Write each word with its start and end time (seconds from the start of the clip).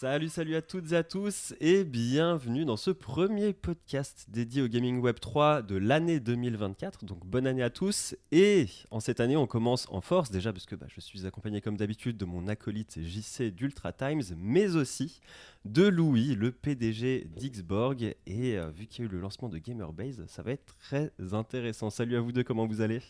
Salut, 0.00 0.28
salut 0.28 0.54
à 0.54 0.62
toutes 0.62 0.92
et 0.92 0.96
à 0.96 1.02
tous 1.02 1.54
et 1.60 1.82
bienvenue 1.82 2.64
dans 2.64 2.76
ce 2.76 2.92
premier 2.92 3.52
podcast 3.52 4.26
dédié 4.28 4.62
au 4.62 4.68
Gaming 4.68 5.00
Web 5.00 5.18
3 5.18 5.62
de 5.62 5.74
l'année 5.76 6.20
2024. 6.20 7.04
Donc 7.04 7.26
bonne 7.26 7.48
année 7.48 7.64
à 7.64 7.70
tous 7.70 8.14
et 8.30 8.66
en 8.92 9.00
cette 9.00 9.18
année 9.18 9.36
on 9.36 9.48
commence 9.48 9.88
en 9.90 10.00
force 10.00 10.30
déjà 10.30 10.52
parce 10.52 10.66
que 10.66 10.76
bah, 10.76 10.86
je 10.86 11.00
suis 11.00 11.26
accompagné 11.26 11.60
comme 11.60 11.76
d'habitude 11.76 12.16
de 12.16 12.24
mon 12.24 12.46
acolyte 12.46 13.00
JC 13.02 13.52
d'Ultra 13.52 13.92
Times 13.92 14.22
mais 14.36 14.76
aussi 14.76 15.20
de 15.64 15.88
Louis, 15.88 16.36
le 16.36 16.52
PDG 16.52 17.26
d'Xborg 17.36 18.14
et 18.28 18.56
euh, 18.56 18.70
vu 18.70 18.86
qu'il 18.86 19.04
y 19.04 19.08
a 19.08 19.10
eu 19.10 19.12
le 19.12 19.18
lancement 19.18 19.48
de 19.48 19.58
Gamerbase 19.58 20.24
ça 20.28 20.42
va 20.42 20.52
être 20.52 20.76
très 20.78 21.10
intéressant. 21.32 21.90
Salut 21.90 22.16
à 22.16 22.20
vous 22.20 22.30
deux, 22.30 22.44
comment 22.44 22.68
vous 22.68 22.82
allez? 22.82 23.02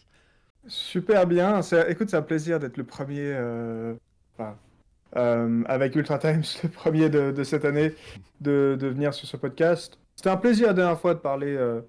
Super 0.66 1.26
bien, 1.26 1.60
écoute 1.86 2.08
c'est 2.08 2.16
un 2.16 2.22
plaisir 2.22 2.58
d'être 2.58 2.78
le 2.78 2.84
premier... 2.84 3.34
Euh, 3.34 3.94
euh, 5.16 5.62
avec 5.66 5.96
Ultra 5.96 6.18
Times, 6.18 6.44
le 6.62 6.68
premier 6.68 7.08
de, 7.08 7.42
cette 7.44 7.64
année, 7.64 7.94
de, 8.40 8.76
venir 8.80 9.14
sur 9.14 9.26
ce 9.26 9.36
podcast. 9.36 9.98
C'était 10.16 10.30
un 10.30 10.36
plaisir 10.36 10.68
la 10.68 10.74
dernière 10.74 10.98
fois 10.98 11.14
de 11.14 11.20
parler 11.20 11.54
euh, 11.56 11.80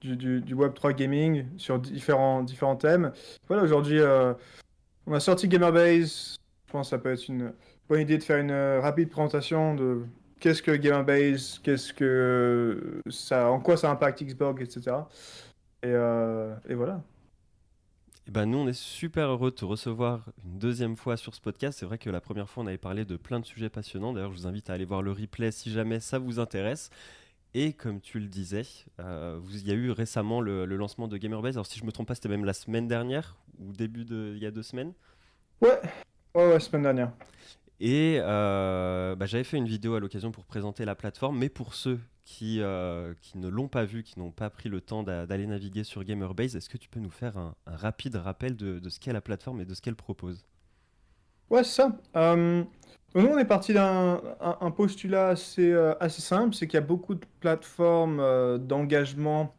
du, 0.00 0.16
du, 0.16 0.54
Web3 0.54 0.94
Gaming 0.94 1.46
sur 1.58 1.78
différents, 1.78 2.44
thèmes. 2.76 3.12
Voilà, 3.48 3.62
aujourd'hui, 3.62 3.98
euh, 4.00 4.32
on 5.06 5.12
a 5.12 5.20
sorti 5.20 5.48
Gamerbase. 5.48 6.36
Je 6.66 6.72
pense 6.72 6.86
que 6.86 6.90
ça 6.90 6.98
peut 6.98 7.12
être 7.12 7.28
une 7.28 7.52
bonne 7.88 8.00
idée 8.00 8.16
de 8.18 8.22
faire 8.22 8.38
une 8.38 8.80
rapide 8.80 9.10
présentation 9.10 9.74
de 9.74 10.02
qu'est-ce 10.40 10.62
que 10.62 10.70
Gamerbase, 10.70 11.60
qu'est-ce 11.62 11.92
que 11.92 13.02
ça, 13.10 13.50
en 13.50 13.60
quoi 13.60 13.76
ça 13.76 13.90
impacte 13.90 14.22
Xbox, 14.22 14.62
etc. 14.62 14.96
Et, 15.82 15.90
et 15.90 16.74
voilà. 16.74 17.02
Eh 18.28 18.30
ben, 18.30 18.46
nous, 18.46 18.58
on 18.58 18.68
est 18.68 18.72
super 18.72 19.28
heureux 19.28 19.50
de 19.50 19.56
te 19.56 19.64
recevoir 19.64 20.26
une 20.44 20.58
deuxième 20.58 20.96
fois 20.96 21.16
sur 21.16 21.34
ce 21.34 21.40
podcast. 21.40 21.78
C'est 21.80 21.86
vrai 21.86 21.98
que 21.98 22.08
la 22.08 22.20
première 22.20 22.48
fois, 22.48 22.62
on 22.62 22.66
avait 22.68 22.78
parlé 22.78 23.04
de 23.04 23.16
plein 23.16 23.40
de 23.40 23.44
sujets 23.44 23.68
passionnants. 23.68 24.12
D'ailleurs, 24.12 24.30
je 24.32 24.38
vous 24.38 24.46
invite 24.46 24.70
à 24.70 24.74
aller 24.74 24.84
voir 24.84 25.02
le 25.02 25.10
replay 25.10 25.50
si 25.50 25.72
jamais 25.72 25.98
ça 25.98 26.20
vous 26.20 26.38
intéresse. 26.38 26.90
Et 27.54 27.72
comme 27.72 28.00
tu 28.00 28.20
le 28.20 28.28
disais, 28.28 28.62
euh, 29.00 29.40
il 29.52 29.66
y 29.66 29.72
a 29.72 29.74
eu 29.74 29.90
récemment 29.90 30.40
le, 30.40 30.64
lancement 30.64 31.08
de 31.08 31.16
Gamerbase. 31.16 31.56
Alors, 31.56 31.66
si 31.66 31.80
je 31.80 31.84
me 31.84 31.90
trompe 31.90 32.08
pas, 32.08 32.14
c'était 32.14 32.28
même 32.28 32.44
la 32.44 32.52
semaine 32.52 32.86
dernière 32.86 33.36
ou 33.58 33.72
début 33.72 34.04
de, 34.04 34.32
il 34.36 34.42
y 34.42 34.46
a 34.46 34.52
deux 34.52 34.62
semaines 34.62 34.92
Ouais, 35.60 35.80
ouais, 36.34 36.52
ouais 36.52 36.60
semaine 36.60 36.82
dernière. 36.82 37.12
Et 37.80 38.18
euh, 38.20 39.16
bah, 39.16 39.26
j'avais 39.26 39.44
fait 39.44 39.56
une 39.56 39.66
vidéo 39.66 39.94
à 39.94 40.00
l'occasion 40.00 40.30
pour 40.30 40.44
présenter 40.44 40.84
la 40.84 40.94
plateforme, 40.94 41.36
mais 41.38 41.48
pour 41.48 41.74
ceux 41.74 41.98
qui, 42.24 42.60
euh, 42.60 43.14
qui 43.20 43.38
ne 43.38 43.48
l'ont 43.48 43.68
pas 43.68 43.84
vu, 43.84 44.02
qui 44.02 44.18
n'ont 44.18 44.30
pas 44.30 44.50
pris 44.50 44.68
le 44.68 44.80
temps 44.80 45.02
d'aller 45.02 45.46
naviguer 45.46 45.84
sur 45.84 46.04
Gamerbase, 46.04 46.56
est-ce 46.56 46.68
que 46.68 46.78
tu 46.78 46.88
peux 46.88 47.00
nous 47.00 47.10
faire 47.10 47.36
un, 47.36 47.54
rapide 47.66 48.16
rappel 48.16 48.56
de, 48.56 48.80
ce 48.88 49.00
qu'est 49.00 49.12
la 49.12 49.20
plateforme 49.20 49.60
et 49.60 49.64
de 49.64 49.74
ce 49.74 49.82
qu'elle 49.82 49.96
propose? 49.96 50.44
Ouais, 51.50 51.64
c'est 51.64 51.82
ça. 51.82 51.96
Euh, 52.16 52.64
nous, 53.14 53.26
on 53.26 53.38
est 53.38 53.44
parti 53.44 53.74
d'un 53.74 54.20
un, 54.40 54.70
postulat 54.70 55.28
assez, 55.28 55.70
euh, 55.70 55.94
assez 56.00 56.22
simple, 56.22 56.54
c'est 56.54 56.66
qu'il 56.66 56.78
y 56.78 56.82
a 56.82 56.86
beaucoup 56.86 57.14
de 57.14 57.26
plateformes 57.40 58.58
d'engagement 58.58 59.54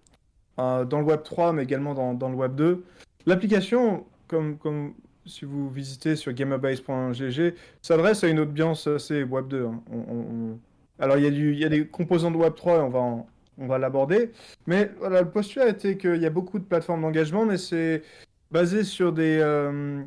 dans 0.57 0.99
le 0.99 1.03
Web 1.03 1.23
3, 1.23 1.53
mais 1.53 1.63
également 1.63 1.93
dans, 1.93 2.13
dans 2.13 2.29
le 2.29 2.35
Web 2.35 2.55
2. 2.55 2.83
L'application, 3.25 4.05
comme, 4.27 4.57
comme 4.57 4.93
si 5.25 5.45
vous 5.45 5.69
visitez 5.69 6.15
sur 6.15 6.31
gamerbase.gg, 6.33 7.53
s'adresse 7.81 8.23
à 8.23 8.27
une 8.27 8.39
audience 8.39 8.87
assez 8.87 9.23
Web 9.23 9.47
2. 9.49 9.65
Hein. 9.65 9.83
on, 9.91 10.57
alors, 10.99 11.17
il 11.17 11.57
y, 11.57 11.65
a 11.65 11.69
des 11.69 11.87
composants 11.87 12.31
de 12.31 12.37
Web3 12.37 12.77
et 12.77 12.81
on 12.81 12.89
va, 12.89 13.25
va 13.67 13.77
l'aborder. 13.77 14.31
Mais 14.67 14.91
voilà, 14.99 15.21
le 15.21 15.29
postulat 15.29 15.69
était 15.69 15.97
qu'il 15.97 16.21
y 16.21 16.25
a 16.25 16.29
beaucoup 16.29 16.59
de 16.59 16.63
plateformes 16.63 17.01
d'engagement, 17.01 17.45
mais 17.45 17.57
c'est 17.57 18.03
basé 18.51 18.83
sur 18.83 19.11
des, 19.11 19.39
euh, 19.41 20.03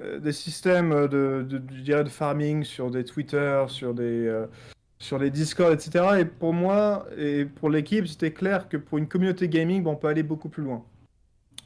euh, 0.00 0.18
des 0.18 0.32
systèmes 0.32 1.08
de, 1.08 1.46
de, 1.46 1.62
je 1.74 1.82
dirais 1.82 2.04
farming, 2.06 2.64
sur 2.64 2.90
des 2.90 3.04
Twitter, 3.04 3.64
sur 3.68 3.92
des, 3.92 4.26
euh, 4.26 4.46
sur 4.98 5.18
les 5.18 5.30
Discord, 5.30 5.72
etc. 5.74 6.20
Et 6.20 6.24
pour 6.24 6.54
moi 6.54 7.06
et 7.18 7.44
pour 7.44 7.68
l'équipe, 7.68 8.06
c'était 8.06 8.32
clair 8.32 8.70
que 8.70 8.78
pour 8.78 8.96
une 8.96 9.08
communauté 9.08 9.48
gaming, 9.48 9.84
on 9.86 9.96
peut 9.96 10.08
aller 10.08 10.22
beaucoup 10.22 10.48
plus 10.48 10.62
loin. 10.62 10.84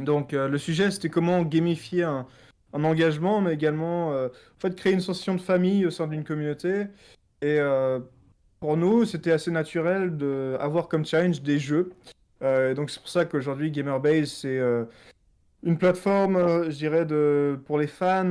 Donc, 0.01 0.33
le 0.33 0.59
sujet, 0.59 0.93
c'était 0.93 1.09
comment 1.09 1.43
gamifier 1.43 2.05
un, 2.05 2.27
un 2.73 2.85
engagement, 2.85 3.41
mais 3.41 3.55
également 3.55 4.11
en 4.11 4.29
fait, 4.61 4.77
créer 4.77 4.93
une 4.93 5.01
sensation 5.01 5.35
de 5.35 5.41
famille 5.41 5.87
au 5.87 5.91
sein 5.91 6.07
d'une 6.07 6.23
communauté. 6.23 6.87
Et 7.43 7.59
pour 8.61 8.77
nous, 8.77 9.05
c'était 9.05 9.33
assez 9.33 9.51
naturel 9.51 10.17
d'avoir 10.17 10.89
comme 10.89 11.05
challenge 11.05 11.43
des 11.43 11.59
jeux. 11.59 11.91
Euh, 12.43 12.75
donc 12.75 12.91
c'est 12.91 13.01
pour 13.01 13.09
ça 13.09 13.25
qu'aujourd'hui 13.25 13.73
Gamerbase 13.73 14.31
c'est 14.31 14.59
euh, 14.59 14.85
une 15.65 15.77
plateforme, 15.77 16.37
euh, 16.37 16.71
je 16.71 16.77
dirais, 16.77 17.05
de, 17.05 17.59
pour 17.67 17.79
les 17.79 17.89
fans 17.89 18.31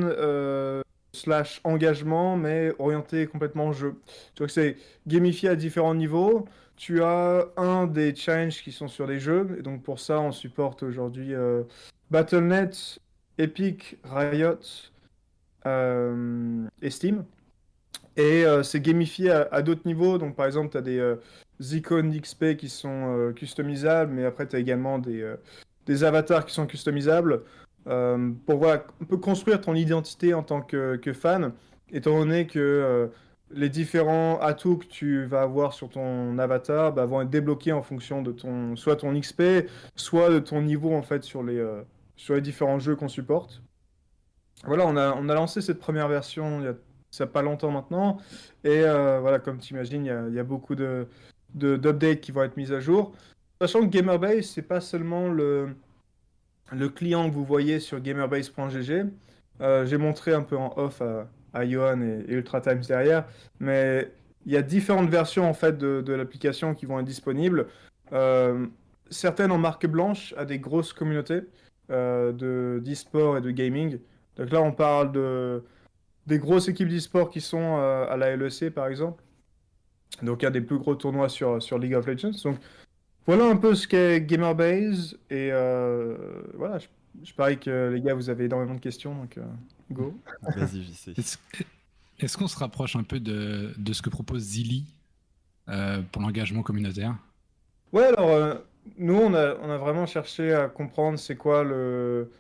slash 1.13 1.61
engagement, 1.63 2.37
mais 2.37 2.73
orienté 2.79 3.25
complètement 3.27 3.71
jeu. 3.73 3.95
Tu 4.35 4.39
vois 4.39 4.47
que 4.47 4.53
c'est 4.53 4.77
gamifié 5.07 5.49
à 5.49 5.55
différents 5.55 5.95
niveaux. 5.95 6.45
Tu 6.75 7.01
as 7.01 7.47
un 7.57 7.87
des 7.87 8.13
challenges 8.13 8.61
qui 8.61 8.71
sont 8.71 8.87
sur 8.87 9.07
les 9.07 9.19
jeux, 9.19 9.57
et 9.57 9.63
donc 9.63 9.81
pour 9.81 9.99
ça 9.99 10.19
on 10.19 10.31
supporte 10.31 10.83
aujourd'hui 10.83 11.33
Battle.net, 12.11 12.99
Epic, 13.39 13.97
Riot 14.03 14.59
et 15.65 16.89
Steam. 16.89 17.25
Et 18.17 18.43
euh, 18.45 18.63
c'est 18.63 18.81
gamifié 18.81 19.29
à, 19.29 19.61
d'autres 19.61 19.83
niveaux. 19.85 20.17
Donc, 20.17 20.35
par 20.35 20.47
exemple, 20.47 20.71
tu 20.71 20.77
as 20.77 20.81
des 20.81 20.97
euh, 20.99 21.15
icônes 21.59 22.19
XP 22.19 22.57
qui 22.57 22.67
sont 22.67 23.15
euh, 23.15 23.31
customisables, 23.31 24.11
mais 24.11 24.25
après, 24.25 24.47
tu 24.47 24.55
as 24.55 24.59
également 24.59 24.97
des, 24.97 25.35
des, 25.85 26.03
avatars 26.03 26.45
qui 26.45 26.53
sont 26.53 26.65
customisables. 26.65 27.43
pour 27.85 28.65
on 29.01 29.05
peut 29.07 29.17
construire 29.17 29.61
ton 29.61 29.75
identité 29.75 30.33
en 30.33 30.41
tant 30.43 30.61
que, 30.61 30.95
que 30.95 31.13
fan, 31.13 31.53
étant 31.91 32.17
donné 32.19 32.47
que 32.47 33.09
les 33.51 33.69
différents 33.69 34.39
atouts 34.41 34.77
que 34.77 34.87
tu 34.87 35.25
vas 35.25 35.43
avoir 35.43 35.71
sur 35.73 35.87
ton 35.89 36.37
avatar 36.37 36.91
bah, 36.91 37.05
vont 37.05 37.21
être 37.21 37.29
débloqués 37.29 37.71
en 37.71 37.81
fonction 37.81 38.21
de 38.21 38.33
ton, 38.33 38.75
soit 38.75 38.97
ton 38.97 39.17
XP, 39.17 39.69
soit 39.95 40.29
de 40.31 40.39
ton 40.39 40.61
niveau 40.63 40.93
en 40.93 41.03
fait 41.03 41.23
sur 41.23 41.43
les, 41.43 41.63
sur 42.15 42.33
les 42.33 42.41
différents 42.41 42.79
jeux 42.79 42.95
qu'on 42.95 43.07
supporte. 43.07 43.61
Voilà, 44.65 44.87
on 44.87 44.97
a, 44.97 45.13
on 45.13 45.29
a 45.29 45.35
lancé 45.35 45.61
cette 45.61 45.79
première 45.79 46.07
version 46.07 46.59
il 46.59 46.65
y 46.65 46.67
a 46.67 46.75
ça 47.17 47.27
pas 47.27 47.41
longtemps 47.41 47.71
maintenant. 47.71 48.17
Et 48.63 48.83
euh, 48.83 49.19
voilà, 49.19 49.39
comme 49.39 49.57
tu 49.57 49.73
imagines, 49.73 50.05
il 50.05 50.33
y, 50.33 50.39
a 50.39 50.43
beaucoup 50.43 50.75
de, 50.75 51.07
d'updates 51.53 52.21
qui 52.21 52.31
vont 52.31 52.43
être 52.43 52.57
mises 52.57 52.71
à 52.71 52.79
jour. 52.79 53.13
Sachant 53.59 53.81
que 53.81 53.87
Gamerbase, 53.87 54.45
c'est 54.45 54.61
pas 54.61 54.81
seulement 54.81 55.27
le, 55.27 55.75
le 56.71 56.89
client 56.89 57.29
que 57.29 57.33
vous 57.33 57.45
voyez 57.45 57.79
sur 57.79 57.99
gamerbase.gg. 57.99 59.07
Euh, 59.61 59.85
j'ai 59.85 59.97
montré 59.97 60.33
un 60.33 60.43
peu 60.43 60.55
en 60.55 60.73
off 60.77 61.01
à, 61.01 61.27
à 61.53 61.67
Johan 61.67 62.01
et, 62.01 62.25
Ultra 62.27 62.61
Times 62.61 62.83
derrière, 62.87 63.25
mais 63.59 64.11
il 64.45 64.53
y 64.53 64.57
a 64.57 64.61
différentes 64.61 65.09
versions 65.09 65.49
en 65.49 65.53
fait 65.53 65.77
de, 65.77 66.13
l'application 66.13 66.75
qui 66.75 66.85
vont 66.85 66.99
être 66.99 67.05
disponibles. 67.05 67.67
Euh, 68.13 68.67
certaines 69.09 69.51
en 69.51 69.57
marque 69.57 69.87
blanche 69.87 70.35
à 70.37 70.45
des 70.45 70.59
grosses 70.59 70.93
communautés 70.93 71.41
de 71.89 72.81
d'e-sport 72.83 73.37
et 73.37 73.41
de 73.41 73.49
gaming. 73.49 73.97
Donc 74.35 74.51
là, 74.51 74.61
on 74.61 74.71
parle 74.71 75.11
de 75.11 75.63
des 76.27 76.39
grosses 76.39 76.67
équipes 76.67 76.89
d'e-sport 76.89 77.29
qui 77.29 77.41
sont 77.41 77.77
euh, 77.79 78.05
à 78.07 78.17
la 78.17 78.35
LEC 78.35 78.69
par 78.69 78.87
exemple. 78.87 79.23
Donc 80.21 80.41
il 80.41 80.45
y 80.45 80.47
a 80.47 80.51
des 80.51 80.61
plus 80.61 80.77
gros 80.77 80.95
tournois 80.95 81.29
sur, 81.29 81.61
sur 81.63 81.79
League 81.79 81.95
of 81.95 82.05
Legends. 82.05 82.31
Donc 82.43 82.57
voilà 83.25 83.45
un 83.45 83.55
peu 83.55 83.73
ce 83.73 83.87
qu'est 83.87 84.21
Gamerbase. 84.21 85.17
Et 85.29 85.49
euh, 85.51 86.15
voilà, 86.53 86.79
je, 86.79 86.87
je, 87.23 87.33
parie 87.33 87.57
que 87.57 87.91
les 87.93 88.01
gars, 88.01 88.13
vous 88.13 88.29
avez 88.29 88.45
énormément 88.45 88.75
de 88.75 88.79
questions. 88.79 89.15
Donc 89.15 89.37
euh, 89.37 89.45
go. 89.91 90.13
Vas-y, 90.55 90.83
j'y 90.83 90.93
sais. 90.93 91.13
Est-ce 92.19 92.37
qu'on 92.37 92.47
se 92.47 92.57
rapproche 92.57 92.95
un 92.95 93.03
peu 93.03 93.19
de, 93.19 93.73
de 93.77 93.93
ce 93.93 94.01
que 94.01 94.09
propose 94.09 94.41
Zilly 94.41 94.85
pour 96.11 96.21
l'engagement 96.21 96.63
communautaire? 96.63 97.15
Ouais, 97.93 98.05
alors 98.05 98.61
nous, 98.97 99.15
on 99.15 99.33
a, 99.33 99.55
on 99.61 99.69
a 99.69 99.77
vraiment 99.77 100.05
cherché 100.05 100.53
à 100.53 100.67
comprendre 100.67 101.19
c'est 101.19 101.35
quoi 101.35 101.63
le, 101.63 102.31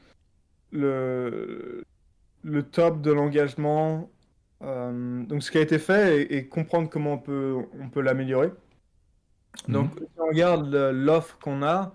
le, 0.71 1.76
le 2.47 2.63
top 2.63 3.01
de 3.01 3.11
l'engagement, 3.11 4.09
euh, 4.63 5.23
donc 5.25 5.43
ce 5.43 5.51
qui 5.51 5.57
a 5.57 5.61
été 5.61 5.79
fait 5.79 6.21
et, 6.31 6.47
comprendre 6.47 6.89
comment 6.89 7.13
on 7.13 7.17
peut, 7.17 7.57
on 7.79 7.89
peut 7.89 8.01
l'améliorer. 8.01 8.51
Mhm. 9.67 9.73
Donc, 9.73 9.91
si 9.99 10.19
on 10.19 10.27
regarde 10.27 10.73
l'offre 10.93 11.37
qu'on 11.39 11.61
a, 11.61 11.93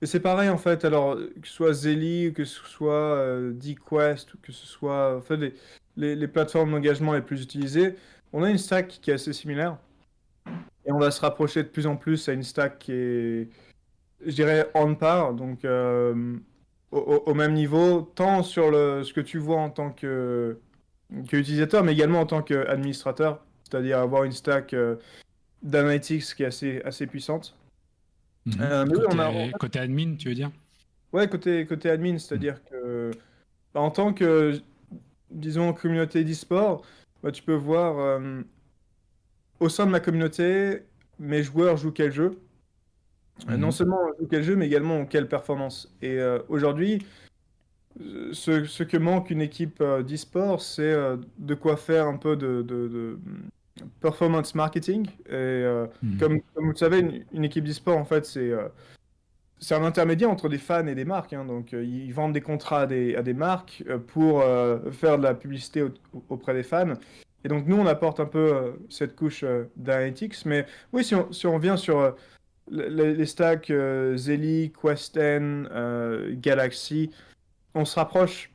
et 0.00 0.06
c'est 0.06 0.20
pareil 0.20 0.48
en 0.48 0.56
fait, 0.56 0.84
alors 0.84 1.16
que 1.16 1.46
ce 1.46 1.52
soit 1.52 1.72
Zelly, 1.74 2.32
que 2.32 2.44
ce 2.44 2.60
soit 2.66 2.92
euh, 2.92 3.52
DQuest, 3.52 4.34
ou 4.34 4.38
que 4.42 4.50
ce 4.50 4.66
soit 4.66 5.16
en 5.18 5.20
fait, 5.20 5.54
les, 5.96 6.16
les, 6.16 6.28
plateformes 6.28 6.72
d'engagement 6.72 7.12
les 7.12 7.22
plus 7.22 7.42
utilisées, 7.42 7.96
on 8.32 8.42
a 8.42 8.50
une 8.50 8.58
stack 8.58 8.88
qui 8.88 9.10
est 9.10 9.14
assez 9.14 9.32
similaire. 9.32 9.76
Et 10.84 10.90
on 10.90 10.98
va 10.98 11.10
se 11.10 11.20
rapprocher 11.20 11.62
de 11.62 11.68
plus 11.68 11.86
en 11.86 11.96
plus 11.96 12.28
à 12.28 12.32
une 12.32 12.42
stack 12.42 12.78
qui 12.80 12.92
est, 12.92 13.48
je 14.24 14.34
dirais, 14.34 14.68
on 14.74 14.94
par. 14.96 15.34
Donc, 15.34 15.64
euh, 15.64 16.36
au, 16.92 17.34
même 17.34 17.54
niveau, 17.54 18.02
tant 18.14 18.42
sur 18.42 18.70
le, 18.70 19.02
ce 19.02 19.12
que 19.12 19.20
tu 19.20 19.38
vois 19.38 19.58
en 19.58 19.70
tant 19.70 19.90
que 19.90 20.58
qu'utilisateur, 21.28 21.84
mais 21.84 21.92
également 21.92 22.20
en 22.20 22.26
tant 22.26 22.42
qu'administrateur, 22.42 23.44
c'est-à-dire 23.64 23.98
avoir 23.98 24.24
une 24.24 24.32
stack 24.32 24.72
euh, 24.74 24.96
d'analytics 25.62 26.34
qui 26.34 26.42
est 26.42 26.46
assez, 26.46 26.80
assez 26.84 27.06
puissante. 27.06 27.56
Mhm. 28.46 28.54
Euh, 28.60 29.50
côté, 29.58 29.78
admin, 29.78 30.16
tu 30.16 30.28
veux 30.28 30.34
dire? 30.34 30.50
Ouais, 31.12 31.28
côté, 31.28 31.66
côté 31.66 31.90
admin, 31.90 32.18
c'est-à-dire 32.18 32.62
que 32.64 33.10
bah, 33.74 33.80
en 33.80 33.90
tant 33.90 34.12
que, 34.12 34.60
disons, 35.30 35.72
communauté 35.72 36.24
d'e-sport, 36.24 36.82
bah, 37.22 37.30
tu 37.30 37.42
peux 37.42 37.54
voir 37.54 37.98
euh, 37.98 38.42
au 39.60 39.68
sein 39.68 39.86
de 39.86 39.90
ma 39.90 40.00
communauté, 40.00 40.82
mes 41.18 41.42
joueurs 41.42 41.76
jouent 41.76 41.92
quel 41.92 42.12
jeu 42.12 42.38
Euh, 43.48 43.52
Mhm. 43.54 43.60
Non 43.60 43.70
seulement 43.70 43.98
on 44.02 44.18
joue 44.20 44.28
quel 44.30 44.42
jeu, 44.42 44.56
mais 44.56 44.66
également 44.66 44.98
en 45.00 45.06
quelle 45.06 45.28
performance. 45.28 45.92
Et 46.02 46.18
euh, 46.18 46.38
aujourd'hui, 46.48 47.04
ce, 48.32 48.64
ce 48.64 48.82
que 48.82 48.96
manque 48.96 49.30
une 49.30 49.42
équipe 49.42 49.80
euh, 49.80 50.02
d'e-sport, 50.02 50.60
c'est 50.60 50.94
de 51.38 51.54
quoi 51.54 51.76
faire 51.76 52.06
un 52.06 52.16
peu 52.16 52.36
de, 52.36 52.62
de- 52.62 52.88
de, 52.88 53.18
mm, 53.24 53.86
performance 54.00 54.54
marketing. 54.54 55.06
Et 55.28 55.64
Mhm. 56.02 56.18
comme, 56.18 56.40
comme 56.54 56.64
vous 56.66 56.70
le 56.72 56.76
savez, 56.76 57.00
une, 57.00 57.24
une 57.32 57.44
équipe 57.44 57.64
d'e-sport, 57.64 57.96
en 57.98 58.04
fait, 58.04 58.24
c'est 58.24 58.52
c'est 59.58 59.76
un 59.76 59.84
intermédiaire 59.84 60.28
entre 60.28 60.48
des 60.48 60.58
fans 60.58 60.86
et 60.88 60.94
des 60.96 61.04
marques. 61.04 61.32
hein. 61.34 61.44
Donc, 61.44 61.72
euh, 61.72 61.84
ils 61.84 62.12
vendent 62.12 62.32
des 62.32 62.40
contrats 62.40 62.80
à 62.80 62.86
des, 62.86 63.14
à 63.14 63.22
des 63.22 63.32
marques 63.32 63.84
euh, 63.88 63.96
pour 63.98 64.40
euh, 64.40 64.90
faire 64.90 65.18
de 65.18 65.22
la 65.22 65.34
publicité 65.34 65.82
au- 65.82 65.90
auprès 66.30 66.52
des 66.52 66.64
fans. 66.64 66.94
Et 67.44 67.48
donc, 67.48 67.68
nous, 67.68 67.76
on 67.76 67.86
apporte 67.86 68.18
un 68.18 68.26
peu 68.26 68.74
cette 68.88 69.14
couche 69.14 69.44
d'analytics. 69.76 70.44
Mais 70.46 70.66
oui, 70.92 71.04
si 71.04 71.14
on, 71.14 71.30
si 71.32 71.46
on 71.46 71.54
revient 71.54 71.74
sur 71.76 72.16
le- 72.72 72.88
le- 72.88 73.12
les 73.12 73.26
stacks 73.26 73.70
euh, 73.70 74.16
Zelly, 74.16 74.72
Questen, 74.72 75.68
euh, 75.72 76.34
Galaxy, 76.36 77.10
on 77.74 77.84
se 77.84 77.96
rapproche. 77.96 78.50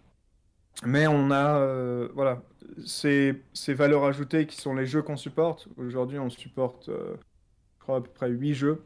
Mais 0.86 1.08
on 1.08 1.32
a 1.32 1.60
euh, 1.60 2.10
voilà, 2.14 2.42
ces, 2.86 3.36
valeurs 3.70 4.06
ajoutées 4.06 4.46
qui 4.48 4.58
sont 4.58 4.76
les 4.76 4.86
jeux 4.86 5.02
qu'on 5.02 5.18
supporte. 5.18 5.68
Aujourd'hui, 5.78 6.20
on 6.20 6.30
supporte, 6.30 6.90
je 6.90 7.80
crois, 7.80 7.98
à 7.98 8.02
peu 8.02 8.10
près 8.10 8.30
8 8.30 8.54
jeux. 8.54 8.84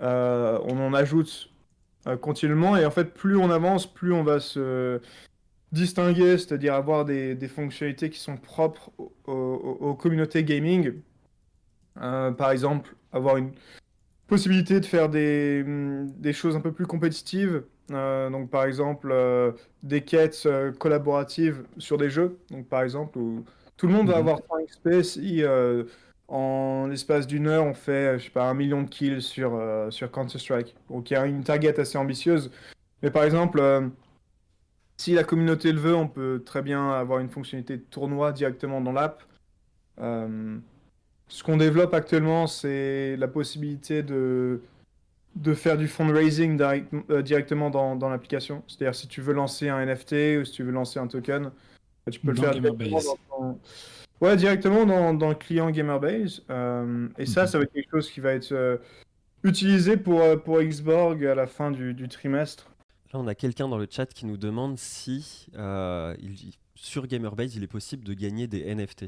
On 0.00 0.78
en 0.78 0.92
ajoute 0.92 1.50
continuellement. 2.20 2.76
Et 2.76 2.84
en 2.84 2.90
fait, 2.90 3.14
plus 3.14 3.36
on 3.36 3.50
avance, 3.50 3.86
plus 3.86 4.12
on 4.12 4.22
va 4.22 4.38
se 4.38 5.00
distinguer, 5.72 6.36
c'est-à-dire 6.36 6.74
avoir 6.74 7.06
des, 7.06 7.36
fonctionnalités 7.48 8.10
qui 8.10 8.20
sont 8.20 8.36
propres 8.36 8.92
aux, 9.26 9.94
communautés 9.94 10.44
gaming. 10.44 10.92
Par 11.94 12.50
exemple, 12.50 12.94
avoir 13.12 13.38
une 13.38 13.52
possibilité 14.34 14.80
de 14.80 14.86
faire 14.86 15.08
des, 15.08 15.62
hum, 15.64 16.10
des 16.18 16.32
choses 16.32 16.56
un 16.56 16.60
peu 16.60 16.72
plus 16.72 16.86
compétitives. 16.86 17.62
Euh, 17.92 18.30
donc, 18.30 18.50
par 18.50 18.64
exemple, 18.64 19.10
euh, 19.12 19.52
des 19.84 20.00
quêtes 20.02 20.42
euh, 20.46 20.72
collaboratives 20.72 21.64
sur 21.78 21.98
des 21.98 22.10
jeux. 22.10 22.38
Donc, 22.50 22.66
par 22.68 22.82
exemple, 22.82 23.16
où 23.18 23.44
tout 23.76 23.86
le 23.86 23.92
monde 23.92 24.08
va 24.08 24.14
Mhm. 24.14 24.20
avoir 24.20 24.38
100 24.38 24.58
XP 24.66 25.02
si 25.02 25.42
en 26.26 26.86
l'espace 26.88 27.26
d'une 27.26 27.46
heure, 27.46 27.64
on 27.64 27.74
fait, 27.74 28.18
je 28.18 28.24
sais 28.24 28.30
pas, 28.30 28.48
un 28.48 28.54
million 28.54 28.82
de 28.82 28.88
kills 28.88 29.22
sur, 29.22 29.60
sur 29.90 30.10
Counter-Strike. 30.10 30.74
Donc, 30.88 31.10
il 31.10 31.14
y 31.14 31.16
a 31.16 31.26
une 31.26 31.44
target 31.44 31.78
assez 31.78 31.98
ambitieuse. 31.98 32.50
Mais 33.02 33.10
par 33.10 33.24
exemple, 33.24 33.60
si 34.96 35.12
la 35.14 35.22
communauté 35.22 35.70
le 35.70 35.80
veut, 35.80 35.94
on 35.94 36.08
peut 36.08 36.42
très 36.44 36.62
bien 36.62 36.90
avoir 36.90 37.18
une 37.20 37.28
fonctionnalité 37.28 37.76
de 37.76 37.82
tournoi 37.82 38.32
directement 38.32 38.80
dans 38.80 38.92
l'app. 38.92 39.22
Ce 41.28 41.42
qu'on 41.42 41.56
développe 41.56 41.94
actuellement, 41.94 42.46
c'est 42.46 43.16
la 43.16 43.28
possibilité 43.28 44.02
de, 44.02 44.60
de 45.36 45.54
faire 45.54 45.76
du 45.76 45.88
fundraising 45.88 46.56
direct- 46.56 46.92
euh, 47.10 47.22
directement 47.22 47.70
dans, 47.70 47.96
dans 47.96 48.08
l'application. 48.08 48.62
C'est-à-dire 48.68 48.94
si 48.94 49.08
tu 49.08 49.20
veux 49.20 49.32
lancer 49.32 49.68
un 49.68 49.84
NFT 49.84 50.12
ou 50.40 50.44
si 50.44 50.52
tu 50.52 50.62
veux 50.62 50.72
lancer 50.72 50.98
un 50.98 51.06
token, 51.06 51.44
bah, 51.44 52.12
tu 52.12 52.20
peux 52.20 52.28
le 52.28 52.34
Dans 52.36 52.42
faire 52.42 52.52
directement 52.52 53.00
dans 53.00 53.18
ton- 53.30 53.58
Ouais, 54.20 54.36
directement 54.36 54.86
dans, 54.86 55.12
dans 55.12 55.28
le 55.30 55.34
client 55.34 55.70
Gamerbase. 55.70 56.42
Euh, 56.50 57.08
et 57.18 57.26
ça, 57.26 57.42
Mhm. 57.42 57.46
ça 57.48 57.58
va 57.58 57.64
être 57.64 57.72
quelque 57.72 57.90
chose 57.90 58.10
qui 58.10 58.20
va 58.20 58.32
être 58.32 58.52
euh, 58.52 58.76
utilisé 59.42 59.96
pour, 59.96 60.20
euh, 60.20 60.36
pour 60.36 60.60
Xborg 60.62 61.24
à 61.26 61.34
la 61.34 61.46
fin 61.46 61.70
du, 61.70 61.94
du 61.94 62.08
trimestre. 62.08 62.70
Là, 63.12 63.18
on 63.20 63.26
a 63.26 63.34
quelqu'un 63.34 63.68
dans 63.68 63.76
le 63.78 63.86
chat 63.90 64.06
qui 64.06 64.24
nous 64.26 64.36
demande 64.36 64.78
si 64.78 65.46
euh, 65.56 66.14
il- 66.20 66.52
sur 66.76 67.06
Gamerbase, 67.06 67.56
il 67.56 67.62
est 67.64 67.68
possible 67.68 68.04
de 68.04 68.14
gagner 68.14 68.46
des 68.46 68.60
NFT. 68.74 69.06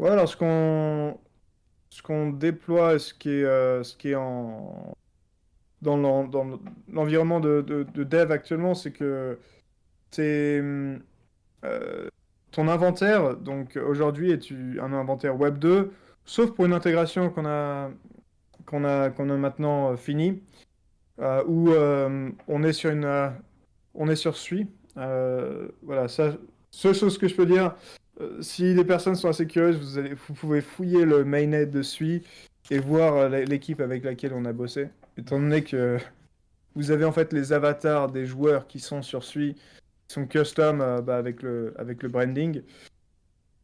Ouais, 0.00 0.08
alors 0.08 0.26
ce 0.28 0.34
qu'on 0.36 1.18
ce 1.90 2.02
qu'on 2.02 2.30
déploie, 2.30 2.98
ce 2.98 3.12
qui 3.12 3.28
est, 3.30 3.44
euh, 3.44 3.82
ce 3.82 3.94
qui 3.96 4.10
est 4.10 4.14
en 4.14 4.94
dans 5.82 5.96
l'en- 5.98 6.24
dans 6.26 6.58
l'environnement 6.92 7.40
de, 7.40 7.62
de, 7.62 7.84
de 7.84 8.04
dev 8.04 8.30
actuellement, 8.32 8.74
c'est 8.74 8.92
que 8.92 9.38
hum, 10.60 11.00
euh, 11.64 12.08
ton 12.52 12.68
inventaire, 12.68 13.36
donc 13.36 13.76
aujourd'hui 13.76 14.30
est 14.32 14.50
un 14.80 14.92
inventaire 14.94 15.38
Web 15.38 15.58
2, 15.58 15.92
sauf 16.24 16.52
pour 16.52 16.64
une 16.66 16.72
intégration 16.72 17.30
qu'on 17.30 17.46
a 17.46 17.90
qu'on 18.66 18.84
a 18.84 19.10
qu'on 19.10 19.30
a 19.30 19.36
maintenant 19.36 19.92
euh, 19.92 19.96
fini, 19.96 20.42
euh, 21.20 21.44
où 21.46 21.70
on 22.48 22.62
est 22.64 22.72
sur 22.72 22.90
une 22.90 23.32
on 23.94 24.08
est 24.08 24.16
sur 24.16 24.36
Sui. 24.36 24.66
Voilà, 24.96 26.08
ça, 26.08 26.32
seule 26.70 26.94
chose 26.94 27.18
que 27.18 27.28
je 27.28 27.34
peux 27.36 27.46
dire. 27.46 27.74
Euh, 28.20 28.42
si 28.42 28.74
les 28.74 28.84
personnes 28.84 29.14
sont 29.14 29.28
assez 29.28 29.46
curieuses, 29.46 29.98
vous, 30.28 30.34
pouvez 30.34 30.60
fouiller 30.60 31.04
le 31.04 31.24
mainnet 31.24 31.66
de 31.66 31.82
Sui 31.82 32.22
et 32.70 32.78
voir 32.78 33.16
euh, 33.16 33.28
l'é- 33.28 33.44
l'équipe 33.46 33.80
avec 33.80 34.04
laquelle 34.04 34.32
on 34.34 34.44
a 34.44 34.52
bossé. 34.52 34.88
Étant 35.16 35.38
donné 35.38 35.62
que 35.64 35.98
vous 36.74 36.90
avez 36.90 37.04
en 37.04 37.12
fait 37.12 37.32
les 37.32 37.52
avatars 37.52 38.10
des 38.10 38.26
joueurs 38.26 38.66
qui 38.66 38.78
sont 38.80 39.02
sur 39.02 39.24
Sui, 39.24 39.54
qui 39.54 40.14
sont 40.14 40.26
custom 40.26 40.80
euh, 40.80 41.00
bah, 41.00 41.16
avec, 41.16 41.42
le, 41.42 41.74
avec 41.78 42.02
le 42.02 42.08
branding. 42.08 42.62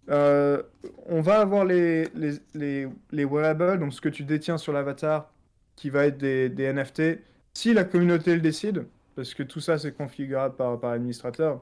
On 0.09 1.21
va 1.21 1.41
avoir 1.41 1.65
les, 1.65 2.05
les, 2.15 2.35
les, 2.55 2.89
les 3.11 3.25
wearables, 3.25 3.79
donc 3.79 3.93
ce 3.93 4.01
que 4.01 4.09
tu 4.09 4.23
détiens 4.25 4.57
sur 4.59 4.73
l'avatar, 4.73 5.33
qui 5.75 5.91
va 5.91 6.07
être 6.07 6.19
des, 6.19 6.49
des 6.49 6.73
NFT, 6.73 7.19
si 7.55 7.75
la 7.75 7.85
communauté 7.85 8.35
le 8.35 8.41
décide, 8.41 8.87
parce 9.17 9.35
que 9.35 9.43
tout 9.43 9.61
ça 9.61 9.79
c'est 9.79 9.93
configurable 9.93 10.55
par, 10.57 10.79
par 10.79 10.93
l'administrateur. 10.93 11.61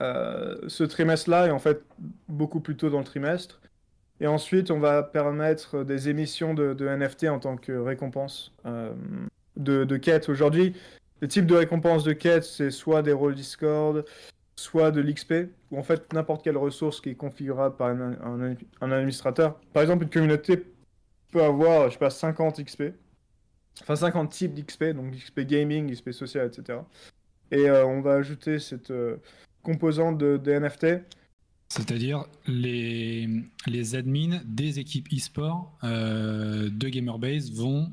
Euh, 0.00 0.56
ce 0.68 0.84
trimestre-là 0.84 1.46
est 1.46 1.50
en 1.50 1.58
fait 1.58 1.84
beaucoup 2.28 2.60
plus 2.60 2.76
tôt 2.76 2.90
dans 2.90 2.98
le 2.98 3.04
trimestre. 3.04 3.60
Et 4.20 4.26
ensuite, 4.26 4.70
on 4.70 4.78
va 4.78 5.02
permettre 5.02 5.84
des 5.84 6.08
émissions 6.08 6.54
de, 6.54 6.74
NFT 6.74 7.24
en 7.24 7.38
tant 7.38 7.56
que 7.56 7.72
récompense 7.72 8.52
euh, 8.66 8.92
de, 9.56 9.84
de 9.84 9.96
quêtes. 9.96 10.28
Aujourd'hui, 10.28 10.74
les 11.20 11.28
types 11.28 11.46
de 11.46 11.54
récompenses 11.54 12.04
de 12.04 12.12
quêtes, 12.12 12.44
c'est 12.44 12.70
soit 12.70 13.02
des 13.02 13.12
rôles 13.12 13.34
Discord, 13.34 14.04
soit 14.56 14.90
de 14.90 15.00
l'XP, 15.00 15.34
ou 15.70 15.78
en 15.78 15.82
fait 15.82 16.12
n'importe 16.12 16.44
quelle 16.44 16.56
ressource 16.56 17.00
qui 17.00 17.10
est 17.10 17.14
configurable 17.14 17.76
par 17.76 17.88
un, 17.88 18.56
administrateur. 18.80 19.58
Par 19.72 19.82
exemple, 19.82 20.04
une 20.04 20.10
communauté 20.10 20.64
peut 21.30 21.42
avoir, 21.42 21.88
je 21.88 21.94
sais 21.94 21.98
pas, 21.98 22.10
50 22.10 22.64
XP, 22.64 22.82
enfin 23.80 23.96
50 23.96 24.30
types 24.30 24.54
d'XP, 24.54 24.84
donc 24.94 25.14
XP 25.14 25.40
gaming, 25.40 25.92
XP 25.92 26.12
social, 26.12 26.46
etc. 26.46 26.80
Et 27.50 27.68
euh, 27.68 27.86
on 27.86 28.00
va 28.00 28.14
ajouter 28.14 28.58
cette 28.58 28.92
composante 29.62 30.18
de, 30.18 30.36
de 30.36 30.52
NFT. 30.52 30.86
C'est-à-dire 31.68 32.26
les, 32.46 33.28
les 33.66 33.94
admins 33.94 34.40
des 34.44 34.78
équipes 34.78 35.08
e-sport 35.12 35.78
euh, 35.84 36.68
de 36.70 36.88
Gamerbase 36.88 37.50
vont 37.52 37.90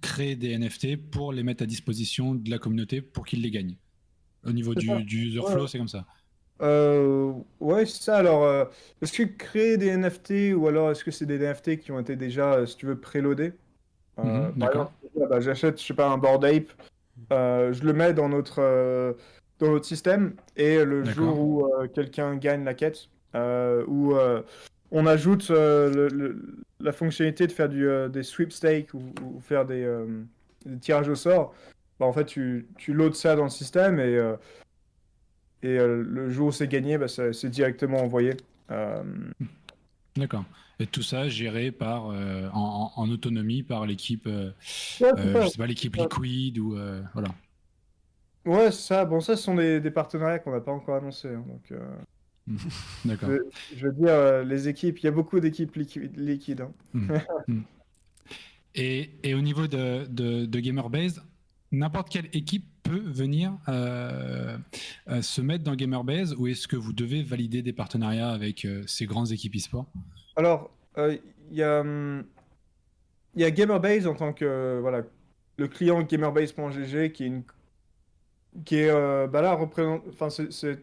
créer 0.00 0.36
des 0.36 0.56
NFT 0.56 0.96
pour 1.10 1.32
les 1.32 1.42
mettre 1.42 1.62
à 1.62 1.66
disposition 1.66 2.34
de 2.34 2.50
la 2.50 2.58
communauté 2.58 3.02
pour 3.02 3.26
qu'ils 3.26 3.42
les 3.42 3.50
gagnent. 3.50 3.76
Au 4.46 4.52
niveau 4.52 4.74
du, 4.74 4.86
du 5.04 5.26
user 5.26 5.40
Ouais. 5.40 5.52
flow, 5.52 5.66
c'est 5.66 5.78
comme 5.78 5.88
ça. 5.88 6.06
Euh, 6.60 7.32
ouais, 7.60 7.86
c'est 7.86 8.02
ça. 8.02 8.16
Alors, 8.16 8.44
euh, 8.44 8.64
est-ce 9.02 9.12
que 9.12 9.22
créer 9.22 9.76
des 9.76 9.96
NFT 9.96 10.54
ou 10.56 10.66
alors 10.66 10.90
est-ce 10.90 11.04
que 11.04 11.10
c'est 11.10 11.26
des 11.26 11.38
NFT 11.38 11.78
qui 11.78 11.92
ont 11.92 12.00
été 12.00 12.16
déjà, 12.16 12.54
euh, 12.54 12.66
si 12.66 12.76
tu 12.76 12.86
veux, 12.86 12.98
préloadés? 12.98 13.52
Par 14.16 14.52
d'accord. 14.54 14.92
bah, 15.30 15.40
j'achète, 15.40 15.80
je 15.80 15.86
sais 15.86 15.94
pas, 15.94 16.08
un 16.10 16.18
Bored 16.18 16.44
Ape, 16.44 16.72
je 17.30 17.84
le 17.84 17.92
mets 17.92 18.12
dans 18.14 18.28
notre, 18.28 19.14
dans 19.58 19.72
notre 19.72 19.86
système 19.86 20.34
et 20.56 20.84
le 20.84 21.04
jour 21.04 21.38
où 21.40 21.66
euh, 21.66 21.88
quelqu'un 21.88 22.36
gagne 22.36 22.64
la 22.64 22.74
quête, 22.74 23.08
euh, 23.34 23.84
où 23.86 24.14
euh, 24.14 24.42
on 24.90 25.06
ajoute 25.06 25.50
euh, 25.50 25.90
le- 26.08 26.08
le- 26.16 26.56
la 26.80 26.92
fonctionnalité 26.92 27.46
de 27.46 27.52
faire 27.52 27.68
du, 27.68 27.88
des 28.10 28.22
sweepstakes 28.22 28.94
ou, 28.94 29.02
ou 29.24 29.40
faire 29.40 29.66
des, 29.66 29.84
des 30.64 30.78
tirages 30.78 31.08
au 31.08 31.16
sort, 31.16 31.54
bah, 31.98 32.06
en 32.06 32.12
fait, 32.12 32.24
tu, 32.24 32.68
tu 32.78 32.92
loads 32.92 33.14
ça 33.14 33.34
dans 33.34 33.44
le 33.44 33.50
système 33.50 33.98
et, 33.98 34.14
et 35.64 35.76
le 35.76 36.30
jour 36.30 36.48
où 36.48 36.52
c'est 36.52 36.68
gagné, 36.68 36.98
bah, 36.98 37.08
c'est 37.08 37.48
directement 37.50 37.98
envoyé. 37.98 38.34
D'accord. 40.16 40.44
Et 40.78 40.86
tout 40.86 41.02
ça 41.02 41.28
géré 41.28 41.72
par, 41.72 42.06
en, 42.54 43.10
autonomie 43.10 43.64
par 43.64 43.86
l'équipe, 43.86 44.26
Ouais, 44.26 44.52
je 45.00 45.48
sais 45.48 45.58
pas, 45.58 45.66
l'équipe. 45.66 45.96
Liquid 45.96 46.58
ou 46.58 46.76
voilà. 47.12 47.28
Ouais, 48.48 48.72
ça. 48.72 49.04
Bon, 49.04 49.20
ça, 49.20 49.36
ce 49.36 49.42
sont 49.42 49.54
des, 49.54 49.80
des 49.80 49.90
partenariats 49.90 50.38
qu'on 50.38 50.52
n'a 50.52 50.60
pas 50.60 50.72
encore 50.72 50.96
annoncés. 50.96 51.28
hein, 51.28 51.44
donc, 51.46 51.70
euh, 51.72 51.78
D'accord. 53.04 53.28
je, 53.30 53.76
je 53.76 53.86
veux 53.86 53.92
dire, 53.92 54.08
euh, 54.08 54.42
les 54.44 54.68
équipes, 54.68 54.98
il 55.00 55.04
y 55.04 55.08
a 55.08 55.12
beaucoup 55.12 55.38
d'équipes 55.40 55.76
liqui- 55.76 56.10
liquides. 56.16 56.62
hein. 56.62 56.72
Mm. 56.94 57.58
Et, 58.74 59.10
et 59.24 59.34
au 59.34 59.40
niveau 59.40 59.66
de, 59.66 60.06
de, 60.06 60.44
de 60.46 60.60
Gamerbase, 60.60 61.20
n'importe 61.72 62.10
quelle 62.10 62.28
équipe 62.32 62.64
peut 62.84 63.02
venir 63.04 63.52
euh, 63.68 64.56
euh, 65.08 65.20
se 65.20 65.40
mettre 65.40 65.64
dans 65.64 65.74
Gamerbase 65.74 66.34
ou 66.34 66.46
est-ce 66.46 66.68
que 66.68 66.76
vous 66.76 66.92
devez 66.92 67.22
valider 67.24 67.60
des 67.62 67.72
partenariats 67.72 68.30
avec 68.30 68.64
euh, 68.64 68.84
ces 68.86 69.06
grandes 69.06 69.32
équipes 69.32 69.56
e-sport? 69.56 69.86
Alors, 70.36 70.70
euh, 70.96 71.16
il 71.50 71.56
y 71.56 71.62
a, 71.62 71.80
hum, 71.80 72.24
il 73.34 73.40
y 73.40 73.44
a 73.44 73.50
Gamerbase 73.50 74.06
en 74.06 74.14
tant 74.14 74.32
que 74.32 74.78
voilà, 74.80 75.02
le 75.56 75.66
client 75.66 76.02
gamerbase.gg 76.02 77.10
qui 77.12 77.24
est 77.24 77.26
une 77.26 77.42
qui 78.64 78.76
est 78.76 78.90
euh, 78.90 79.26
bah 79.26 79.42
là 79.42 79.54
représente 79.54 80.02
enfin 80.08 80.28
c'est 80.30 80.78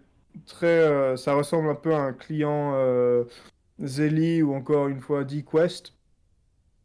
très 0.45 0.67
euh, 0.67 1.17
ça 1.17 1.33
ressemble 1.33 1.69
un 1.69 1.75
peu 1.75 1.93
à 1.93 1.99
un 1.99 2.13
client 2.13 2.73
euh, 2.75 3.23
Zelly 3.81 4.41
ou 4.41 4.53
encore 4.53 4.87
une 4.87 5.01
fois 5.01 5.23
D-Quest. 5.23 5.93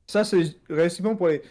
Ça, 0.07 0.25
c'est 0.25 0.57
réellement 0.69 1.15
pour 1.15 1.29
les, 1.29 1.43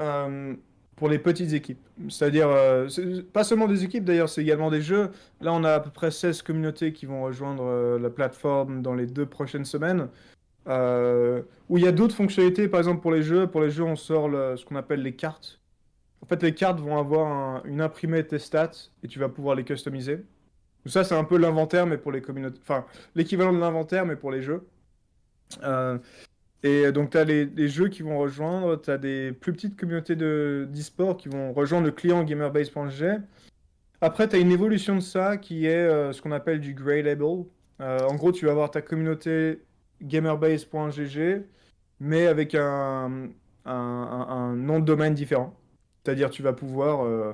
euh, 0.00 0.54
pour 0.96 1.08
les 1.08 1.18
petites 1.18 1.54
équipes. 1.54 1.80
C'est-à-dire, 2.10 2.48
c'est 2.90 3.22
pas 3.32 3.44
seulement 3.44 3.66
des 3.66 3.84
équipes 3.84 4.04
d'ailleurs, 4.04 4.28
c'est 4.28 4.42
également 4.42 4.70
des 4.70 4.82
jeux. 4.82 5.10
Là, 5.40 5.54
on 5.54 5.64
a 5.64 5.74
à 5.74 5.80
peu 5.80 5.90
près 5.90 6.10
16 6.10 6.42
communautés 6.42 6.92
qui 6.92 7.06
vont 7.06 7.22
rejoindre 7.22 7.98
la 7.98 8.10
plateforme 8.10 8.82
dans 8.82 8.94
les 8.94 9.06
deux 9.06 9.26
prochaines 9.26 9.64
semaines. 9.64 10.08
Où 10.66 11.78
il 11.78 11.84
y 11.84 11.86
a 11.86 11.92
d'autres 11.92 12.14
fonctionnalités, 12.14 12.68
par 12.68 12.80
exemple 12.80 13.00
pour 13.00 13.12
les 13.12 13.22
jeux. 13.22 13.46
Pour 13.46 13.62
les 13.62 13.70
jeux, 13.70 13.84
on 13.84 13.96
sort 13.96 14.28
ce 14.30 14.64
qu'on 14.66 14.76
appelle 14.76 15.02
les 15.02 15.16
cartes. 15.16 15.61
En 16.22 16.26
fait, 16.26 16.42
les 16.42 16.54
cartes 16.54 16.78
vont 16.80 16.98
avoir 16.98 17.26
un- 17.26 17.62
une 17.64 17.80
imprimée 17.80 18.22
de 18.22 18.28
tes 18.28 18.38
stats 18.38 18.70
et 19.02 19.08
tu 19.08 19.18
vas 19.18 19.28
pouvoir 19.28 19.56
les 19.56 19.64
customiser. 19.64 20.16
Donc 20.16 20.92
ça, 20.92 21.04
c'est 21.04 21.14
un 21.16 21.24
peu 21.24 21.36
l'inventaire, 21.36 21.86
mais 21.86 21.98
pour 21.98 22.12
les 22.12 22.22
communautés. 22.22 22.58
Enfin, 22.62 22.84
l'équivalent 23.14 23.52
de 23.52 23.58
l'inventaire, 23.58 24.06
mais 24.06 24.16
pour 24.16 24.30
les 24.30 24.42
jeux. 24.42 24.66
Euh, 25.62 25.98
et 26.62 26.92
donc, 26.92 27.10
tu 27.10 27.18
as 27.18 27.24
les, 27.24 27.68
jeux 27.68 27.88
qui 27.88 28.02
vont 28.02 28.18
rejoindre, 28.18 28.80
tu 28.80 28.90
as 28.90 28.98
des 28.98 29.32
plus 29.32 29.52
petites 29.52 29.76
communautés 29.76 30.14
de- 30.16 30.66
d'e-sport 30.70 31.16
qui 31.16 31.28
vont 31.28 31.52
rejoindre 31.52 31.86
le 31.86 31.92
client 31.92 32.22
gamerbase.gg. 32.22 33.20
Après, 34.00 34.28
tu 34.28 34.36
as 34.36 34.38
une 34.38 34.52
évolution 34.52 34.94
de 34.96 35.00
ça 35.00 35.36
qui 35.36 35.66
est 35.66 35.74
euh, 35.76 36.12
ce 36.12 36.22
qu'on 36.22 36.32
appelle 36.32 36.60
du 36.60 36.74
Grey 36.74 37.02
Label. 37.02 37.44
Euh, 37.80 37.98
en 38.08 38.14
gros, 38.14 38.32
tu 38.32 38.46
vas 38.46 38.52
avoir 38.52 38.70
ta 38.70 38.80
communauté 38.82 39.60
gamerbase.gg, 40.02 41.42
mais 42.00 42.26
avec 42.26 42.54
un 42.54 43.08
nom 43.66 44.80
de 44.80 44.84
domaine 44.84 45.14
différent. 45.14 45.56
C'est-à-dire, 46.04 46.30
tu 46.30 46.42
vas 46.42 46.52
pouvoir. 46.52 47.04
euh, 47.04 47.32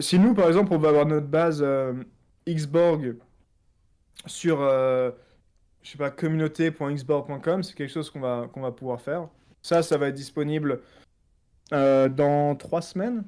Si 0.00 0.18
nous, 0.18 0.34
par 0.34 0.48
exemple, 0.48 0.72
on 0.72 0.78
va 0.78 0.90
avoir 0.90 1.06
notre 1.06 1.26
base 1.26 1.60
euh, 1.62 1.94
Xborg 2.48 3.16
sur, 4.26 4.60
euh, 4.60 5.10
je 5.82 5.90
sais 5.90 5.98
pas, 5.98 6.10
communauté.xborg.com, 6.10 7.62
c'est 7.62 7.74
quelque 7.74 7.92
chose 7.92 8.10
qu'on 8.10 8.20
va, 8.20 8.48
va 8.54 8.72
pouvoir 8.72 9.00
faire. 9.00 9.28
Ça, 9.62 9.82
ça 9.82 9.96
va 9.96 10.08
être 10.08 10.14
disponible 10.14 10.80
euh, 11.72 12.08
dans 12.08 12.54
trois 12.54 12.82
semaines. 12.82 13.24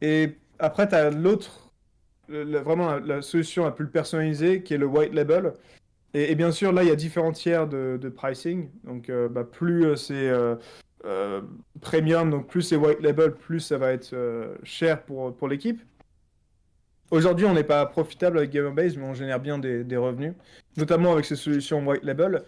Et 0.00 0.36
après, 0.58 0.88
tu 0.88 0.94
as 0.94 1.10
l'autre, 1.10 1.72
vraiment 2.28 2.96
la, 2.96 3.22
solution 3.22 3.64
la 3.64 3.72
plus 3.72 3.88
personnalisée 3.88 4.62
qui 4.62 4.74
est 4.74 4.78
le 4.78 4.86
white 4.86 5.12
label. 5.12 5.54
Et, 6.14 6.34
bien 6.34 6.50
sûr, 6.50 6.72
là, 6.72 6.82
il 6.82 6.88
y 6.88 6.92
a 6.92 6.96
différents 6.96 7.32
tiers 7.32 7.68
de, 7.68 8.12
pricing. 8.14 8.70
Donc, 8.84 9.10
bah, 9.30 9.44
plus 9.44 9.96
c'est 9.96 10.30
euh, 11.04 11.42
premium, 11.80 12.30
donc 12.30 12.48
plus 12.48 12.62
c'est 12.62 12.76
white 12.76 13.00
label, 13.00 13.34
plus 13.34 13.60
ça 13.60 13.78
va 13.78 13.92
être 13.92 14.12
euh, 14.12 14.54
cher 14.62 15.02
pour, 15.02 15.34
pour 15.34 15.48
l'équipe. 15.48 15.80
Aujourd'hui, 17.10 17.46
on 17.46 17.54
n'est 17.54 17.64
pas 17.64 17.84
profitable 17.86 18.38
avec 18.38 18.50
Gamerbase, 18.50 18.96
mais 18.96 19.04
on 19.04 19.14
génère 19.14 19.40
bien 19.40 19.58
des, 19.58 19.82
des 19.82 19.96
revenus, 19.96 20.34
notamment 20.76 21.12
avec 21.12 21.24
ces 21.24 21.36
solutions 21.36 21.84
white 21.86 22.04
label. 22.04 22.42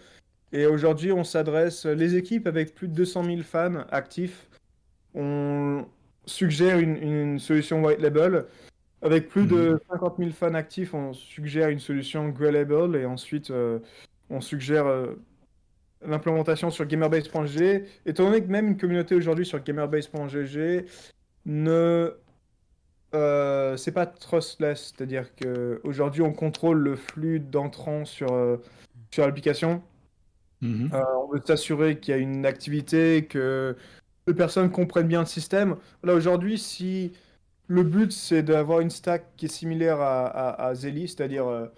Et 0.53 0.65
aujourd'hui, 0.65 1.11
on 1.11 1.23
s'adresse, 1.23 1.85
les 1.85 2.15
équipes 2.15 2.47
avec 2.47 2.73
plus 2.75 2.87
de 2.87 2.93
200 2.93 3.23
000 3.25 3.41
fans 3.41 3.85
actifs, 3.91 4.47
on 5.15 5.85
suggère 6.25 6.79
une, 6.79 6.95
une 6.95 7.39
solution 7.39 7.83
white 7.83 7.99
label. 7.99 8.45
Avec 9.03 9.27
plus 9.27 9.45
de 9.45 9.81
50 9.89 10.15
000 10.17 10.31
fans 10.31 10.53
actifs, 10.53 10.93
on 10.93 11.11
suggère 11.11 11.67
une 11.67 11.79
solution 11.79 12.29
Grey 12.29 12.53
Label 12.53 12.95
et 12.95 13.05
ensuite 13.05 13.51
euh, 13.51 13.79
on 14.29 14.39
suggère 14.39 14.87
l'implémentation 16.05 16.69
sur 16.69 16.85
gamerbase.gg. 16.85 17.85
Étant 18.05 18.25
donné 18.25 18.41
que 18.43 18.49
même 18.49 18.67
une 18.67 18.77
communauté 18.77 19.15
aujourd'hui 19.15 19.45
sur 19.45 19.63
gamerbase.gg 19.63 20.85
ne 21.45 22.13
euh, 23.15 23.77
c'est 23.77 23.91
pas 23.91 24.07
trustless, 24.07 24.93
c'est-à-dire 24.95 25.35
que 25.35 25.79
aujourd'hui 25.83 26.23
on 26.23 26.33
contrôle 26.33 26.79
le 26.79 26.95
flux 26.95 27.39
d'entrants 27.39 28.05
sur, 28.05 28.33
euh, 28.33 28.57
sur 29.11 29.25
l'application. 29.25 29.83
Mhm. 30.61 30.89
Euh, 30.93 31.01
on 31.23 31.31
veut 31.31 31.41
s'assurer 31.45 31.99
qu'il 31.99 32.13
y 32.13 32.17
a 32.17 32.19
une 32.19 32.45
activité, 32.45 33.25
que 33.25 33.75
les 34.25 34.33
personnes 34.33 34.71
comprennent 34.71 35.07
bien 35.07 35.19
le 35.19 35.25
système. 35.25 35.75
Là, 36.03 36.15
aujourd'hui, 36.15 36.57
si 36.57 37.11
le 37.67 37.83
but 37.83 38.11
c'est 38.11 38.41
d'avoir 38.41 38.79
une 38.79 38.89
stack 38.89 39.35
qui 39.37 39.45
est 39.45 39.49
similaire 39.49 39.99
à, 40.01 40.25
à, 40.25 40.67
à 40.67 40.75
Zelly, 40.75 41.07
c'est-à-dire 41.07 41.69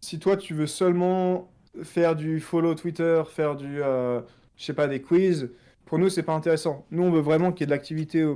si 0.00 0.18
toi 0.18 0.36
tu 0.36 0.54
veux 0.54 0.66
seulement 0.66 1.50
faire 1.82 2.16
du 2.16 2.40
follow 2.40 2.74
Twitter, 2.74 3.22
faire 3.28 3.56
du, 3.56 3.82
euh, 3.82 4.20
je 4.56 4.64
sais 4.64 4.74
pas, 4.74 4.88
des 4.88 5.00
quiz, 5.00 5.50
pour 5.84 5.98
nous 5.98 6.08
c'est 6.08 6.22
pas 6.22 6.34
intéressant. 6.34 6.86
Nous, 6.90 7.02
on 7.02 7.10
veut 7.10 7.20
vraiment 7.20 7.52
qu'il 7.52 7.62
y 7.62 7.64
ait 7.64 7.66
de 7.66 7.70
l'activité 7.72 8.26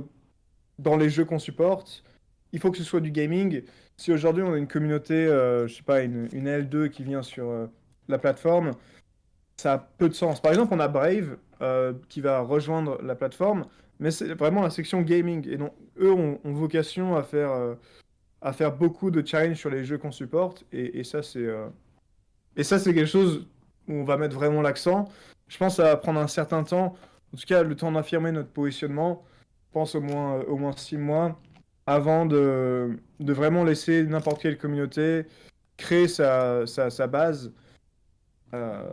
dans 0.79 0.97
les 0.97 1.09
jeux 1.09 1.25
qu'on 1.25 1.39
supporte. 1.39 2.03
Il 2.51 2.59
faut 2.59 2.71
que 2.71 2.77
ce 2.77 2.83
soit 2.83 3.01
du 3.01 3.11
gaming. 3.11 3.63
Si 3.97 4.11
aujourd'hui 4.11 4.43
on 4.43 4.53
a 4.53 4.57
une 4.57 4.67
communauté, 4.67 5.13
euh, 5.13 5.67
je 5.67 5.75
sais 5.75 5.83
pas, 5.83 6.01
une, 6.01 6.27
une 6.33 6.47
L2 6.47 6.89
qui 6.89 7.03
vient 7.03 7.23
sur 7.23 7.49
euh, 7.49 7.67
la 8.07 8.17
plateforme, 8.17 8.71
ça 9.57 9.73
a 9.73 9.77
peu 9.77 10.09
de 10.09 10.13
sens. 10.13 10.41
Par 10.41 10.51
exemple, 10.51 10.73
on 10.73 10.79
a 10.79 10.87
Brave 10.87 11.37
euh, 11.61 11.93
qui 12.09 12.21
va 12.21 12.41
rejoindre 12.41 13.01
la 13.01 13.15
plateforme, 13.15 13.65
mais 13.99 14.11
c'est 14.11 14.33
vraiment 14.33 14.61
la 14.61 14.69
section 14.69 15.01
gaming. 15.01 15.47
Et 15.49 15.57
donc, 15.57 15.73
eux 15.97 16.11
ont, 16.11 16.39
vocation 16.43 17.15
à 17.15 17.23
faire, 17.23 17.77
à 18.41 18.51
faire 18.51 18.75
beaucoup 18.75 19.11
de 19.11 19.25
challenges 19.25 19.57
sur 19.57 19.69
les 19.69 19.85
jeux 19.85 19.97
qu'on 19.97 20.11
supporte. 20.11 20.65
Et, 20.73 21.05
ça, 21.05 21.23
c'est 21.23 21.47
et 22.55 22.63
ça, 22.63 22.79
c'est 22.79 22.93
quelque 22.93 23.09
chose 23.09 23.47
où 23.87 23.93
on 23.93 24.03
va 24.03 24.17
mettre 24.17 24.35
vraiment 24.35 24.61
l'accent. 24.61 25.09
Je 25.47 25.57
pense 25.57 25.73
que 25.73 25.83
ça 25.83 25.89
va 25.89 25.97
prendre 25.97 26.19
un 26.19 26.27
certain 26.27 26.63
temps, 26.63 26.95
en 27.33 27.37
tout 27.37 27.45
cas 27.47 27.63
le 27.63 27.75
temps 27.75 27.91
d'affirmer 27.91 28.31
notre 28.31 28.49
positionnement. 28.49 29.25
Je 29.67 29.73
pense 29.73 29.95
au 29.95 30.01
moins, 30.01 30.39
au 30.41 30.57
moins 30.57 30.75
six 30.75 30.97
mois 30.97 31.39
avant 31.87 32.25
de, 32.25 32.97
vraiment 33.19 33.63
laisser 33.63 34.03
n'importe 34.03 34.41
quelle 34.41 34.57
communauté 34.57 35.25
créer 35.77 36.07
sa 36.07 37.07
base. 37.07 37.51
Euh, 38.53 38.83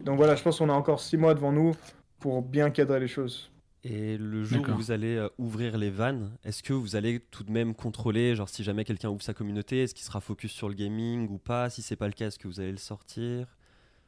donc 0.00 0.16
voilà, 0.16 0.34
je 0.34 0.42
pense 0.42 0.58
qu'on 0.58 0.68
a 0.68 0.74
encore 0.74 1.00
six 1.00 1.16
mois 1.16 1.34
devant 1.34 1.52
nous 1.52 1.74
pour 2.18 2.42
bien 2.42 2.70
cadrer 2.70 3.00
les 3.00 3.08
choses. 3.08 3.51
Et 3.84 4.16
le 4.16 4.44
jour 4.44 4.64
où 4.68 4.74
vous 4.76 4.90
allez 4.92 5.16
euh, 5.16 5.28
ouvrir 5.38 5.76
les 5.76 5.90
vannes, 5.90 6.30
est-ce 6.44 6.62
que 6.62 6.72
vous 6.72 6.94
allez 6.94 7.18
tout 7.18 7.42
de 7.42 7.50
même 7.50 7.74
contrôler, 7.74 8.36
genre 8.36 8.48
si 8.48 8.62
jamais 8.62 8.84
quelqu'un 8.84 9.08
ouvre 9.10 9.22
sa 9.22 9.34
communauté, 9.34 9.82
est-ce 9.82 9.94
qu'il 9.94 10.04
sera 10.04 10.20
focus 10.20 10.52
sur 10.52 10.68
le 10.68 10.74
gaming 10.74 11.28
ou 11.28 11.38
pas? 11.38 11.68
Si 11.68 11.82
c'est 11.82 11.96
pas 11.96 12.06
le 12.06 12.12
cas, 12.12 12.28
est-ce 12.28 12.38
que 12.38 12.46
vous 12.46 12.60
allez 12.60 12.70
le 12.70 12.76
sortir? 12.78 13.46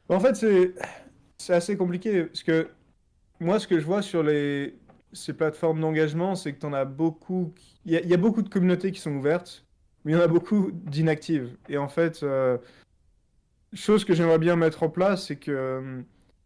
En 0.07 0.19
fait, 0.21 0.35
c'est 1.37 1.53
assez 1.53 1.75
compliqué 1.75 2.23
parce 2.23 2.43
que 2.43 2.69
moi, 3.41 3.59
ce 3.59 3.67
que 3.67 3.79
je 3.79 3.85
vois 3.85 4.01
sur 4.01 4.23
les 4.23 4.77
ces 5.11 5.33
plateformes 5.33 5.79
d'engagement, 5.79 6.35
c'est 6.35 6.53
que 6.53 6.59
tu 6.59 6.65
en 6.65 6.73
as 6.73 6.85
beaucoup. 6.85 7.53
qui- 7.55 7.79
Il 7.85 7.91
y, 7.93 7.97
a- 7.97 8.01
il 8.01 8.09
y 8.09 8.13
a 8.13 8.17
beaucoup 8.17 8.41
de 8.41 8.49
communautés 8.49 8.91
qui 8.91 8.99
sont 8.99 9.13
ouvertes, 9.15 9.65
mais 10.03 10.11
il 10.13 10.15
y 10.15 10.17
en 10.17 10.21
a 10.21 10.27
beaucoup 10.27 10.71
d'inactives. 10.73 11.55
Et 11.69 11.77
en 11.77 11.87
fait, 11.87 12.21
euh, 12.23 12.57
chose 13.73 14.05
que 14.05 14.13
j'aimerais 14.13 14.39
bien 14.39 14.55
mettre 14.55 14.83
en 14.83 14.89
place, 14.89 15.27
c'est 15.27 15.35
que 15.37 15.51
euh, 15.51 16.01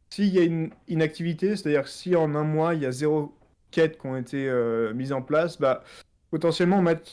s'il 0.09 0.33
y 0.33 0.39
a 0.39 0.43
une 0.43 0.71
inactivité, 0.87 1.55
c'est-à-dire 1.55 1.87
si 1.87 2.15
en 2.15 2.35
un 2.35 2.43
mois 2.43 2.73
il 2.75 2.81
y 2.81 2.85
a 2.85 2.91
zéro 2.91 3.35
quête 3.71 3.99
qui 3.99 4.07
ont 4.07 4.17
été 4.17 4.49
euh, 4.49 4.93
mises 4.93 5.11
en 5.11 5.21
place, 5.21 5.59
bah 5.59 5.83
potentiellement 6.31 6.81
mettre 6.81 7.11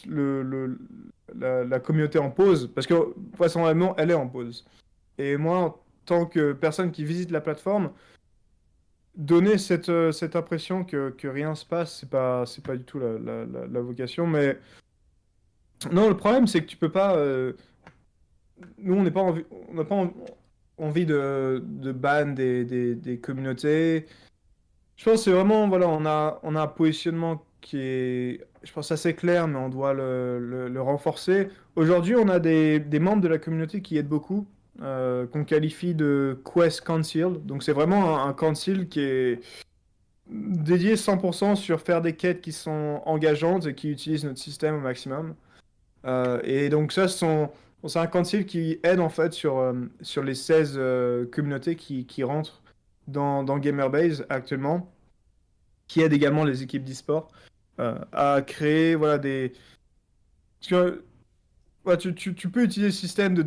la, 1.35 1.81
communauté 1.81 2.19
en 2.19 2.31
pause, 2.31 2.71
parce 2.75 2.87
que 2.87 2.95
vraisemblablement 3.37 3.95
elle 3.97 4.11
est 4.11 4.15
en 4.15 4.29
pause. 4.29 4.67
Et 5.19 5.37
moi, 5.37 5.59
en 5.59 5.81
tant 6.05 6.27
que 6.27 6.53
personne 6.53 6.93
qui 6.93 7.05
visite 7.05 7.31
la 7.31 7.41
plateforme, 7.41 7.93
donner 9.17 9.59
cette, 9.59 9.89
euh, 9.89 10.13
cette 10.13 10.37
impression 10.37 10.85
que, 10.85 11.11
que 11.11 11.29
rien 11.29 11.55
se 11.55 11.65
passe, 11.65 12.01
c'est 12.01 12.11
pas, 12.11 12.45
pas 12.65 12.77
du 12.77 12.85
tout 12.85 12.99
la, 12.99 13.81
vocation. 13.81 14.27
Mais 14.27 14.59
non, 15.91 16.09
le 16.09 16.17
problème, 16.17 16.47
c'est 16.47 16.61
que 16.61 16.67
tu 16.67 16.77
peux 16.77 16.93
pas. 16.93 17.17
euh, 17.17 17.55
Nous, 18.79 18.95
on 18.95 19.03
n'est 19.03 19.11
pas 19.11 19.21
envie, 19.21 19.45
on 19.69 19.75
n'a 19.75 19.85
pas 19.85 19.95
en- 19.95 20.13
envie 20.79 21.07
de, 21.07 21.63
de 21.65 21.93
ban 21.93 22.27
des, 22.27 22.65
des, 22.65 23.19
communautés. 23.19 24.07
Je 24.97 25.05
pense 25.05 25.15
que 25.15 25.21
c'est 25.25 25.33
vraiment, 25.33 25.69
voilà, 25.69 25.89
on 25.89 26.07
a, 26.07 26.41
on 26.43 26.57
a 26.57 26.63
un 26.63 26.67
positionnement 26.67 27.45
qui 27.61 27.79
est, 27.79 28.47
je 28.63 28.73
pense, 28.73 28.91
assez 28.93 29.15
clair, 29.15 29.49
mais 29.49 29.59
on 29.59 29.69
doit 29.69 29.95
le, 29.95 30.73
renforcer. 30.79 31.49
Aujourd'hui, 31.77 32.17
on 32.17 32.29
a 32.29 32.39
des, 32.39 32.81
des 32.81 32.99
membres 33.01 33.23
de 33.23 33.29
la 33.29 33.39
communauté 33.39 33.83
qui 33.83 33.97
aident 33.99 34.09
beaucoup, 34.09 34.47
euh, 34.83 35.27
qu'on 35.27 35.45
qualifie 35.45 35.95
de 35.95 36.41
Quest 36.45 36.83
Council. 36.83 37.29
Donc, 37.45 37.63
c'est 37.63 37.73
vraiment 37.73 38.19
un, 38.19 38.29
un 38.29 38.33
council 38.33 38.89
qui 38.89 39.01
est 39.01 39.41
dédié 40.29 40.97
100% 40.97 41.57
sur 41.57 41.81
faire 41.81 42.03
des 42.03 42.15
quêtes 42.15 42.41
qui 42.41 42.53
sont 42.53 43.01
engageantes 43.07 43.67
et 43.67 43.75
qui 43.75 43.91
utilisent 43.91 44.25
notre 44.25 44.39
système 44.39 44.77
au 44.77 44.81
maximum. 44.81 45.35
Euh, 46.05 46.41
et 46.45 46.69
donc, 46.69 46.93
ça, 46.93 47.09
ce 47.09 47.19
sont, 47.19 47.51
c'est 47.87 47.99
un 47.99 48.07
council 48.07 48.47
qui 48.47 48.79
aide 48.83 49.01
en 49.01 49.09
fait 49.09 49.33
sur, 49.33 49.59
euh, 49.59 49.75
sur 50.01 50.23
les 50.25 50.35
16 50.35 50.75
euh, 50.77 51.27
communautés 51.27 51.77
qui, 51.77 52.05
qui 52.07 52.25
rentrent 52.25 52.63
dans, 53.07 53.45
dans 53.45 53.59
Gamerbase 53.59 54.27
actuellement, 54.29 54.93
qui 55.87 56.01
aide 56.01 56.13
également 56.13 56.45
les 56.45 56.63
équipes 56.63 56.83
d'e-sport 56.85 57.31
euh, 57.79 57.99
à 58.13 58.43
créer 58.43 58.95
voilà, 58.97 59.19
des. 59.19 59.53
Parce 60.61 62.03
que 62.05 62.09
tu, 62.11 62.15
tu- 62.15 62.35
tu 62.35 62.49
peux 62.51 62.65
utiliser 62.65 62.89
le 62.89 62.93
système 62.93 63.35
de 63.35 63.47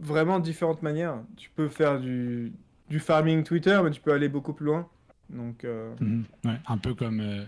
vraiment 0.00 0.40
différentes 0.40 0.82
manières. 0.82 1.22
Tu 1.36 1.50
peux 1.50 1.68
faire 1.68 2.00
du, 2.00 2.52
du 2.88 2.98
farming 2.98 3.44
Twitter, 3.44 3.78
mais 3.84 3.90
tu 3.90 4.00
peux 4.00 4.12
aller 4.12 4.28
beaucoup 4.28 4.52
plus 4.52 4.66
loin. 4.66 4.88
Donc, 5.30 5.64
Mhm. 6.00 6.24
Un 6.66 6.78
peu 6.78 6.94
comme, 6.94 7.44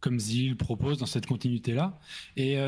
comme 0.00 0.18
Zil 0.20 0.56
propose 0.56 0.98
dans 0.98 1.06
cette 1.06 1.26
continuité-là. 1.26 1.98
Et 2.36 2.58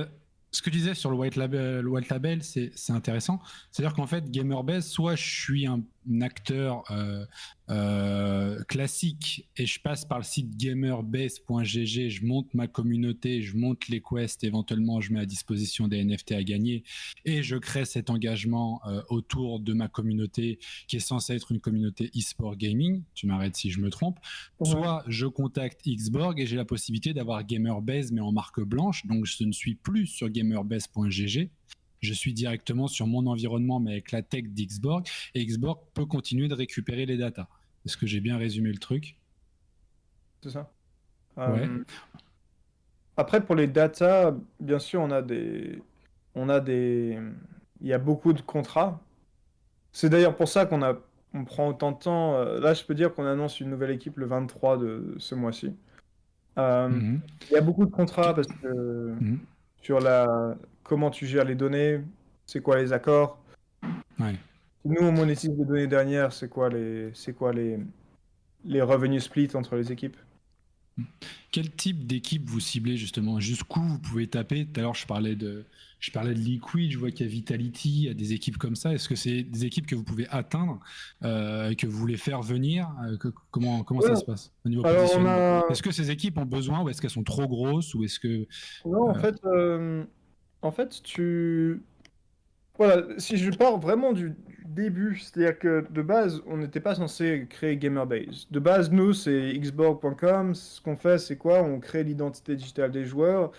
ce 0.53 0.61
que 0.61 0.71
tu 0.71 0.77
disais 0.77 0.95
sur 0.95 1.11
le 1.11 1.17
white 1.17 1.37
label, 1.37 1.81
le 1.81 1.89
white 1.91 2.09
label 2.11 2.43
c'est 2.43 2.73
intéressant. 2.91 3.41
C'est-à-dire 3.71 3.95
qu'en 3.95 4.07
fait, 4.07 4.31
GamerBase, 4.31 4.87
soit 4.87 5.17
je 5.17 5.25
suis 5.25 5.67
un, 5.67 5.83
acteur 6.21 6.85
euh, 6.91 7.25
euh, 7.71 8.63
classique 8.65 9.49
et 9.57 9.67
je 9.67 9.81
passe 9.81 10.05
par 10.05 10.19
le 10.19 10.25
site 10.25 10.57
gamerbase.gg, 10.57 12.09
je 12.09 12.25
monte 12.25 12.53
ma 12.55 12.67
communauté, 12.67 13.43
je 13.43 13.57
monte 13.57 13.89
les 13.89 14.01
quests, 14.01 14.45
éventuellement 14.45 15.01
je 15.01 15.13
mets 15.13 15.21
à 15.21 15.27
disposition 15.27 15.89
des 15.89 16.05
NFT 16.05 16.33
à 16.33 16.43
gagner 16.43 16.85
et 17.25 17.43
je 17.43 17.57
crée 17.57 17.85
cet 17.85 18.11
engagement 18.11 18.81
euh, 18.87 19.03
autour 19.09 19.61
de 19.61 19.73
ma 19.73 19.89
communauté 19.89 20.59
qui 20.89 20.97
est 20.97 21.01
censée 21.01 21.35
être 21.35 21.53
une 21.53 21.61
communauté 21.61 22.11
e-sport 22.17 22.57
gaming. 22.57 23.03
Tu 23.15 23.27
m'arrêtes 23.27 23.57
si 23.57 23.71
je 23.71 23.81
me 23.81 23.91
trompe. 23.91 24.19
Soit 24.63 25.05
je 25.07 25.27
contacte 25.27 25.87
Xborg 25.87 26.41
et 26.41 26.47
j'ai 26.47 26.57
la 26.57 26.65
possibilité 26.65 27.15
d'avoir 27.15 27.45
GamerBase 27.45 28.13
mais 28.13 28.21
en 28.21 28.33
marque 28.33 28.61
blanche, 28.61 29.07
donc 29.07 29.25
je 29.25 29.45
ne 29.45 29.53
suis 29.53 29.75
plus 29.75 30.07
sur 30.07 30.29
gamerbase.gg 30.29 31.51
je 32.03 32.13
suis 32.13 32.35
directement 32.35 32.89
sur 32.89 33.07
mon 33.07 33.27
environnement, 33.27 33.81
mais 33.81 33.93
avec 33.93 34.13
la 34.13 34.23
tech 34.23 34.45
d'Xborg, 34.45 35.07
et 35.35 35.45
Xborg 35.47 35.81
peut 35.95 36.07
continuer 36.07 36.49
de 36.49 36.55
récupérer 36.55 37.07
les 37.07 37.17
datas. 37.17 37.49
Est-ce 37.87 37.97
que 37.97 38.07
j'ai 38.07 38.21
bien 38.21 38.37
résumé 38.37 38.71
le 38.71 38.79
truc? 38.79 39.17
C'est 40.43 40.51
ça. 40.51 40.71
Euh, 41.39 41.85
après, 43.17 43.45
pour 43.45 43.55
les 43.55 43.67
datas, 43.67 44.35
bien 44.61 44.79
sûr, 44.79 45.01
on 45.01 45.11
a 45.11 45.23
des. 45.23 45.83
On 46.35 46.49
a 46.49 46.61
des. 46.61 47.19
Il 47.81 47.87
y 47.87 47.93
a 47.93 47.99
beaucoup 47.99 48.33
de 48.33 48.41
contrats. 48.41 49.01
C'est 49.93 50.09
d'ailleurs 50.09 50.37
pour 50.37 50.49
ça 50.49 50.67
qu'on 50.67 50.83
a... 50.83 50.95
on 51.35 51.45
prend 51.45 51.69
autant 51.69 51.93
de 51.93 51.99
temps. 51.99 52.35
Euh, 52.35 52.61
là, 52.61 52.75
je 52.75 52.85
peux 52.85 52.95
dire 52.95 53.15
qu'on 53.15 53.27
annonce 53.27 53.61
une 53.61 53.71
nouvelle 53.71 53.91
équipe 53.91 54.17
le 54.17 54.27
23 54.27 54.79
de 54.79 55.15
ce 55.19 55.35
mois-ci. 55.35 55.75
Euh, 56.59 56.89
mhm. 56.89 57.21
Il 57.51 57.55
y 57.55 57.57
a 57.57 57.61
beaucoup 57.61 57.85
de 57.85 57.91
contrats 57.91 58.35
parce 58.35 58.49
que 58.49 59.15
mhm. 59.21 59.41
Sur 59.83 60.01
la, 60.01 60.57
comment 60.83 61.11
tu 61.11 61.27
gères 61.27 61.45
les 61.45 61.55
données, 61.55 62.01
c'est 62.47 62.61
quoi 62.61 62.79
les 62.79 62.93
accords. 62.93 63.39
Nous, 64.85 65.01
on 65.01 65.13
monétise 65.13 65.51
les 65.51 65.65
données 65.65 65.87
dernières, 65.87 66.33
c'est 66.33 66.49
quoi 66.49 66.69
les, 66.69 67.11
c'est 67.15 67.33
quoi 67.33 67.53
les, 67.53 67.79
les 68.65 68.83
revenus 68.83 69.25
split 69.25 69.51
entre 69.55 69.77
les 69.77 69.93
équipes. 69.93 70.17
Quel 71.51 71.71
type 71.71 72.07
d'équipe 72.07 72.49
vous 72.49 72.61
ciblez 72.61 72.97
justement? 72.97 73.41
Jusqu'où 73.41 73.81
vous 73.81 73.99
pouvez 73.99 74.27
taper? 74.27 74.67
Tout 74.67 74.81
à 74.81 74.83
l'heure, 74.83 74.95
je 74.95 75.07
parlais 75.07 75.37
de, 75.37 75.65
je 76.01 76.11
parlais 76.11 76.35
de 76.35 76.39
Liquid, 76.39 76.91
je 76.91 76.99
vois 76.99 77.11
qu'il 77.11 77.27
y 77.27 77.29
a 77.29 77.33
Vitality, 77.33 77.89
il 77.91 78.05
y 78.05 78.09
a 78.09 78.15
des 78.15 78.33
équipes 78.33 78.59
comme 78.59 78.75
ça. 78.75 78.93
Est-ce 78.93 79.09
que 79.09 79.15
c'est 79.15 79.43
des 79.43 79.65
équipes 79.65 79.87
que 79.87 79.95
vous 79.95 80.03
pouvez 80.03 80.27
atteindre 80.29 80.81
euh, 81.23 81.71
et 81.71 81.77
que 81.77 81.87
vous 81.87 81.97
voulez 81.97 82.17
faire 82.17 82.43
venir? 82.43 82.89
Euh, 83.05 83.17
Comment, 83.51 83.85
comment 83.85 84.01
ça 84.01 84.17
se 84.17 84.25
passe 84.25 84.53
au 84.65 84.69
niveau 84.69 84.85
Est-ce 84.85 85.83
que 85.83 85.93
ces 85.93 86.11
équipes 86.11 86.39
ont 86.39 86.47
besoin 86.47 86.83
ou 86.83 86.89
est-ce 86.89 87.01
qu'elles 87.01 87.11
sont 87.11 87.23
trop 87.23 87.47
grosses 87.47 87.95
ou 87.95 88.05
est-ce 88.05 88.19
que 88.19 88.47
Non, 88.85 89.11
en 89.11 89.17
euh, 89.17 89.21
fait, 89.21 90.09
en 90.63 90.71
fait, 90.73 91.03
tu. 91.03 91.83
Voilà, 92.79 93.05
si 93.19 93.37
je 93.37 93.51
pars 93.51 93.79
vraiment 93.79 94.13
du, 94.13 94.35
début, 94.67 95.19
c'est-à-dire 95.19 95.59
que 95.59 95.87
de 95.91 96.03
base, 96.03 96.43
on 96.47 96.57
n'était 96.57 96.81
pas 96.81 96.95
censé 96.95 97.47
créer 97.49 97.77
GamerBase. 97.77 98.47
De 98.51 98.61
base, 98.61 98.91
nous, 98.91 99.13
c'est 99.13 99.53
xborg.com. 99.59 100.55
Ce 100.55 100.81
qu'on 100.81 100.97
fait, 100.97 101.19
c'est 101.19 101.37
quoi? 101.37 101.63
On 101.63 101.81
crée 101.81 102.05
l'identité 102.05 102.57
digitale 102.57 102.91
des 102.91 103.05
joueurs. 103.05 103.53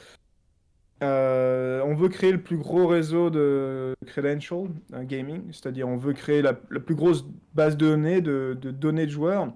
Euh, 1.04 1.82
on 1.86 1.96
veut 1.96 2.08
créer 2.08 2.32
le 2.32 2.42
plus 2.42 2.58
gros 2.58 2.88
réseau 2.88 3.30
de 3.30 3.94
credentials 4.06 4.70
un 4.94 5.04
gaming, 5.04 5.52
c'est-à-dire 5.52 5.88
on 5.88 5.98
veut 5.98 6.14
créer 6.14 6.42
la, 6.42 6.54
plus 6.54 6.96
grosse 6.96 7.26
base 7.54 7.76
de 7.76 7.88
données 7.88 8.22
de, 8.22 8.54
données 8.54 9.06
de 9.06 9.12
joueurs. 9.12 9.52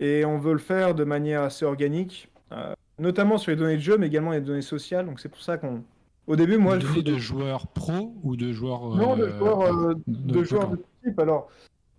Et 0.00 0.24
on 0.24 0.38
veut 0.38 0.52
le 0.52 0.58
faire 0.58 0.94
de 0.94 1.04
manière 1.04 1.42
assez 1.42 1.64
organique, 1.66 2.30
euh, 2.52 2.72
notamment 2.98 3.36
sur 3.36 3.50
les 3.50 3.56
données 3.56 3.76
de 3.76 3.82
jeu, 3.82 3.98
mais 3.98 4.06
également 4.06 4.30
les 4.30 4.40
données 4.40 4.62
sociales. 4.62 5.04
Donc 5.04 5.20
c'est 5.20 5.28
pour 5.28 5.42
ça 5.42 5.58
qu'on 5.58 5.82
au 6.28 6.36
début, 6.36 6.58
moi, 6.58 6.78
je 6.78 7.00
de 7.00 7.16
joueurs 7.16 7.66
pro 7.68 8.14
ou 8.22 8.36
de 8.36 8.52
joueurs 8.52 8.94
non 8.94 9.16
de 9.16 9.24
euh, 9.24 9.38
joueurs 9.38 9.62
euh, 9.62 9.94
de, 10.06 10.44
joueurs 10.44 10.70
de 10.70 10.78
type. 11.02 11.18
Alors 11.18 11.48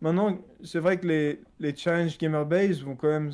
maintenant, 0.02 0.38
c'est 0.64 0.80
vrai 0.80 1.00
que 1.00 1.08
les 1.08 1.42
les 1.60 1.76
challenge 1.76 2.18
gamer 2.20 2.46
base 2.46 2.84
vont 2.84 2.96
quand 2.96 3.08
même 3.08 3.32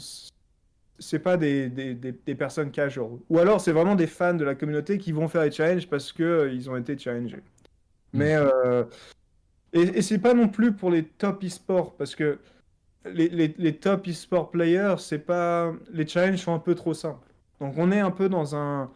c'est 0.98 1.20
pas 1.20 1.36
des, 1.36 1.68
des, 1.68 1.94
des, 1.94 2.36
personnes 2.36 2.72
casual. 2.72 3.10
Ou 3.30 3.40
alors 3.40 3.60
c'est 3.60 3.74
vraiment 3.74 3.96
des 3.96 4.08
fans 4.08 4.34
de 4.34 4.46
la 4.46 4.56
communauté 4.56 4.98
qui 4.98 5.12
vont 5.12 5.28
faire 5.28 5.44
les 5.44 5.52
challenges 5.52 5.90
parce 5.90 6.14
que 6.14 6.24
euh, 6.24 6.54
ils 6.54 6.70
ont 6.70 6.78
été 6.78 6.98
challengés. 6.98 7.44
Hmm. 8.14 8.20
Mais 8.20 8.38
et, 9.74 9.98
et 9.98 10.02
c'est 10.02 10.20
pas 10.20 10.34
non 10.34 10.48
plus 10.48 10.72
pour 10.72 10.90
les 10.90 11.04
top 11.04 11.44
e-sport 11.44 11.98
parce 11.98 12.16
que 12.16 12.40
les, 13.04 13.28
les, 13.28 13.54
les 13.58 13.76
top 13.76 14.08
e-sport 14.08 14.50
players, 14.50 14.96
c'est 15.00 15.20
pas 15.20 15.74
les 15.92 16.08
challenges 16.08 16.40
sont 16.40 16.54
un 16.54 16.60
peu 16.60 16.74
trop 16.74 16.94
simples. 16.94 17.28
Donc 17.60 17.74
on 17.78 17.92
est 17.92 18.00
un 18.00 18.12
peu 18.12 18.30
dans 18.30 18.56
un 18.56 18.90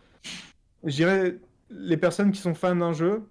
je 0.85 0.95
dirais 0.95 1.35
les 1.69 1.97
personnes 1.97 2.31
qui 2.31 2.39
sont 2.39 2.53
fans 2.53 2.75
d'un 2.75 2.93
jeu, 2.93 3.23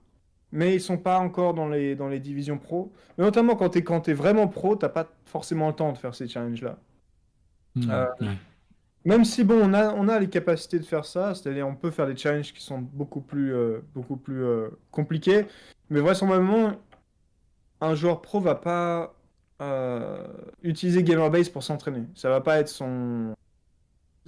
mais 0.53 0.74
ils 0.74 0.81
sont 0.81 0.98
pas 0.98 1.18
encore 1.18 1.55
dans 1.55 1.68
les, 1.68 1.94
dans 1.94 2.09
les 2.09 2.20
divisions 2.20 2.59
pro. 2.59 2.92
Mais 3.16 3.24
notamment 3.24 3.57
quand 3.57 3.70
tu 3.70 3.79
es, 3.79 3.85
quand 3.85 4.09
es 4.09 4.12
vraiment 4.12 4.48
pro, 4.48 4.77
t'as 4.77 4.88
pas 4.88 5.07
forcément 5.24 5.68
le 5.68 5.74
temps 5.74 5.92
de 5.92 5.98
faire 5.98 6.14
ces 6.14 6.29
challenges-là. 6.29 6.79
Mmh, 7.74 7.90
euh, 7.90 8.07
même 9.05 9.24
si, 9.24 9.44
bon, 9.44 9.61
on 9.62 9.74
a, 9.74 9.92
on 9.94 10.09
a 10.09 10.18
les 10.18 10.29
capacités 10.29 10.79
de 10.79 10.85
faire 10.85 11.05
ça, 11.05 11.35
c'est-à-dire 11.35 11.66
on 11.66 11.74
peut 11.74 11.90
faire 11.90 12.07
des 12.07 12.16
challenges 12.16 12.53
qui 12.53 12.62
sont 12.62 12.79
beaucoup 12.79 13.20
plus, 13.20 13.55
euh, 13.55 13.81
beaucoup 13.94 14.16
plus 14.16 14.44
euh, 14.44 14.68
compliqués, 14.90 15.46
mais 15.90 16.01
vraisemblablement, 16.01 16.72
un 17.81 17.94
joueur 17.94 18.22
pro 18.22 18.40
va 18.40 18.55
pas 18.55 19.14
utiliser 20.62 21.03
GamerBase 21.03 21.48
pour 21.48 21.64
s'entraîner. 21.64 22.05
Ça 22.14 22.29
va 22.29 22.40
pas 22.40 22.61
être 22.61 22.68
son, 22.68 23.35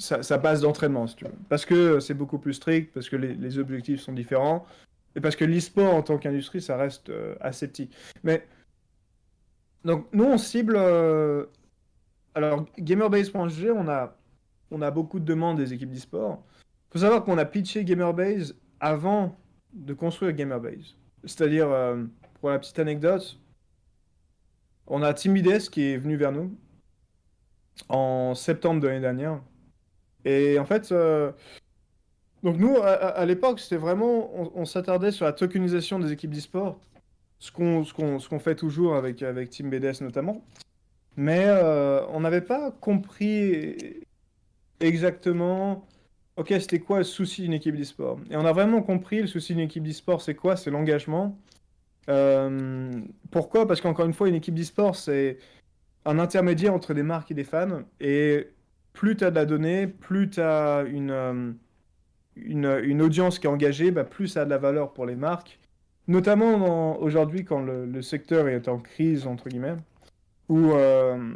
ça, 0.00 0.38
passe 0.38 0.62
d'entraînement, 0.62 1.06
si 1.06 1.16
tu 1.16 1.24
veux. 1.24 1.34
Parce 1.48 1.64
que 1.64 2.00
c'est 2.00 2.14
beaucoup 2.14 2.38
plus 2.38 2.54
strict, 2.54 2.92
parce 2.92 3.08
que 3.08 3.16
les, 3.16 3.58
objectifs 3.58 4.00
sont 4.00 4.12
différents, 4.12 4.66
et 5.14 5.20
parce 5.20 5.36
que 5.36 5.44
l'e-sport 5.44 5.94
en 5.94 6.02
tant 6.02 6.18
qu'industrie, 6.18 6.62
ça 6.62 6.76
reste 6.76 7.10
euh, 7.10 7.34
assez 7.40 7.68
petit. 7.68 7.90
Mais. 8.22 8.46
Donc, 9.84 10.06
nous, 10.12 10.24
on 10.24 10.38
cible. 10.38 10.74
Euh, 10.76 11.46
alors, 12.34 12.66
GamerBase.g, 12.78 13.70
on 13.70 13.88
a, 13.88 14.16
on 14.70 14.82
a 14.82 14.90
beaucoup 14.90 15.18
de 15.18 15.24
demandes 15.24 15.56
des 15.56 15.72
équipes 15.72 15.90
d'e-sport. 15.90 16.42
Il 16.88 16.92
faut 16.92 16.98
savoir 16.98 17.24
qu'on 17.24 17.38
a 17.38 17.44
pitché 17.44 17.84
GamerBase 17.84 18.54
avant 18.78 19.38
de 19.72 19.94
construire 19.94 20.32
GamerBase. 20.32 20.96
C'est-à-dire, 21.24 21.70
euh, 21.70 22.04
pour 22.40 22.50
la 22.50 22.58
petite 22.58 22.78
anecdote, 22.78 23.38
on 24.86 25.02
a 25.02 25.12
Timides 25.14 25.70
qui 25.70 25.82
est 25.82 25.96
venu 25.96 26.16
vers 26.16 26.32
nous 26.32 26.56
en 27.88 28.34
septembre 28.34 28.80
de 28.80 28.88
l'année 28.88 29.00
dernière 29.00 29.40
et 30.24 30.58
en 30.58 30.64
fait, 30.64 30.92
euh, 30.92 31.32
donc 32.42 32.56
nous, 32.58 32.76
à, 32.76 33.24
l'époque, 33.26 33.60
c'était 33.60 33.76
vraiment, 33.76 34.30
on, 34.56 34.64
s'attardait 34.64 35.12
sur 35.12 35.26
la 35.26 35.32
tokenisation 35.32 35.98
des 35.98 36.12
équipes 36.12 36.32
d'e-sport, 36.32 36.78
ce 37.38 37.52
qu'on 37.52 37.84
ce 37.84 38.28
qu'on 38.28 38.38
fait 38.38 38.54
toujours 38.54 38.96
avec, 38.96 39.22
avec 39.22 39.50
Team 39.50 39.70
BDS 39.70 40.02
notamment. 40.02 40.44
Mais 41.16 41.44
euh, 41.46 42.06
on 42.08 42.20
n'avait 42.20 42.40
pas 42.40 42.70
compris 42.70 43.76
exactement, 44.80 45.86
ok, 46.36 46.48
c'était 46.60 46.78
quoi 46.78 46.98
le 46.98 47.04
souci 47.04 47.42
d'une 47.42 47.52
équipe 47.52 47.76
d'e-sport. 47.76 48.18
Et 48.30 48.36
on 48.36 48.44
a 48.44 48.52
vraiment 48.52 48.82
compris 48.82 49.20
le 49.20 49.26
souci 49.26 49.54
d'une 49.54 49.64
équipe 49.64 49.84
d'e-sport, 49.84 50.22
c'est 50.22 50.34
quoi? 50.34 50.56
C'est 50.56 50.70
l'engagement. 50.70 51.38
Euh, 52.08 52.90
pourquoi? 53.30 53.66
Parce 53.66 53.80
qu'encore 53.80 54.06
une 54.06 54.14
fois, 54.14 54.28
une 54.28 54.34
équipe 54.36 54.54
d'e-sport, 54.54 54.96
c'est 54.96 55.38
un 56.04 56.18
intermédiaire 56.18 56.74
entre 56.74 56.94
des 56.94 57.02
marques 57.02 57.30
et 57.30 57.34
des 57.34 57.44
fans. 57.44 57.82
Et 58.00 58.48
plus 58.92 59.16
tu 59.16 59.24
as 59.24 59.30
de 59.30 59.36
la 59.36 59.46
donnée, 59.46 59.86
plus 59.86 60.30
tu 60.30 60.40
as 60.40 60.84
une, 60.86 61.10
euh, 61.10 61.52
une, 62.36 62.80
une, 62.84 63.02
audience 63.02 63.38
qui 63.38 63.46
est 63.46 63.50
engagée, 63.50 63.90
bah, 63.90 64.04
plus 64.04 64.28
ça 64.28 64.42
a 64.42 64.44
de 64.44 64.50
la 64.50 64.58
valeur 64.58 64.92
pour 64.92 65.06
les 65.06 65.16
marques. 65.16 65.58
Notamment 66.08 66.98
aujourd'hui 67.00 67.44
quand 67.44 67.60
le, 67.60 68.02
secteur 68.02 68.48
est 68.48 68.68
en 68.68 68.78
crise, 68.78 69.26
entre 69.26 69.48
guillemets, 69.48 69.76
où 70.48 70.72
euh, 70.72 71.34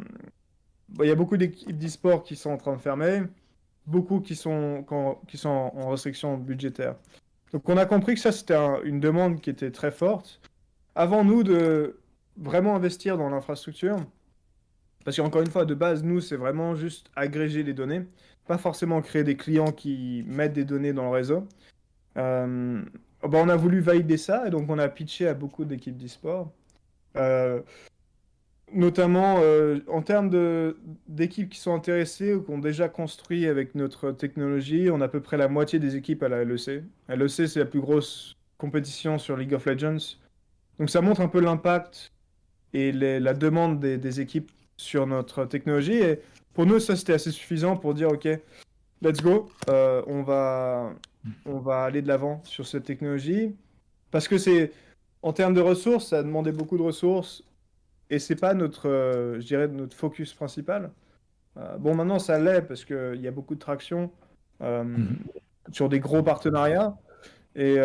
bah, 0.89 1.05
il 1.05 1.07
y 1.07 1.11
a 1.11 1.15
beaucoup 1.15 1.37
d'équipes 1.37 1.77
d'e-sport 1.77 2.23
qui 2.23 2.35
sont 2.35 2.49
en 2.49 2.57
train 2.57 2.75
de 2.75 2.81
fermer, 2.81 3.21
beaucoup 3.87 4.19
qui 4.19 4.35
sont, 4.35 4.85
qui 5.27 5.37
sont 5.37 5.71
en 5.73 5.89
restriction 5.89 6.37
budgétaire. 6.37 6.95
Donc 7.53 7.69
on 7.69 7.77
a 7.77 7.85
compris 7.85 8.15
que 8.15 8.19
ça 8.19 8.33
c'était 8.33 8.57
une 8.83 8.99
demande 8.99 9.39
qui 9.39 9.49
était 9.49 9.71
très 9.71 9.91
forte. 9.91 10.41
Avant 10.93 11.23
nous 11.23 11.43
de 11.43 11.99
vraiment 12.37 12.75
investir 12.75 13.17
dans 13.17 13.29
l'infrastructure, 13.29 13.97
parce 15.05 15.17
qu'encore 15.17 15.41
une 15.41 15.51
fois, 15.51 15.63
de 15.65 15.75
base, 15.75 16.03
nous, 16.03 16.19
c'est 16.19 16.35
vraiment 16.35 16.75
juste 16.75 17.09
agréger 17.15 17.63
les 17.63 17.73
données, 17.73 18.05
pas 18.47 18.57
forcément 18.57 19.01
créer 19.01 19.23
des 19.23 19.37
clients 19.37 19.71
qui 19.71 20.25
mettent 20.27 20.53
des 20.53 20.65
données 20.65 20.91
dans 20.93 21.03
le 21.03 21.11
réseau. 21.11 21.47
Euh, 22.17 22.81
bah, 23.21 23.39
on 23.41 23.49
a 23.49 23.55
voulu 23.55 23.79
valider 23.79 24.17
ça, 24.17 24.47
et 24.47 24.49
donc 24.49 24.69
on 24.69 24.79
a 24.79 24.89
pitché 24.89 25.27
à 25.27 25.33
beaucoup 25.33 25.63
d'équipes 25.63 25.97
d'e-sport. 25.97 26.51
Euh, 27.17 27.61
notamment 28.73 29.37
euh, 29.39 29.79
en 29.87 30.01
termes 30.01 30.29
d'équipes 31.07 31.49
qui 31.49 31.59
sont 31.59 31.73
intéressées 31.73 32.33
ou 32.33 32.41
qui 32.41 32.51
ont 32.51 32.57
déjà 32.57 32.89
construit 32.89 33.47
avec 33.47 33.75
notre 33.75 34.11
technologie, 34.11 34.89
on 34.91 35.01
a 35.01 35.05
à 35.05 35.07
peu 35.07 35.21
près 35.21 35.37
la 35.37 35.47
moitié 35.47 35.79
des 35.79 35.95
équipes 35.95 36.23
à 36.23 36.29
la 36.29 36.43
LEC. 36.43 36.83
LEC, 37.09 37.47
c'est 37.47 37.59
la 37.59 37.65
plus 37.65 37.79
grosse 37.79 38.35
compétition 38.57 39.17
sur 39.17 39.37
League 39.37 39.53
of 39.53 39.65
Legends. 39.65 40.17
Donc 40.79 40.89
ça 40.89 41.01
montre 41.01 41.21
un 41.21 41.27
peu 41.27 41.39
l'impact 41.39 42.11
et 42.73 42.91
la 42.91 43.33
demande 43.33 43.79
des, 43.79 44.19
équipes 44.19 44.51
sur 44.77 45.07
notre 45.07 45.45
technologie. 45.45 45.97
Et 45.97 46.19
pour 46.53 46.65
nous, 46.65 46.79
ça, 46.79 46.95
c'était 46.95 47.13
assez 47.13 47.31
suffisant 47.31 47.77
pour 47.77 47.93
dire, 47.93 48.09
OK, 48.09 48.27
let's 49.01 49.21
go. 49.21 49.49
Euh, 49.69 50.01
on, 50.07 50.23
va, 50.23 50.93
on 51.45 51.59
va 51.59 51.83
aller 51.83 52.01
de 52.01 52.07
l'avant 52.07 52.41
sur 52.43 52.67
cette 52.67 52.83
technologie 52.83 53.55
parce 54.11 54.27
que 54.27 54.37
c'est 54.37 54.71
en 55.21 55.33
termes 55.33 55.53
de 55.53 55.61
ressources, 55.61 56.09
ça 56.09 56.19
a 56.19 56.23
demandé 56.23 56.51
beaucoup 56.51 56.77
de 56.77 56.83
ressources 56.83 57.43
et 58.09 58.19
c'est 58.19 58.35
pas 58.35 58.53
notre, 58.53 58.87
euh, 58.87 59.39
je 59.39 59.45
dirais, 59.45 59.67
notre 59.67 59.95
focus 59.95 60.33
principal. 60.33 60.91
Euh, 61.57 61.77
bon, 61.77 61.95
maintenant 61.95 62.19
ça 62.19 62.37
l'est 62.37 62.61
parce 62.61 62.85
qu'il 62.85 63.19
y 63.19 63.27
a 63.27 63.31
beaucoup 63.31 63.55
de 63.55 63.59
traction 63.59 64.11
Mhm. 64.61 65.17
sur 65.73 65.89
des 65.89 65.99
gros 65.99 66.23
partenariats 66.23 66.95
et 67.57 67.75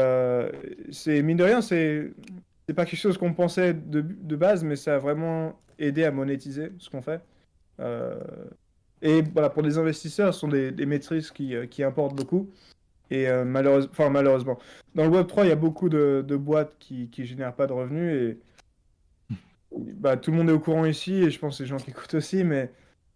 c'est 0.93 1.21
mine 1.21 1.37
de 1.37 1.43
rien, 1.43 1.61
c'est 1.63 2.13
c'est 2.71 2.75
pas 2.75 2.85
quelque 2.85 3.01
chose 3.01 3.19
qu'on 3.19 3.35
pensait 3.35 3.75
de, 3.75 4.01
de 4.01 4.37
base, 4.37 4.63
mais 4.63 4.77
ça 4.77 4.95
a 4.95 4.99
vraiment 4.99 5.59
aidé 5.81 6.05
à 6.05 6.11
monétiser 6.13 6.71
ce 6.79 6.89
qu'on 6.91 7.03
fait. 7.03 7.21
Euh, 7.81 8.21
et 9.03 9.23
voilà, 9.23 9.51
pour 9.51 9.63
les 9.63 9.79
investisseurs, 9.79 10.33
ce 10.35 10.41
sont 10.41 10.49
des, 10.49 10.71
des 10.71 10.87
maîtrises 10.87 11.31
qui, 11.31 11.57
euh, 11.57 11.67
qui 11.67 11.83
importent 11.83 12.15
beaucoup. 12.15 12.51
Et 13.11 13.29
euh, 13.29 13.45
malheureuse- 13.45 13.89
enfin, 13.91 14.11
malheureusement, 14.11 14.59
dans 14.95 15.05
le 15.05 15.11
Web3, 15.11 15.45
il 15.45 15.49
y 15.49 15.53
a 15.53 15.57
beaucoup 15.57 15.89
de, 15.89 16.25
de 16.27 16.37
boîtes 16.37 16.77
qui 16.79 17.11
ne 17.19 17.25
génèrent 17.25 17.55
pas 17.55 17.67
de 17.67 17.73
revenus. 17.73 18.13
Et 18.13 18.39
bah, 19.73 20.17
tout 20.17 20.31
le 20.31 20.37
monde 20.37 20.49
est 20.51 20.53
au 20.53 20.61
courant 20.61 20.85
ici, 20.85 21.15
et 21.15 21.31
je 21.31 21.39
pense 21.39 21.59
que 21.59 21.63
les 21.65 21.69
gens 21.69 21.77
qui 21.79 21.91
écoutent 21.91 22.15
aussi. 22.15 22.45
Mais 22.45 22.71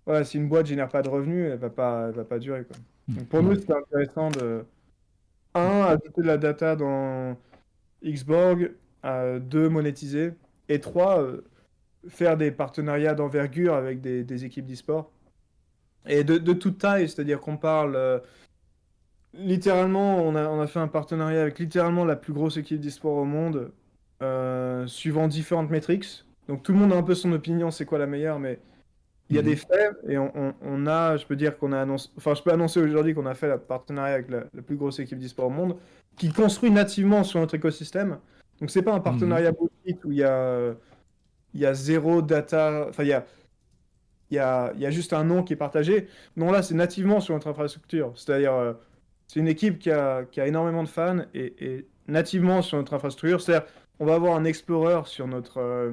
voilà, 0.07 0.25
si 0.25 0.39
une 0.39 0.49
boîte 0.49 0.65
ne 0.65 0.71
génère 0.71 0.89
pas 0.89 1.03
de 1.03 1.09
revenus, 1.09 1.45
elle 1.47 1.53
ne 1.53 1.57
va 1.57 1.71
pas, 1.71 2.11
va 2.11 2.25
pas 2.25 2.39
durer. 2.39 2.65
Quoi. 2.65 2.77
Donc 3.09 3.29
pour 3.29 3.43
nous, 3.43 3.55
c'était 3.55 3.75
intéressant 3.75 4.31
de, 4.31 4.65
un, 5.55 5.83
ajouter 5.83 6.23
de 6.23 6.27
la 6.27 6.39
data 6.39 6.75
dans 6.77 7.37
Xborg, 8.05 8.73
euh, 9.05 9.39
deux, 9.39 9.69
monétiser, 9.69 10.33
et 10.69 10.81
trois, 10.81 11.21
euh, 11.23 11.45
faire 12.09 12.37
des 12.37 12.51
partenariats 12.51 13.15
d'envergure 13.15 13.75
avec 13.75 14.01
des, 14.01 14.25
des 14.25 14.45
équipes 14.45 14.67
d'e-sport. 14.67 15.11
Et 16.07 16.25
de, 16.25 16.39
de 16.39 16.53
toute 16.53 16.79
taille, 16.79 17.09
c'est-à-dire 17.09 17.41
qu'on 17.41 17.57
parle 17.57 17.97
euh, 17.97 18.19
littéralement, 19.33 20.19
on 20.23 20.35
a, 20.37 20.49
on 20.49 20.61
a 20.61 20.67
fait 20.67 20.81
un 20.81 20.89
partenariat 20.89 21.43
avec 21.43 21.59
littéralement 21.59 22.05
la 22.05 22.17
plus 22.17 22.33
grosse 22.33 22.57
équipe 22.57 22.81
d'e-sport 22.81 23.17
au 23.17 23.25
monde, 23.25 23.73
euh, 24.23 24.87
suivant 24.87 25.29
différentes 25.29 25.71
métriques. 25.71 26.25
Donc 26.49 26.63
tout 26.63 26.73
le 26.73 26.79
monde 26.79 26.93
a 26.93 26.97
un 26.97 27.03
peu 27.03 27.15
son 27.15 27.33
opinion, 27.33 27.71
c'est 27.71 27.87
quoi 27.87 27.99
la 27.99 28.07
meilleure, 28.07 28.39
mais 28.39 28.61
il 29.31 29.37
y 29.37 29.39
a 29.39 29.43
Mhm. 29.43 29.49
des 29.49 29.57
faits 29.57 29.97
et 30.07 30.19
on, 30.19 30.31
on- 30.37 30.55
on 30.61 30.87
a, 30.87 31.17
je 31.17 31.25
peux 31.25 31.37
dire 31.37 31.57
qu'on 31.57 31.73
a 31.73 31.81
annoncé, 31.81 32.11
enfin 32.19 32.35
je 32.35 32.43
peux 32.43 32.53
annoncer 32.53 32.81
aujourd'hui 32.81 33.15
qu'on 33.15 33.25
a 33.25 33.35
fait 33.35 33.49
le 33.49 33.59
partenariat 33.59 34.15
avec 34.17 34.29
la, 34.29 34.45
la 34.53 34.63
plus 34.63 34.77
grosse 34.77 34.99
équipe 34.99 35.19
d'e-sport 35.19 35.47
au 35.47 35.51
monde, 35.51 35.77
qui 36.17 36.31
construit 36.31 36.71
nativement 36.71 37.25
sur 37.25 37.41
notre 37.41 37.55
écosystème. 37.55 38.19
Donc 38.61 38.71
c'est 38.71 38.83
pas 38.83 38.93
un 38.93 39.01
partenariat 39.01 39.53
bullshit 39.53 40.05
où 40.05 40.13
il 40.13 40.19
y 40.19 40.23
a, 40.25 40.75
il 41.55 41.61
y 41.61 41.67
a 41.67 41.75
zéro 41.75 42.23
data, 42.23 42.87
enfin 42.89 43.05
il 43.05 43.09
y 43.09 43.13
a, 43.13 43.27
y 44.31 44.39
a, 44.39 44.73
y 44.77 44.87
a 44.87 44.91
juste 44.91 45.13
un 45.13 45.25
nom 45.25 45.43
qui 45.43 45.53
est 45.55 45.57
partagé. 45.57 46.09
Non 46.37 46.51
là 46.53 46.63
c'est 46.63 46.75
nativement 46.75 47.21
sur 47.21 47.35
notre 47.35 47.49
infrastructure, 47.49 48.13
c'est-à-dire 48.17 48.55
euh, 48.55 48.73
c'est 49.29 49.41
une 49.41 49.49
équipe 49.49 49.79
qui 49.79 49.91
a, 49.91 50.25
qui 50.25 50.41
a 50.41 50.47
énormément 50.47 50.83
de 50.83 50.89
fans 50.89 51.21
et, 51.35 51.55
et 51.65 51.89
nativement 52.09 52.63
sur 52.63 52.77
notre 52.79 52.95
infrastructure, 52.95 53.41
c'est-à-dire 53.41 53.67
on 54.01 54.07
va 54.07 54.15
avoir 54.15 54.37
un 54.37 54.45
explorer 54.45 55.03
sur 55.07 55.27
notre 55.27 55.59
euh, 55.59 55.93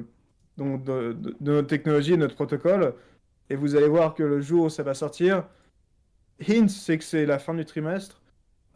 donc 0.58 0.84
de, 0.84 1.16
notre 1.40 1.68
technologie, 1.68 2.16
notre 2.18 2.34
protocole, 2.34 2.94
et 3.48 3.56
vous 3.56 3.74
allez 3.76 3.88
voir 3.88 4.14
que 4.14 4.22
le 4.22 4.40
jour 4.40 4.66
où 4.66 4.68
ça 4.70 4.82
va 4.82 4.94
sortir, 4.94 5.44
hint, 6.46 6.68
c'est 6.68 6.98
que 6.98 7.04
c'est 7.04 7.26
la 7.26 7.38
fin 7.38 7.54
du 7.54 7.64
trimestre, 7.64 8.20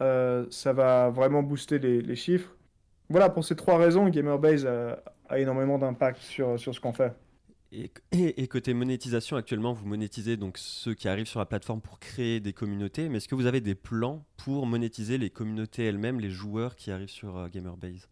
euh, 0.01 0.45
ça 0.49 0.73
va 0.73 1.09
vraiment 1.09 1.43
booster 1.43 1.79
les, 1.79 2.01
les 2.01 2.15
chiffres. 2.15 2.55
Voilà, 3.09 3.29
pour 3.29 3.45
ces 3.45 3.55
trois 3.55 3.77
raisons, 3.77 4.09
Gamerbase 4.09 4.65
a, 4.65 5.01
a 5.29 5.39
énormément 5.39 5.77
d'impact 5.77 6.21
sur, 6.21 6.59
sur 6.59 6.73
ce 6.73 6.79
qu'on 6.79 6.93
fait. 6.93 7.13
Et, 7.71 7.91
et- 8.11 8.41
et 8.43 8.47
côté 8.47 8.73
monétisation, 8.73 9.35
actuellement, 9.37 9.73
vous 9.73 9.85
monétisez 9.85 10.37
donc 10.37 10.57
ceux 10.57 10.93
qui 10.93 11.07
arrivent 11.07 11.27
sur 11.27 11.39
la 11.39 11.45
plateforme 11.45 11.81
pour 11.81 11.99
créer 11.99 12.39
des 12.39 12.53
communautés, 12.53 13.09
mais 13.09 13.17
est-ce 13.17 13.27
que 13.27 13.35
vous 13.35 13.45
avez 13.45 13.61
des 13.61 13.75
plans 13.75 14.23
pour 14.37 14.65
monétiser 14.65 15.17
les 15.17 15.29
communautés 15.29 15.85
elles-mêmes, 15.85 16.19
les 16.19 16.29
joueurs 16.29 16.75
qui 16.75 16.91
arrivent 16.91 17.09
sur 17.09 17.37
euh, 17.37 17.47
Gamerbase? 17.49 18.07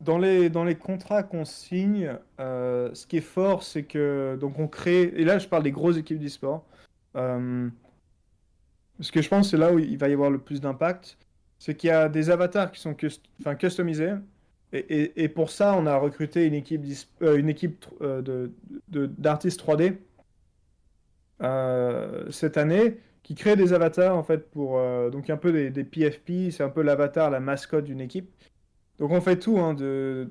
Dans 0.00 0.18
les, 0.18 0.50
dans 0.50 0.64
les 0.64 0.74
contrats 0.74 1.22
qu'on 1.22 1.44
signe, 1.46 2.14
euh, 2.40 2.92
ce 2.94 3.06
qui 3.06 3.16
est 3.18 3.22
fort, 3.22 3.62
c'est 3.62 3.84
que 3.84 4.36
donc 4.38 4.58
on 4.58 4.68
crée, 4.68 5.04
et 5.16 5.24
là 5.24 5.38
je 5.38 5.48
parle 5.48 5.62
des 5.62 5.70
grosses 5.72 5.96
équipes 5.96 6.18
d'e-sport, 6.18 6.66
euh, 7.16 7.70
parce 8.98 9.10
que 9.10 9.22
je 9.22 9.28
pense 9.28 9.50
c'est 9.50 9.56
là 9.56 9.72
où 9.72 9.78
il 9.78 9.96
va 9.96 10.08
y 10.08 10.12
avoir 10.12 10.30
le 10.30 10.38
plus 10.38 10.60
d'impact, 10.60 11.16
c'est 11.58 11.74
qu'il 11.76 11.88
y 11.88 11.92
a 11.92 12.08
des 12.10 12.28
avatars 12.28 12.70
qui 12.72 12.80
sont 12.80 12.92
cust- 12.92 13.22
customisés, 13.56 14.12
et, 14.74 15.28
pour 15.28 15.50
ça 15.50 15.74
on 15.76 15.86
a 15.86 15.96
recruté 15.96 16.44
une 16.46 16.54
équipe, 16.54 16.84
euh, 17.22 17.40
euh, 18.02 18.48
d'artistes 18.88 19.60
3D 19.60 19.96
euh, 21.42 22.30
cette 22.30 22.56
année 22.56 22.98
qui 23.22 23.34
crée 23.34 23.56
des 23.56 23.72
avatars 23.72 24.16
en 24.16 24.22
fait 24.22 24.50
pour 24.50 24.80
donc 25.10 25.30
un 25.30 25.36
peu 25.36 25.70
des, 25.70 25.84
PFP, 25.84 26.50
c'est 26.50 26.62
un 26.62 26.68
peu 26.68 26.82
l'avatar, 26.82 27.30
la 27.30 27.40
mascotte 27.40 27.84
d'une 27.84 28.02
équipe. 28.02 28.30
Donc 28.98 29.12
on 29.12 29.20
fait 29.22 29.38
tout, 29.38 29.58
hein, 29.58 29.72
de, 29.72 30.28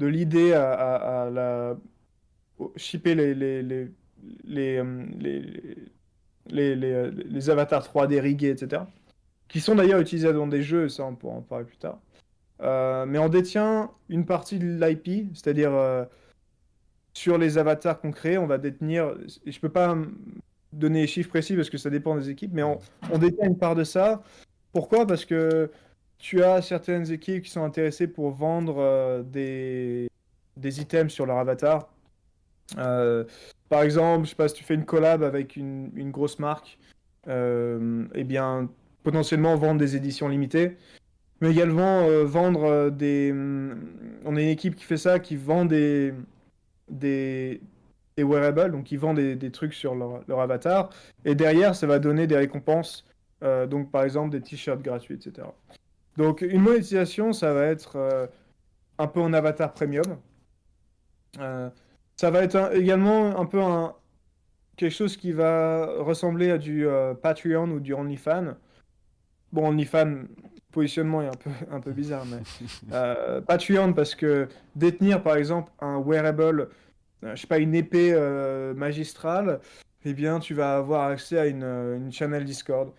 l'idée 0.00 0.52
à, 0.52 1.26
à- 1.28 1.76
shipper 2.76 3.14
les 3.14 3.88
les 6.48 7.50
avatars 7.50 7.84
3D 7.86 8.20
riggés, 8.20 8.50
etc. 8.50 8.82
Qui 9.48 9.60
sont 9.60 9.76
d'ailleurs 9.76 10.00
utilisés 10.00 10.32
dans 10.32 10.46
des 10.46 10.62
jeux, 10.62 10.88
ça 10.88 11.04
on 11.04 11.14
pourra 11.14 11.36
en 11.36 11.42
parler 11.42 11.66
plus 11.66 11.76
tard. 11.76 12.00
Euh, 12.62 13.04
mais 13.06 13.18
on 13.18 13.28
détient 13.28 13.90
une 14.08 14.24
partie 14.24 14.58
de 14.58 14.66
l'IP, 14.66 15.28
c'est-à-dire 15.34 15.74
euh, 15.74 16.04
sur 17.12 17.38
les 17.38 17.58
avatars 17.58 18.00
qu'on 18.00 18.12
crée, 18.12 18.38
on 18.38 18.46
va 18.46 18.58
détenir. 18.58 19.14
et 19.44 19.52
Je 19.52 19.60
peux 19.60 19.68
pas 19.68 19.96
donner 20.72 21.02
les 21.02 21.06
chiffres 21.06 21.28
précis 21.28 21.54
parce 21.56 21.70
que 21.70 21.78
ça 21.78 21.90
dépend 21.90 22.16
des 22.16 22.30
équipes, 22.30 22.52
mais 22.52 22.62
on, 22.62 22.78
détient 23.18 23.46
une 23.46 23.58
part 23.58 23.74
de 23.74 23.84
ça. 23.84 24.22
Pourquoi? 24.72 25.06
Parce 25.06 25.24
que 25.24 25.70
tu 26.18 26.42
as 26.42 26.62
certaines 26.62 27.10
équipes 27.10 27.44
qui 27.44 27.50
sont 27.50 27.64
intéressées 27.64 28.06
pour 28.06 28.30
vendre 28.30 28.76
euh, 28.78 29.22
des, 29.22 30.08
des 30.56 30.80
items 30.80 31.12
sur 31.12 31.26
leur 31.26 31.38
avatar. 31.38 31.88
Par 33.68 33.82
exemple, 33.82 34.24
je 34.24 34.30
sais 34.30 34.36
pas 34.36 34.48
si 34.48 34.54
tu 34.54 34.64
fais 34.64 34.74
une 34.74 34.84
collab 34.84 35.22
avec 35.22 35.56
une, 35.56 35.90
une 35.96 36.10
grosse 36.10 36.38
marque, 36.38 36.78
euh, 37.28 38.04
eh 38.14 38.24
bien, 38.24 38.68
potentiellement 39.02 39.56
vendre 39.56 39.80
des 39.80 39.96
éditions 39.96 40.28
limitées, 40.28 40.76
mais 41.40 41.50
également 41.50 42.02
euh, 42.02 42.24
vendre 42.24 42.64
euh, 42.64 42.90
des. 42.90 43.30
hum, 43.32 43.78
On 44.24 44.36
a 44.36 44.40
une 44.40 44.48
équipe 44.48 44.74
qui 44.74 44.84
fait 44.84 44.96
ça, 44.96 45.18
qui 45.18 45.36
vend 45.36 45.64
des 45.64 46.14
des, 46.88 47.60
des 48.16 48.24
wearables, 48.24 48.70
donc 48.72 48.92
ils 48.92 48.98
vendent 48.98 49.16
des, 49.16 49.36
des 49.36 49.50
trucs 49.50 49.74
sur 49.74 49.94
leur, 49.94 50.22
leur 50.28 50.40
avatar, 50.40 50.90
et 51.24 51.34
derrière, 51.34 51.74
ça 51.74 51.86
va 51.86 51.98
donner 51.98 52.26
des 52.26 52.36
récompenses, 52.36 53.04
euh, 53.42 53.66
donc 53.66 53.90
par 53.90 54.04
exemple 54.04 54.30
des 54.30 54.40
t-shirts 54.40 54.82
gratuits, 54.82 55.14
etc. 55.16 55.48
Donc 56.16 56.42
une 56.42 56.62
monétisation, 56.62 57.32
ça 57.32 57.52
va 57.52 57.66
être 57.66 58.30
un 58.98 59.06
peu 59.06 59.20
en 59.20 59.32
avatar 59.34 59.74
premium. 59.74 60.18
Ça 62.16 62.30
va 62.30 62.42
être 62.42 62.74
également 62.74 63.38
un 63.38 63.44
peu 63.44 63.60
un, 63.60 63.94
quelque 64.76 64.94
chose 64.94 65.16
qui 65.18 65.32
va 65.32 65.86
ressembler 65.98 66.50
à 66.50 66.56
du 66.56 66.86
Patreon 67.22 67.70
ou 67.70 67.80
du 67.80 67.92
OnlyFans. 67.92 68.54
Bon, 69.52 69.68
OnlyFans, 69.68 70.22
positionnement 70.80 71.22
est 71.22 71.28
un 71.28 71.40
peu, 71.44 71.50
un 71.70 71.80
peu 71.80 71.90
bizarre, 71.92 72.24
mais 72.30 72.42
euh, 72.92 73.40
Patreon 73.40 73.94
parce 73.94 74.14
que 74.14 74.46
détenir 74.74 75.22
par 75.22 75.36
exemple 75.36 75.72
un 75.80 75.98
wearable, 75.98 76.68
euh, 77.24 77.34
je 77.34 77.40
sais 77.40 77.46
pas, 77.46 77.58
une 77.58 77.74
épée 77.74 78.10
euh, 78.12 78.74
magistrale, 78.74 79.60
eh 80.04 80.12
bien 80.12 80.38
tu 80.38 80.52
vas 80.52 80.76
avoir 80.76 81.08
accès 81.08 81.38
à 81.38 81.46
une, 81.46 81.64
euh, 81.64 81.96
une 81.96 82.12
channel 82.12 82.44
Discord. 82.44 82.92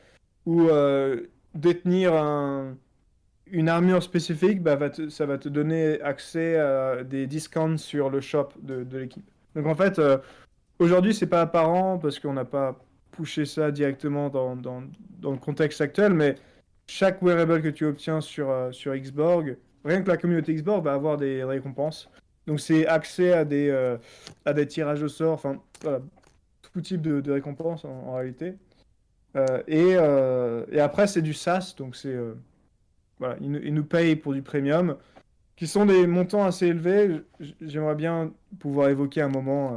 Ou 0.48 0.70
euh, 0.70 1.28
détenir 1.54 2.16
un- 2.16 2.76
une 3.52 3.70
armure 3.70 4.02
spécifique, 4.02 4.62
bah, 4.64 4.76
va 4.76 4.90
te- 4.90 5.10
ça 5.10 5.26
va 5.26 5.38
te 5.38 5.48
donner 5.50 6.02
accès 6.02 6.58
à 6.58 7.04
des 7.04 7.28
discounts 7.28 7.78
sur 7.78 8.10
le 8.10 8.22
shop 8.22 8.50
de, 8.62 8.84
de 8.84 8.98
l'équipe. 8.98 9.30
Donc 9.56 9.68
en 9.68 9.76
fait, 9.76 10.02
aujourd'hui 10.80 11.14
c'est 11.14 11.28
pas 11.28 11.42
apparent 11.42 12.00
parce 12.00 12.18
qu'on 12.20 12.34
n'a 12.34 12.46
pas 12.46 12.76
poussé 13.12 13.46
ça 13.46 13.72
directement 13.72 14.30
dans, 14.30 14.56
dans, 14.56 14.84
dans 15.22 15.32
le 15.32 15.38
contexte 15.38 15.82
actuel, 15.82 16.14
mais 16.14 16.36
chaque 16.88 17.22
wearable 17.22 17.62
que 17.62 17.68
tu 17.68 17.86
obtiens 17.86 18.22
sur, 18.22 18.50
euh, 18.50 18.72
sur 18.72 18.96
Xborg, 18.96 19.58
rien 19.84 20.02
que 20.02 20.08
la 20.08 20.18
communauté 20.18 20.54
Xborg 20.56 20.84
va 20.84 20.94
avoir 20.94 21.18
des 21.18 21.44
récompenses. 21.44 22.10
Donc 22.48 22.60
c'est 22.60 22.88
accès 22.88 23.34
à 23.34 23.44
des, 23.46 23.70
euh, 23.70 23.98
à 24.46 24.54
des 24.54 24.66
tirages 24.66 25.04
au 25.04 25.10
sort, 25.10 25.34
enfin 25.34 25.62
voilà, 25.82 26.00
tout 26.62 26.82
type 26.82 27.02
de, 27.02 27.32
récompenses 27.32 27.84
en, 27.84 28.14
réalité. 28.14 28.56
Euh, 29.36 30.66
et, 30.72 30.80
après 30.80 31.08
c'est 31.08 31.22
du 31.22 31.34
SaaS, 31.34 31.76
donc 31.78 31.96
c'est 31.96 32.16
voilà, 33.20 33.36
ils, 33.42 33.74
nous- 33.74 33.84
payent 33.84 34.16
pour 34.16 34.34
du 34.34 34.42
premium, 34.42 34.96
qui 35.58 35.68
sont 35.68 35.86
des 35.86 36.08
montants 36.08 36.46
assez 36.46 36.68
élevés. 36.68 37.22
J'aimerais 37.62 37.96
bien 37.96 38.32
pouvoir 38.60 38.90
évoquer 38.90 39.22
un 39.22 39.28
moment 39.28 39.76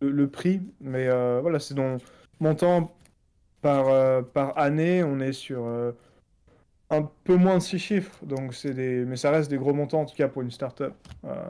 le, 0.00 0.10
le 0.10 0.28
prix, 0.28 0.60
mais 0.80 1.08
voilà, 1.40 1.60
c'est 1.60 1.74
donc 1.74 2.02
montant 2.40 2.96
par, 3.62 4.24
par 4.24 4.58
année, 4.58 5.04
on 5.04 5.20
est 5.20 5.32
sur 5.32 5.68
un 6.90 7.02
peu 7.24 7.36
moins 7.36 7.58
de 7.58 7.62
6 7.62 7.78
chiffres, 7.78 8.24
donc 8.24 8.54
c'est 8.54 8.74
des... 8.74 9.04
mais 9.04 9.16
ça 9.16 9.30
reste 9.30 9.50
des 9.50 9.58
gros 9.58 9.74
montants 9.74 10.02
en 10.02 10.04
tout 10.04 10.14
cas 10.14 10.28
pour 10.28 10.42
une 10.42 10.50
startup 10.50 10.94
euh, 11.24 11.44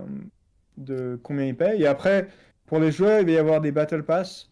de 0.78 1.18
combien 1.22 1.44
ils 1.44 1.56
payent. 1.56 1.82
Et 1.82 1.86
après, 1.86 2.28
pour 2.66 2.78
les 2.78 2.90
joueurs, 2.92 3.20
il 3.20 3.26
va 3.26 3.32
y 3.32 3.38
avoir 3.38 3.60
des 3.60 3.72
Battle 3.72 4.02
Pass. 4.02 4.50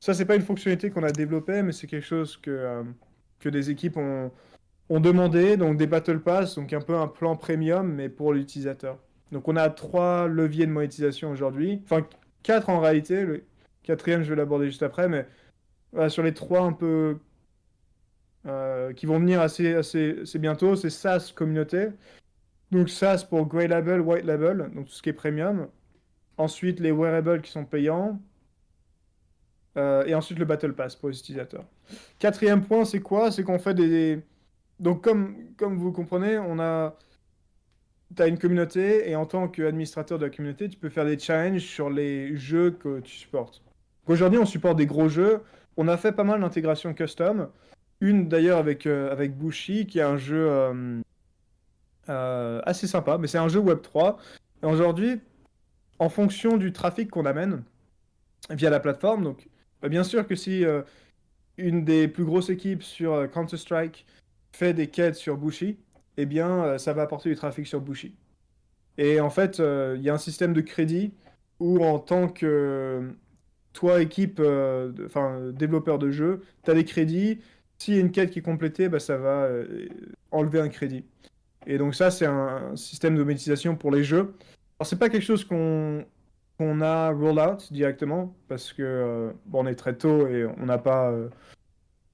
Ça, 0.00 0.14
c'est 0.14 0.24
pas 0.24 0.34
une 0.34 0.42
fonctionnalité 0.42 0.90
qu'on 0.90 1.02
a 1.04 1.12
développée, 1.12 1.62
mais 1.62 1.72
c'est 1.72 1.86
quelque 1.86 2.06
chose 2.06 2.36
que, 2.36 2.50
euh, 2.50 2.82
que 3.40 3.48
des 3.48 3.70
équipes 3.70 3.96
ont, 3.96 4.30
ont 4.88 5.00
demandé, 5.00 5.56
donc 5.56 5.76
des 5.76 5.86
Battle 5.86 6.20
Pass, 6.20 6.56
donc 6.56 6.72
un 6.72 6.80
peu 6.80 6.96
un 6.96 7.08
plan 7.08 7.36
premium, 7.36 7.92
mais 7.92 8.08
pour 8.08 8.32
l'utilisateur. 8.32 8.98
Donc 9.32 9.48
on 9.48 9.56
a 9.56 9.70
trois 9.70 10.28
leviers 10.28 10.66
de 10.66 10.72
monétisation 10.72 11.30
aujourd'hui, 11.30 11.82
enfin 11.84 12.06
quatre 12.42 12.68
en 12.68 12.80
réalité, 12.80 13.24
le 13.24 13.44
quatrième 13.82 14.22
je 14.22 14.30
vais 14.30 14.36
l'aborder 14.36 14.66
juste 14.66 14.82
après, 14.82 15.08
mais 15.08 15.26
sur 16.08 16.22
les 16.22 16.34
trois 16.34 16.60
un 16.60 16.72
peu 16.72 17.18
euh, 18.46 18.92
qui 18.92 19.06
vont 19.06 19.18
venir 19.18 19.40
assez, 19.40 19.80
bientôt, 20.34 20.76
c'est 20.76 20.90
SaaS 20.90 21.32
communauté. 21.34 21.88
Donc 22.70 22.88
SaaS 22.88 23.26
pour 23.28 23.46
Grey 23.46 23.68
Label, 23.68 24.00
White 24.00 24.24
Label, 24.24 24.70
donc 24.74 24.86
tout 24.86 24.92
ce 24.92 25.02
qui 25.02 25.10
est 25.10 25.14
premium. 25.14 25.68
Ensuite 26.38 26.80
les 26.80 26.90
wearables 26.90 27.42
qui 27.42 27.50
sont 27.50 27.64
payants. 27.64 28.18
Euh, 29.78 30.04
et 30.04 30.14
ensuite 30.14 30.38
le 30.38 30.44
Battle 30.44 30.72
Pass 30.72 30.96
pour 30.96 31.08
les 31.08 31.18
utilisateurs. 31.18 31.64
Quatrième 32.18 32.62
point, 32.64 32.84
c'est 32.84 33.00
quoi? 33.00 33.30
C'est 33.30 33.42
qu'on 33.42 33.58
fait 33.58 33.74
des... 33.74 34.20
Donc 34.80 35.02
comme, 35.02 35.36
comme 35.56 35.78
vous 35.78 35.92
comprenez, 35.92 36.38
on 36.38 36.58
a... 36.58 36.96
Tu 38.14 38.22
as 38.22 38.26
une 38.26 38.38
communauté 38.38 39.08
et 39.08 39.16
en 39.16 39.24
tant 39.24 39.48
qu'administrateur 39.48 40.18
de 40.18 40.26
la 40.26 40.30
communauté, 40.30 40.68
tu 40.68 40.78
peux 40.78 40.90
faire 40.90 41.06
des 41.06 41.18
challenges 41.18 41.62
sur 41.62 41.88
les 41.88 42.36
jeux 42.36 42.72
que 42.72 43.00
tu 43.00 43.12
supportes. 43.12 43.62
Aujourd'hui, 44.06 44.38
on 44.38 44.44
supporte 44.44 44.76
des 44.76 44.84
gros 44.84 45.08
jeux. 45.08 45.40
On 45.78 45.88
a 45.88 45.96
fait 45.96 46.12
pas 46.12 46.24
mal 46.24 46.40
d'intégration 46.40 46.92
custom. 46.92 47.48
Une 48.02 48.28
d'ailleurs 48.28 48.58
avec, 48.58 48.86
euh, 48.86 49.12
avec 49.12 49.38
Bushi, 49.38 49.86
qui 49.86 50.00
est 50.00 50.02
un 50.02 50.16
jeu 50.16 50.50
euh, 50.50 51.00
euh, 52.08 52.60
assez 52.64 52.88
sympa, 52.88 53.16
mais 53.16 53.28
c'est 53.28 53.38
un 53.38 53.46
jeu 53.46 53.60
Web3. 53.60 54.16
Et 54.64 54.66
aujourd'hui, 54.66 55.20
en 56.00 56.08
fonction 56.08 56.56
du 56.56 56.72
trafic 56.72 57.08
qu'on 57.08 57.26
amène 57.26 57.62
via 58.50 58.70
la 58.70 58.80
plateforme, 58.80 59.22
donc 59.22 59.48
bah, 59.80 59.88
bien 59.88 60.02
sûr 60.02 60.26
que 60.26 60.34
si 60.34 60.64
une 61.58 61.84
des 61.84 62.08
plus 62.08 62.24
grosses 62.24 62.50
équipes 62.50 62.82
sur 62.82 63.30
Counter-Strike 63.30 64.04
fait 64.50 64.74
des 64.74 64.88
quêtes 64.88 65.14
sur 65.14 65.36
Bushi, 65.36 65.78
eh 66.16 66.26
bien, 66.26 66.78
ça 66.78 66.92
va 66.94 67.02
apporter 67.02 67.28
du 67.28 67.36
trafic 67.36 67.68
sur 67.68 67.80
Bushi. 67.80 68.16
Et 68.98 69.20
en 69.20 69.30
fait, 69.30 69.58
il 69.60 70.02
y 70.02 70.10
a 70.10 70.14
un 70.14 70.18
système 70.18 70.54
de 70.54 70.60
crédit 70.60 71.12
où 71.60 71.84
en 71.84 72.00
tant 72.00 72.26
que 72.26 73.12
toi, 73.72 74.02
équipe, 74.02 74.42
enfin 75.06 75.52
développeur 75.52 76.00
de 76.00 76.10
jeu, 76.10 76.42
tu 76.64 76.70
as 76.72 76.74
des 76.74 76.84
crédits. 76.84 77.38
S'il 77.82 77.94
y 77.94 77.96
a 77.96 78.00
une 78.00 78.12
quête 78.12 78.30
qui 78.30 78.38
est 78.38 78.42
complétée, 78.42 78.88
bah, 78.88 79.00
ça 79.00 79.16
va 79.16 79.48
enlever 80.30 80.60
un 80.60 80.68
crédit. 80.68 81.04
Et 81.66 81.78
donc 81.78 81.96
ça, 81.96 82.12
c'est 82.12 82.26
un 82.26 82.76
système 82.76 83.16
de 83.16 83.24
monétisation 83.24 83.74
pour 83.74 83.90
les 83.90 84.04
jeux. 84.04 84.34
Alors 84.78 84.86
c'est 84.86 85.00
pas 85.00 85.08
quelque 85.08 85.24
chose 85.24 85.44
qu'on 85.44 86.04
a 86.80 87.10
roll 87.10 87.40
out 87.40 87.72
directement 87.72 88.36
parce 88.46 88.72
que 88.72 89.32
bon, 89.46 89.64
on 89.64 89.66
est 89.66 89.74
très 89.74 89.96
tôt 89.96 90.28
et 90.28 90.46
on 90.60 90.66
n'a 90.66 90.78
pas 90.78 91.12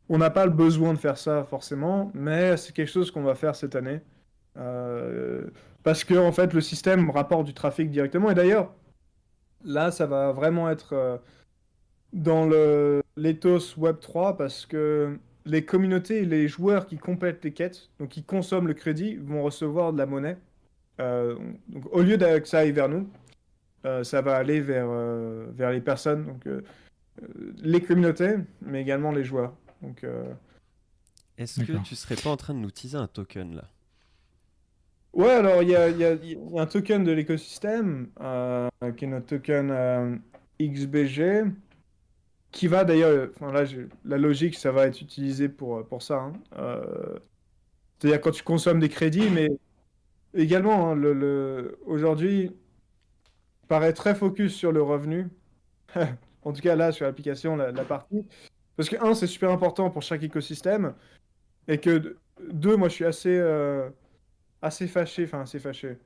n'a 0.09 0.31
pas 0.31 0.47
le 0.47 0.53
besoin 0.53 0.95
de 0.95 0.99
faire 0.99 1.19
ça 1.19 1.45
forcément, 1.45 2.11
mais 2.15 2.57
c'est 2.57 2.73
quelque 2.73 2.91
chose 2.91 3.11
qu'on 3.11 3.23
va 3.23 3.35
faire 3.35 3.55
cette 3.55 3.77
année. 3.77 4.01
Euh, 4.57 5.51
parce 5.83 6.03
que 6.03 6.15
en 6.15 6.33
fait 6.33 6.55
le 6.55 6.63
système 6.63 7.11
rapporte 7.11 7.45
du 7.45 7.53
trafic 7.53 7.91
directement. 7.91 8.31
Et 8.31 8.35
d'ailleurs, 8.35 8.73
là 9.65 9.91
ça 9.91 10.07
va 10.07 10.33
vraiment 10.33 10.71
être 10.71 10.95
euh, 10.95 11.19
dans 12.15 12.47
le 12.47 13.03
l'ethos 13.17 13.77
Web 13.77 14.01
3 14.01 14.39
parce 14.39 14.65
que 14.65 15.19
les 15.51 15.65
communautés 15.65 16.23
et 16.23 16.25
les 16.25 16.49
joueurs 16.49 16.87
qui 16.87 16.99
complètent 16.99 17.45
les 17.45 17.53
quêtes, 17.53 17.91
donc 17.99 18.11
qui 18.11 18.23
consomment 18.23 18.69
le 18.69 18.75
crédit, 18.75 19.17
vont 19.17 19.43
recevoir 19.43 19.93
de 19.93 19.99
la 19.99 20.07
monnaie. 20.07 20.39
Euh, 21.01 21.37
donc 21.69 21.85
au 21.93 22.03
lieu 22.03 22.17
que 22.17 22.49
ça 22.49 22.61
aille 22.61 22.73
vers 22.73 22.89
nous, 22.89 23.09
ça 24.03 24.21
va 24.21 24.37
aller 24.37 24.61
vers, 24.61 24.89
vers 25.55 25.71
les 25.71 25.81
personnes, 25.81 26.27
donc 26.27 26.47
les 27.63 27.81
communautés, 27.81 28.37
mais 28.63 28.83
également 28.83 29.13
les 29.13 29.25
joueurs. 29.25 29.55
Donc, 29.83 30.05
euh, 30.05 30.33
Est-ce 31.37 31.61
que 31.61 31.73
tu 31.85 31.95
serais 31.95 32.17
pas 32.17 32.31
en 32.31 32.37
train 32.37 32.55
de 32.55 32.61
nous 32.61 32.71
teaser 32.71 32.97
un 32.97 33.07
token 33.07 33.55
là? 33.55 33.65
Ouais, 35.13 35.31
alors 35.31 35.63
il 35.63 35.71
y 35.71 35.77
a, 35.77 35.89
y, 35.89 36.05
a, 36.05 36.15
y 36.15 36.37
a, 36.37 36.61
un 36.61 36.67
token 36.67 37.03
de 37.03 37.13
l'écosystème 37.13 38.09
euh, 38.21 38.69
qui 38.97 39.07
est 39.07 39.09
notre 39.09 39.27
token 39.27 39.71
euh, 39.71 40.17
XBG 40.61 41.45
qui 42.51 42.67
va 42.67 42.85
d'ailleurs, 42.85 43.29
enfin 43.35 43.53
là, 43.53 43.65
la 44.05 44.19
logique, 44.19 44.57
ça 44.57 44.73
va 44.73 44.87
être 44.87 45.01
utilisé 45.01 45.49
pour, 45.49 45.87
pour 45.87 46.03
ça. 46.03 46.17
Hein. 46.21 46.33
C'est-à-dire 47.99 48.21
quand 48.21 48.31
tu 48.31 48.43
consommes 48.43 48.81
des 48.81 48.89
crédits, 48.89 49.29
mais 49.31 49.49
également, 50.35 50.93
hein, 50.93 51.65
aujourd'hui, 51.87 52.53
paraît 53.69 53.93
très 53.93 54.15
focus 54.15 54.55
sur 54.55 54.73
le 54.73 54.83
revenu. 54.83 55.29
en 56.43 56.53
tout 56.53 56.61
cas, 56.61 56.77
là, 56.77 56.93
sur 56.93 57.07
l'application, 57.07 57.57
la, 57.57 57.73
partie. 57.85 58.27
Parce 58.77 58.89
que, 58.89 58.97
un, 59.05 59.15
c'est 59.15 59.27
super 59.27 59.51
important 59.51 59.91
pour 59.91 60.03
chaque 60.03 60.23
écosystème. 60.23 60.95
Et 61.67 61.79
que, 61.79 62.17
deux, 62.51 62.77
moi, 62.77 62.89
je 62.89 62.95
suis 62.95 63.05
assez, 63.05 63.37
euh, 63.37 63.89
assez 64.63 64.87
fâché, 64.87 65.25
enfin, 65.25 65.43
assez 65.43 65.59
fâché, 65.59 65.99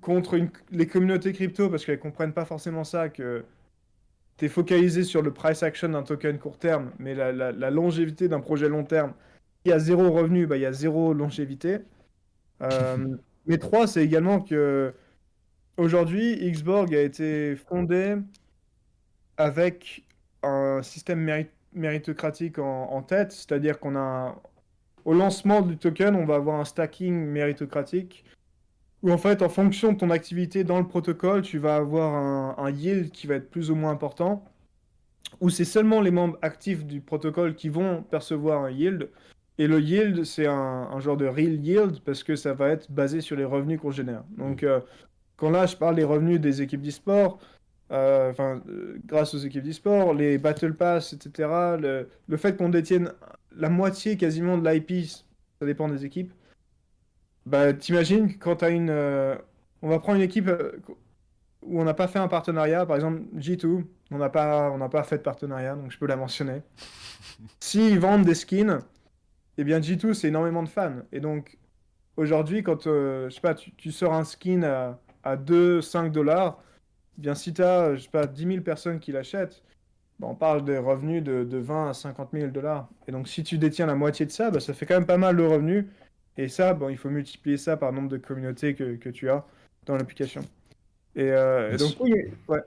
contre 0.00 0.38
les 0.70 0.86
communautés 0.86 1.32
crypto, 1.32 1.70
parce 1.70 1.84
qu'elles 1.84 1.98
comprennent 1.98 2.34
pas 2.34 2.44
forcément 2.44 2.84
ça, 2.84 3.08
que 3.08 3.44
tu 4.40 4.46
es 4.46 4.48
focalisé 4.48 5.04
sur 5.04 5.20
le 5.20 5.32
price 5.34 5.62
action 5.62 5.90
d'un 5.90 6.02
token 6.02 6.38
court 6.38 6.58
terme, 6.58 6.92
mais 6.98 7.14
la, 7.14 7.30
la, 7.30 7.52
la 7.52 7.70
longévité 7.70 8.26
d'un 8.26 8.40
projet 8.40 8.70
long 8.70 8.84
terme, 8.84 9.12
il 9.66 9.68
y 9.68 9.72
a 9.72 9.78
zéro 9.78 10.10
revenu, 10.10 10.46
bah, 10.46 10.56
il 10.56 10.62
y 10.62 10.66
a 10.66 10.72
zéro 10.72 11.12
longévité. 11.12 11.80
Euh, 12.62 13.16
mais 13.46 13.58
trois, 13.58 13.86
c'est 13.86 14.02
également 14.02 14.40
que 14.40 14.94
aujourd'hui, 15.76 16.36
Xborg 16.50 16.94
a 16.94 17.02
été 17.02 17.54
fondé 17.54 18.16
avec 19.36 20.06
un 20.42 20.80
système 20.82 21.44
méritocratique 21.74 22.58
en, 22.58 22.90
en 22.90 23.02
tête, 23.02 23.32
c'est-à-dire 23.32 23.78
qu'on 23.78 23.94
a 23.94 24.40
au 25.04 25.12
lancement 25.12 25.60
du 25.60 25.76
token, 25.76 26.14
on 26.16 26.24
va 26.24 26.36
avoir 26.36 26.58
un 26.58 26.64
stacking 26.64 27.26
méritocratique 27.26 28.24
où 29.02 29.10
en 29.10 29.18
fait, 29.18 29.42
en 29.42 29.48
fonction 29.48 29.92
de 29.92 29.98
ton 29.98 30.10
activité 30.10 30.64
dans 30.64 30.78
le 30.78 30.86
protocole, 30.86 31.42
tu 31.42 31.58
vas 31.58 31.76
avoir 31.76 32.14
un, 32.14 32.54
un 32.58 32.70
yield 32.70 33.10
qui 33.10 33.26
va 33.26 33.36
être 33.36 33.50
plus 33.50 33.70
ou 33.70 33.74
moins 33.74 33.90
important, 33.90 34.44
où 35.40 35.48
c'est 35.50 35.64
seulement 35.64 36.00
les 36.00 36.10
membres 36.10 36.38
actifs 36.42 36.84
du 36.84 37.00
protocole 37.00 37.54
qui 37.54 37.68
vont 37.68 38.02
percevoir 38.02 38.64
un 38.64 38.70
yield. 38.70 39.10
Et 39.58 39.66
le 39.66 39.80
yield, 39.80 40.24
c'est 40.24 40.46
un, 40.46 40.88
un, 40.90 41.00
genre 41.00 41.16
de 41.16 41.26
real 41.26 41.54
yield 41.64 42.00
parce 42.00 42.22
que 42.22 42.36
ça 42.36 42.54
va 42.54 42.70
être 42.70 42.90
basé 42.90 43.20
sur 43.20 43.36
les 43.36 43.44
revenus 43.44 43.80
qu'on 43.80 43.90
génère. 43.90 44.24
Donc, 44.36 44.62
euh, 44.62 44.80
quand 45.36 45.50
là, 45.50 45.66
je 45.66 45.76
parle 45.76 45.96
des 45.96 46.04
revenus 46.04 46.40
des 46.40 46.62
équipes 46.62 46.82
d'e-sport, 46.82 47.38
euh, 47.92 48.32
euh, 48.38 48.98
grâce 49.06 49.34
aux 49.34 49.38
équipes 49.38 49.64
d'e-sport, 49.64 50.14
les 50.14 50.38
Battle 50.38 50.74
Pass, 50.74 51.12
etc. 51.12 51.48
Le, 51.80 52.08
le 52.28 52.36
fait 52.36 52.56
qu'on 52.56 52.68
détienne 52.68 53.12
la 53.56 53.68
moitié 53.68 54.16
quasiment 54.16 54.58
de 54.58 54.68
l'IP, 54.68 55.06
ça 55.06 55.66
dépend 55.66 55.88
des 55.88 56.04
équipes. 56.04 56.32
Bah, 57.50 57.72
t'imagines 57.72 58.38
quand 58.38 58.56
t'as 58.56 58.70
une. 58.70 58.90
Euh, 58.90 59.34
on 59.82 59.88
va 59.88 59.98
prendre 59.98 60.18
une 60.18 60.24
équipe 60.24 60.46
euh, 60.46 60.80
où 61.62 61.80
on 61.80 61.84
n'a 61.84 61.94
pas 61.94 62.06
fait 62.06 62.20
un 62.20 62.28
partenariat, 62.28 62.86
par 62.86 62.94
exemple 62.94 63.22
G2, 63.36 63.84
on 64.12 64.18
n'a 64.18 64.28
pas, 64.28 64.70
on 64.70 64.88
pas 64.88 65.02
fait 65.02 65.18
de 65.18 65.22
partenariat, 65.22 65.74
donc 65.74 65.90
je 65.90 65.98
peux 65.98 66.06
la 66.06 66.14
mentionner. 66.14 66.62
S'ils 67.60 67.98
vendent 67.98 68.24
des 68.24 68.36
skins, 68.36 68.78
eh 69.58 69.64
bien 69.64 69.80
G2 69.80 70.14
c'est 70.14 70.28
énormément 70.28 70.62
de 70.62 70.68
fans. 70.68 71.00
Et 71.10 71.18
donc 71.18 71.58
aujourd'hui, 72.16 72.62
quand 72.62 72.86
euh, 72.86 73.28
je 73.28 73.34
sais 73.34 73.40
pas, 73.40 73.54
tu, 73.54 73.72
tu, 73.74 73.90
sors 73.90 74.14
un 74.14 74.22
skin 74.22 74.62
à, 74.62 75.00
à 75.24 75.36
2-5 75.36 76.12
dollars, 76.12 76.62
bien 77.18 77.34
si 77.34 77.52
tu 77.52 77.62
as, 77.62 77.96
je 77.96 78.02
sais 78.02 78.10
pas, 78.10 78.28
10 78.28 78.46
000 78.46 78.60
personnes 78.60 79.00
qui 79.00 79.10
l'achètent, 79.10 79.60
bah, 80.20 80.28
on 80.30 80.36
parle 80.36 80.64
des 80.64 80.78
revenus 80.78 81.24
de, 81.24 81.42
de, 81.42 81.58
20 81.58 81.90
à 81.90 81.94
50 81.94 82.28
000 82.32 82.52
dollars. 82.52 82.88
Et 83.08 83.12
donc, 83.12 83.26
si 83.26 83.42
tu 83.42 83.58
détiens 83.58 83.86
la 83.86 83.96
moitié 83.96 84.24
de 84.24 84.30
ça, 84.30 84.52
bah, 84.52 84.60
ça 84.60 84.72
fait 84.72 84.86
quand 84.86 84.94
même 84.94 85.06
pas 85.06 85.18
mal 85.18 85.36
de 85.36 85.42
revenus. 85.42 85.86
Et 86.36 86.48
ça, 86.48 86.74
bon, 86.74 86.88
il 86.88 86.96
faut 86.96 87.10
multiplier 87.10 87.56
ça 87.56 87.76
par 87.76 87.90
le 87.90 87.96
nombre 87.96 88.08
de 88.08 88.16
communautés 88.16 88.74
que, 88.74 88.96
que 88.96 89.08
tu 89.08 89.28
as 89.28 89.44
dans 89.86 89.96
l'application. 89.96 90.42
Et, 91.16 91.22
euh, 91.22 91.74
et, 91.74 91.76
donc, 91.76 91.96
oui, 92.00 92.12
ouais. 92.48 92.60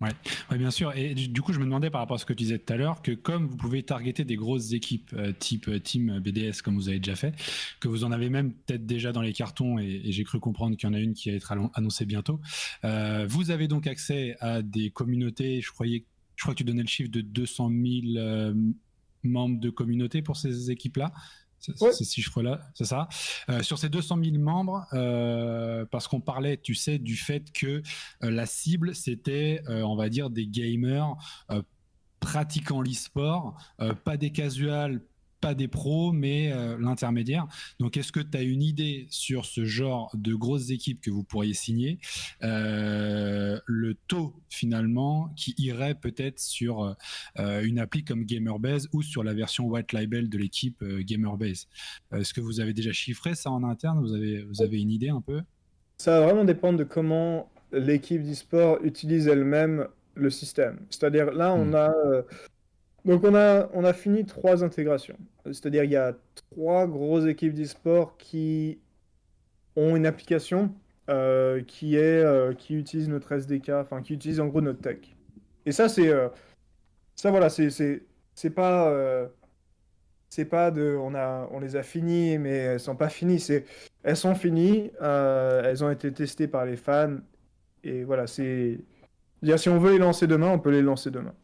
Ouais. 0.00 0.10
ouais. 0.50 0.58
bien 0.58 0.70
sûr. 0.70 0.96
Et 0.96 1.14
du 1.14 1.42
coup, 1.42 1.52
je 1.52 1.58
me 1.58 1.64
demandais 1.64 1.90
par 1.90 2.00
rapport 2.00 2.14
à 2.14 2.18
ce 2.18 2.24
que 2.24 2.32
tu 2.32 2.44
disais 2.44 2.58
tout 2.58 2.72
à 2.72 2.76
l'heure, 2.76 3.02
que 3.02 3.12
comme 3.12 3.46
vous 3.46 3.56
pouvez 3.56 3.82
targeter 3.82 4.24
des 4.24 4.36
grosses 4.36 4.72
équipes 4.72 5.12
euh, 5.14 5.32
type 5.36 5.68
euh, 5.68 5.80
Team 5.80 6.20
BDS, 6.20 6.62
comme 6.62 6.76
vous 6.76 6.88
avez 6.88 7.00
déjà 7.00 7.16
fait, 7.16 7.34
que 7.80 7.88
vous 7.88 8.04
en 8.04 8.12
avez 8.12 8.30
même 8.30 8.52
peut-être 8.52 8.86
déjà 8.86 9.12
dans 9.12 9.22
les 9.22 9.32
cartons, 9.32 9.78
et, 9.78 10.02
et 10.04 10.12
j'ai 10.12 10.24
cru 10.24 10.40
comprendre 10.40 10.76
qu'il 10.76 10.88
y 10.88 10.90
en 10.90 10.94
a 10.94 11.00
une 11.00 11.14
qui 11.14 11.30
va 11.30 11.36
être 11.36 11.52
annoncée 11.74 12.06
bientôt, 12.06 12.40
euh, 12.84 13.26
vous 13.28 13.50
avez 13.50 13.68
donc 13.68 13.86
accès 13.86 14.36
à 14.40 14.62
des 14.62 14.90
communautés, 14.90 15.60
je 15.60 15.70
croyais, 15.70 16.04
je 16.36 16.44
crois 16.44 16.54
que 16.54 16.58
tu 16.58 16.64
donnais 16.64 16.82
le 16.82 16.88
chiffre 16.88 17.10
de 17.10 17.20
200 17.20 17.70
000 18.14 18.54
membres 19.24 19.60
de 19.60 19.70
communauté 19.70 20.22
pour 20.22 20.36
ces 20.36 20.70
équipes-là. 20.70 21.12
Ouais. 21.80 21.92
Ces 21.92 22.04
chiffres-là, 22.04 22.60
c'est 22.74 22.84
ça. 22.84 23.08
Euh, 23.48 23.62
sur 23.62 23.78
ces 23.78 23.88
200 23.88 24.18
000 24.22 24.38
membres, 24.38 24.86
euh, 24.92 25.84
parce 25.90 26.08
qu'on 26.08 26.20
parlait, 26.20 26.56
tu 26.56 26.74
sais, 26.74 26.98
du 26.98 27.16
fait 27.16 27.52
que 27.52 27.82
euh, 28.22 28.30
la 28.30 28.46
cible, 28.46 28.94
c'était, 28.94 29.62
on 29.68 29.96
va 29.96 30.08
dire, 30.08 30.30
des 30.30 30.46
gamers 30.46 31.16
pratiquant 32.20 32.80
l'e-sport, 32.80 33.56
pas 34.04 34.16
des 34.16 34.30
casuals 34.32 35.00
pas 35.40 35.54
des 35.54 35.68
pros, 35.68 36.12
mais 36.12 36.52
euh, 36.52 36.76
l'intermédiaire. 36.78 37.46
Donc, 37.78 37.96
est-ce 37.96 38.12
que 38.12 38.20
tu 38.20 38.36
as 38.36 38.42
une 38.42 38.62
idée 38.62 39.06
sur 39.10 39.44
ce 39.44 39.64
genre 39.64 40.10
de 40.14 40.34
grosses 40.34 40.70
équipes 40.70 41.00
que 41.00 41.10
vous 41.10 41.22
pourriez 41.22 41.54
signer 41.54 41.98
euh, 42.42 43.58
Le 43.66 43.94
taux, 44.08 44.34
finalement, 44.48 45.32
qui 45.36 45.54
irait 45.58 45.94
peut-être 45.94 46.38
sur 46.38 46.96
euh, 47.38 47.62
une 47.62 47.78
appli 47.78 48.04
comme 48.04 48.24
GamerBase 48.24 48.88
ou 48.92 49.02
sur 49.02 49.22
la 49.22 49.34
version 49.34 49.66
White 49.66 49.92
Label 49.92 50.28
de 50.28 50.38
l'équipe 50.38 50.84
GamerBase? 50.84 51.68
Est-ce 52.12 52.34
que 52.34 52.40
vous 52.40 52.60
avez 52.60 52.72
déjà 52.72 52.92
chiffré 52.92 53.34
ça 53.34 53.50
en 53.50 53.62
interne? 53.62 54.00
Vous 54.00 54.14
avez, 54.14 54.42
vous 54.42 54.62
avez 54.62 54.80
une 54.80 54.90
idée 54.90 55.10
un 55.10 55.20
peu? 55.20 55.40
Ça 55.98 56.18
va 56.18 56.26
vraiment 56.26 56.44
dépendre 56.44 56.78
de 56.78 56.84
comment 56.84 57.50
l'équipe 57.72 58.22
d'e-sport 58.22 58.78
utilise 58.84 59.28
elle-même 59.28 59.86
le 60.14 60.30
système. 60.30 60.80
C'est-à-dire, 60.90 61.32
là, 61.32 61.54
on 61.54 61.66
hmm. 61.66 61.74
a 61.74 61.92
donc 63.04 63.24
on 63.24 63.34
a, 63.34 63.68
on 63.72 63.84
a 63.84 63.92
fini 63.92 64.24
trois 64.24 64.64
intégrations. 64.64 65.16
C'est-à-dire 65.46 65.84
il 65.84 65.90
y 65.90 65.96
a 65.96 66.14
trois 66.34 66.86
grosses 66.86 67.26
équipes 67.26 67.54
d'e-sport 67.54 68.16
qui 68.18 68.78
ont 69.76 69.96
une 69.96 70.06
application 70.06 70.74
euh, 71.08 71.62
qui, 71.62 71.96
est, 71.96 72.22
euh, 72.22 72.52
qui 72.52 72.74
utilise 72.74 73.08
notre 73.08 73.32
SDK, 73.32 73.70
enfin 73.70 74.02
qui 74.02 74.14
utilise 74.14 74.40
en 74.40 74.46
gros 74.46 74.60
notre 74.60 74.80
tech. 74.80 74.98
Et 75.64 75.72
ça 75.72 75.88
c'est... 75.88 76.08
Euh, 76.08 76.28
ça 77.16 77.30
voilà, 77.30 77.48
c'est, 77.48 77.70
pas... 78.54 79.28
c'est 80.28 80.44
pas 80.44 80.70
de... 80.70 80.96
On, 81.00 81.14
a, 81.14 81.48
on 81.50 81.60
les 81.60 81.76
a 81.76 81.82
finis 81.82 82.38
mais 82.38 82.50
elles 82.50 82.80
sont 82.80 82.96
pas 82.96 83.08
finies. 83.08 83.44
Elles 84.02 84.16
sont 84.16 84.34
finies, 84.34 84.90
elles 85.00 85.84
ont 85.84 85.90
été 85.90 86.12
testées 86.12 86.48
par 86.48 86.64
les 86.66 86.76
fans. 86.76 87.16
Et 87.84 88.04
voilà, 88.04 88.26
c'est... 88.26 88.78
Si 89.56 89.68
on 89.68 89.78
veut 89.78 89.92
les 89.92 89.98
lancer 89.98 90.26
demain, 90.26 90.50
on 90.50 90.58
peut 90.58 90.70
les 90.70 90.82
lancer 90.82 91.10
demain. 91.10 91.34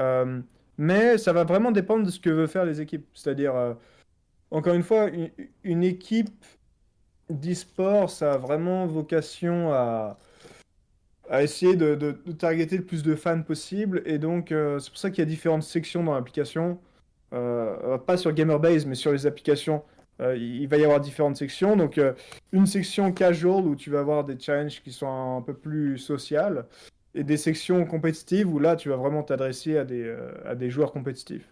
Euh, 0.00 0.40
mais 0.78 1.18
ça 1.18 1.32
va 1.32 1.44
vraiment 1.44 1.72
dépendre 1.72 2.04
de 2.06 2.10
ce 2.10 2.20
que 2.20 2.30
veulent 2.30 2.48
faire 2.48 2.64
les 2.64 2.80
équipes. 2.80 3.06
C'est-à-dire, 3.14 3.54
euh, 3.54 3.74
encore 4.50 4.74
une 4.74 4.82
fois, 4.82 5.10
une, 5.64 5.84
équipe 5.84 6.44
d'e-sport, 7.28 8.10
ça 8.10 8.34
a 8.34 8.38
vraiment 8.38 8.86
vocation 8.86 9.72
à, 9.72 10.18
essayer 11.42 11.76
de, 11.76 11.94
de, 11.94 12.12
targeter 12.32 12.78
le 12.78 12.84
plus 12.84 13.02
de 13.02 13.14
fans 13.14 13.42
possible. 13.42 14.02
Et 14.06 14.18
donc, 14.18 14.52
euh, 14.52 14.78
c'est 14.78 14.90
pour 14.90 14.98
ça 14.98 15.10
qu'il 15.10 15.20
y 15.20 15.22
a 15.22 15.30
différentes 15.30 15.62
sections 15.62 16.02
dans 16.02 16.14
l'application. 16.14 16.78
pas 17.30 18.16
sur 18.16 18.32
GamerBase, 18.32 18.86
mais 18.86 18.94
sur 18.96 19.12
les 19.12 19.26
applications. 19.26 19.82
il 20.20 20.66
va 20.66 20.76
y 20.78 20.84
avoir 20.84 21.00
différentes 21.00 21.36
sections. 21.36 21.76
Donc, 21.76 22.00
une 22.52 22.66
section 22.66 23.12
casual 23.12 23.66
où 23.66 23.76
tu 23.76 23.90
vas 23.90 24.00
avoir 24.00 24.24
des 24.24 24.38
challenges 24.38 24.82
qui 24.82 24.92
sont 24.92 25.36
un 25.38 25.42
peu 25.42 25.54
plus 25.54 25.98
sociales 25.98 26.66
et 27.14 27.24
des 27.24 27.36
sections 27.36 27.84
compétitives 27.86 28.52
où 28.52 28.58
là, 28.58 28.76
tu 28.76 28.88
vas 28.88 28.96
vraiment 28.96 29.22
t'adresser 29.22 29.76
à, 29.76 29.84
des, 29.84 30.04
euh, 30.04 30.32
à 30.44 30.54
des 30.54 30.70
joueurs 30.70 30.92
compétitifs. 30.92 31.48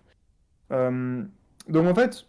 Euh, 0.72 1.22
donc 1.68 1.86
en 1.86 1.94
fait, 1.94 2.26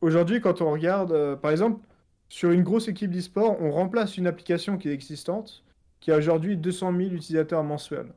aujourd'hui, 0.00 0.40
quand 0.40 0.60
on 0.60 0.70
regarde, 0.70 1.12
euh, 1.12 1.36
par 1.36 1.50
exemple, 1.50 1.80
sur 2.28 2.50
une 2.50 2.62
grosse 2.62 2.88
équipe 2.88 3.10
d'e-sport, 3.10 3.60
on 3.60 3.70
remplace 3.70 4.16
une 4.16 4.26
application 4.26 4.78
qui 4.78 4.88
est 4.88 4.92
existante, 4.92 5.64
qui 6.00 6.12
a 6.12 6.16
aujourd'hui 6.16 6.56
200 6.56 6.94
000 6.96 7.10
utilisateurs 7.10 7.64
mensuels. 7.64 8.12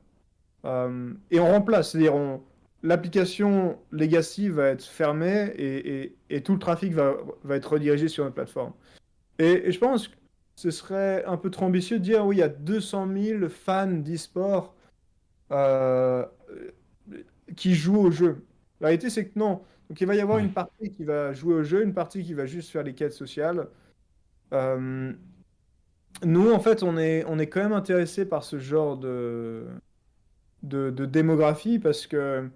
et 1.31 1.39
on 1.39 1.47
remplace, 1.47 1.91
c'est-à-dire 1.91 2.13
l'application 2.83 3.79
legacy 3.91 4.49
va 4.49 4.67
être 4.67 4.83
fermée 4.83 5.51
et, 5.57 6.41
tout 6.41 6.53
le 6.53 6.59
trafic 6.59 6.93
va, 6.93 7.15
va, 7.43 7.55
être 7.55 7.73
redirigé 7.73 8.09
sur 8.09 8.23
notre 8.23 8.35
plateforme. 8.35 8.73
Et, 9.39 9.67
et 9.67 9.71
je 9.71 9.79
pense 9.79 10.11
ce 10.61 10.69
serait 10.69 11.25
un 11.25 11.37
peu 11.37 11.49
trop 11.49 11.65
ambitieux 11.65 11.97
de 11.97 12.03
dire 12.03 12.23
oui, 12.25 12.35
il 12.35 12.39
y 12.39 12.43
a 12.43 12.49
200 12.49 13.07
000 13.11 13.49
fans 13.49 13.87
d'e-sport 13.87 14.75
euh, 15.51 16.25
qui 17.55 17.75
jouent 17.75 17.99
au 17.99 18.11
jeu. 18.11 18.45
La 18.79 18.87
réalité, 18.87 19.09
c'est 19.09 19.27
que 19.27 19.37
non. 19.37 19.61
Donc 19.89 19.99
il 19.99 20.07
va 20.07 20.15
y 20.15 20.21
avoir 20.21 20.37
une 20.39 20.53
partie 20.53 20.91
qui 20.91 21.03
va 21.03 21.33
jouer 21.33 21.55
au 21.55 21.63
jeu, 21.63 21.83
une 21.83 21.93
partie 21.93 22.23
qui 22.23 22.33
va 22.33 22.45
juste 22.45 22.69
faire 22.71 22.83
les 22.83 22.93
quêtes 22.93 23.13
sociales. 23.13 23.67
Euh, 24.53 25.13
nous, 26.23 26.51
en 26.51 26.59
fait, 26.59 26.83
on 26.83 26.97
est, 26.97 27.23
on 27.27 27.39
est 27.39 27.47
quand 27.47 27.61
même 27.61 27.73
intéressé 27.73 28.25
par 28.25 28.43
ce 28.43 28.59
genre 28.59 28.97
de, 28.97 29.65
de, 30.63 30.89
de 30.91 31.05
démographie 31.05 31.79
parce 31.79 32.07
que 32.07 32.49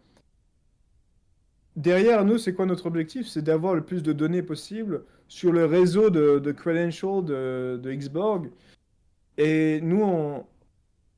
derrière 1.76 2.26
nous, 2.26 2.38
c'est 2.38 2.54
quoi 2.54 2.66
notre 2.66 2.86
objectif? 2.88 3.28
C'est 3.28 3.42
d'avoir 3.42 3.76
le 3.76 3.84
plus 3.84 4.04
de 4.04 4.14
données 4.14 4.44
possible 4.44 5.04
sur 5.28 5.52
le 5.52 5.66
réseau 5.66 6.10
de, 6.10 6.40
de 6.40 6.52
credentials 6.52 7.24
de, 7.24 7.80
de 7.82 7.94
Xborg. 7.94 8.50
Et 9.38 9.82
nous, 9.82 10.02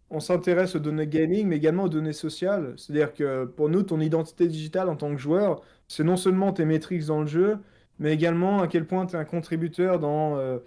on, 0.10 0.20
s'intéresse 0.20 0.76
aux 0.76 0.80
données 0.80 1.08
gaming, 1.08 1.48
mais 1.48 1.58
également 1.58 1.84
aux 1.84 1.90
données 1.90 2.14
sociales. 2.14 2.74
C'est-à-dire 2.78 3.14
que 3.14 3.46
pour 3.46 3.70
nous, 3.70 3.84
ton 3.84 4.00
identité 4.00 4.48
digitale 4.48 4.90
en 4.90 4.96
tant 4.96 5.12
que 5.12 5.18
joueur, 5.18 5.62
c'est 5.88 6.04
non 6.04 6.18
seulement 6.18 6.54
tes 6.54 6.66
métriques 6.66 7.06
dans 7.06 7.22
le 7.22 7.28
jeu, 7.28 7.60
mais 8.00 8.14
également 8.14 8.62
à 8.62 8.68
quel 8.68 8.86
point 8.88 9.06
tu 9.06 9.16
es 9.16 9.20
un 9.20 9.26
contributeur 9.26 10.00
dans, 10.00 10.38
euh, 10.38 10.60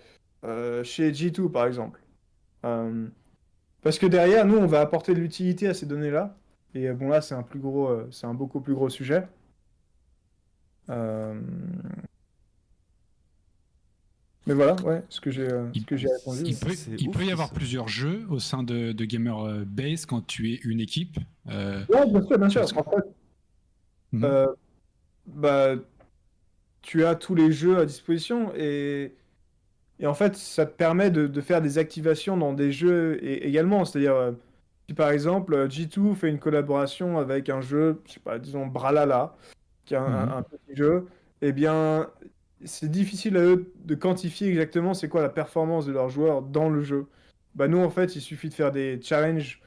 euh, 0.44 0.84
chez 0.84 1.12
G2, 1.12 1.50
par 1.50 1.66
exemple. 1.66 2.00
Euh, 2.64 3.08
parce 3.82 3.98
que 3.98 4.06
derrière, 4.06 4.46
nous, 4.46 4.58
on 4.58 4.66
va 4.66 4.80
apporter 4.80 5.14
de 5.14 5.20
l'utilité 5.20 5.68
à 5.68 5.74
ces 5.74 5.86
données-là. 5.86 6.36
Et 6.74 6.92
bon, 6.92 7.08
là, 7.08 7.20
c'est 7.20 7.34
un, 7.34 7.42
plus 7.42 7.60
gros, 7.60 7.90
c'est 8.12 8.26
un 8.26 8.34
beaucoup 8.34 8.60
plus 8.60 8.74
gros 8.74 8.90
sujet. 8.90 9.26
Mais 14.46 14.54
voilà, 14.54 14.74
ouais, 14.82 15.02
ce 15.08 15.20
que 15.20 15.30
j'ai 15.30 15.48
euh, 15.48 15.66
répondu. 15.72 16.42
Il 16.44 16.56
peut, 16.56 16.74
il 16.98 17.10
peut 17.10 17.24
y 17.24 17.30
avoir 17.30 17.52
plusieurs 17.52 17.86
jeux 17.86 18.26
au 18.30 18.38
sein 18.38 18.64
de, 18.64 18.90
de 18.90 19.04
Gamer 19.04 19.38
euh, 19.38 19.64
Base 19.64 20.06
quand 20.06 20.26
tu 20.26 20.52
es 20.52 20.56
une 20.64 20.80
équipe. 20.80 21.18
Euh... 21.48 21.84
Ouais, 21.88 22.04
bien 22.06 22.26
sûr, 22.26 22.38
bien 22.38 22.48
sûr. 22.48 22.62
En 22.76 22.82
fait, 22.82 23.06
mhm. 24.12 24.24
euh, 24.24 24.46
bah, 25.26 25.76
tu 26.82 27.04
as 27.04 27.14
tous 27.14 27.36
les 27.36 27.52
jeux 27.52 27.78
à 27.78 27.86
disposition 27.86 28.52
et, 28.56 29.14
et 30.00 30.06
en 30.06 30.14
fait, 30.14 30.36
ça 30.36 30.64
te 30.66 30.74
permet 30.74 31.12
de, 31.12 31.28
de 31.28 31.40
faire 31.42 31.62
des 31.62 31.78
activations 31.78 32.36
dans 32.36 32.54
des 32.54 32.72
jeux 32.72 33.22
et, 33.22 33.46
également. 33.46 33.84
C'est-à-dire, 33.84 34.34
si 34.88 34.94
par 34.94 35.10
exemple, 35.10 35.68
G2 35.68 36.14
fait 36.16 36.28
une 36.28 36.40
collaboration 36.40 37.18
avec 37.18 37.50
un 37.50 37.60
jeu, 37.60 38.00
je 38.06 38.14
sais 38.14 38.20
pas, 38.20 38.40
disons 38.40 38.66
Bralala, 38.66 39.36
qui 39.90 39.94
est 39.94 39.98
un, 39.98 40.26
mhm. 40.26 40.32
un 40.32 40.42
petit 40.42 40.76
jeu, 40.76 41.08
eh 41.42 41.50
bien, 41.50 42.08
c'est 42.64 42.88
difficile 42.88 43.36
à 43.36 43.40
eux 43.40 43.72
de 43.84 43.96
quantifier 43.96 44.48
exactement 44.48 44.94
c'est 44.94 45.08
quoi 45.08 45.20
la 45.20 45.28
performance 45.28 45.84
de 45.84 45.92
leurs 45.92 46.10
joueurs 46.10 46.42
dans 46.42 46.68
le 46.68 46.82
jeu. 46.82 47.06
Bah 47.56 47.66
nous 47.66 47.78
en 47.78 47.90
fait 47.90 48.14
il 48.14 48.20
suffit 48.20 48.48
de 48.48 48.54
faire 48.54 48.70
des 48.70 49.00
challenges 49.02 49.60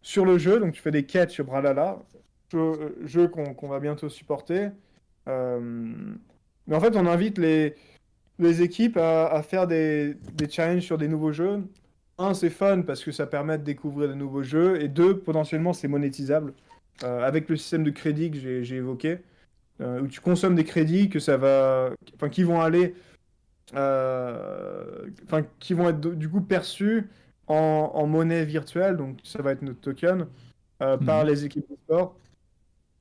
sur 0.00 0.24
le 0.24 0.38
jeu, 0.38 0.60
donc 0.60 0.74
tu 0.74 0.80
fais 0.80 0.92
des 0.92 1.04
quêtes 1.04 1.30
sur 1.30 1.44
Bralala, 1.44 1.98
jeu, 2.52 2.96
jeu 3.04 3.26
qu'on 3.26 3.66
va 3.66 3.80
bientôt 3.80 4.08
supporter. 4.08 4.70
Euh, 5.26 5.58
mais 6.68 6.76
en 6.76 6.80
fait 6.80 6.94
on 6.94 7.06
invite 7.06 7.38
les, 7.38 7.74
les 8.38 8.62
équipes 8.62 8.96
à, 8.96 9.42
faire 9.42 9.66
des, 9.66 10.14
des, 10.34 10.48
challenges 10.48 10.84
sur 10.84 10.98
des 10.98 11.08
nouveaux 11.08 11.32
jeux. 11.32 11.64
Un 12.18 12.32
c'est 12.32 12.50
fun 12.50 12.82
parce 12.82 13.02
que 13.02 13.10
ça 13.10 13.26
permet 13.26 13.58
de 13.58 13.64
découvrir 13.64 14.08
de 14.08 14.14
nouveaux 14.14 14.44
jeux, 14.44 14.80
et 14.80 14.86
deux 14.86 15.18
potentiellement 15.18 15.72
c'est 15.72 15.88
monétisable 15.88 16.52
euh, 17.02 17.26
avec 17.26 17.48
le 17.48 17.56
système 17.56 17.82
de 17.82 17.90
crédit 17.90 18.30
que 18.30 18.62
j'ai 18.62 18.76
évoqué. 18.76 19.18
Euh, 19.80 20.02
où 20.02 20.06
tu 20.06 20.20
consommes 20.20 20.54
des 20.54 20.62
crédits 20.62 21.08
que 21.08 21.18
ça 21.18 21.36
va, 21.36 21.90
enfin, 22.14 22.28
qui 22.28 22.44
vont 22.44 22.60
aller, 22.60 22.94
euh, 23.74 25.08
enfin, 25.24 25.44
qui 25.58 25.74
vont 25.74 25.88
être 25.88 26.00
du 26.00 26.28
coup 26.28 26.40
perçus 26.40 27.10
en, 27.48 28.06
monnaie 28.06 28.44
virtuelle, 28.44 28.96
donc 28.96 29.18
ça 29.24 29.42
va 29.42 29.50
être 29.50 29.62
notre 29.62 29.80
token 29.80 30.28
euh, 30.80 30.96
par 30.96 31.24
mhm. 31.24 31.28
les 31.28 31.44
équipes 31.44 31.68
de 31.68 31.74
sport, 31.74 32.16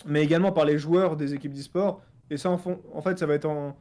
mais 0.08 0.24
également 0.24 0.52
par 0.52 0.66
les 0.66 0.80
joueurs 0.80 1.16
des 1.16 1.36
équipes 1.36 1.54
d'e-sport. 1.54 2.02
Et 2.32 2.38
ça, 2.38 2.50
en, 2.50 2.58
fond, 2.58 2.82
en 2.92 3.04
fait, 3.04 3.20
ça 3.20 3.28
va 3.28 3.36
être 3.36 3.46
en, 3.46 3.78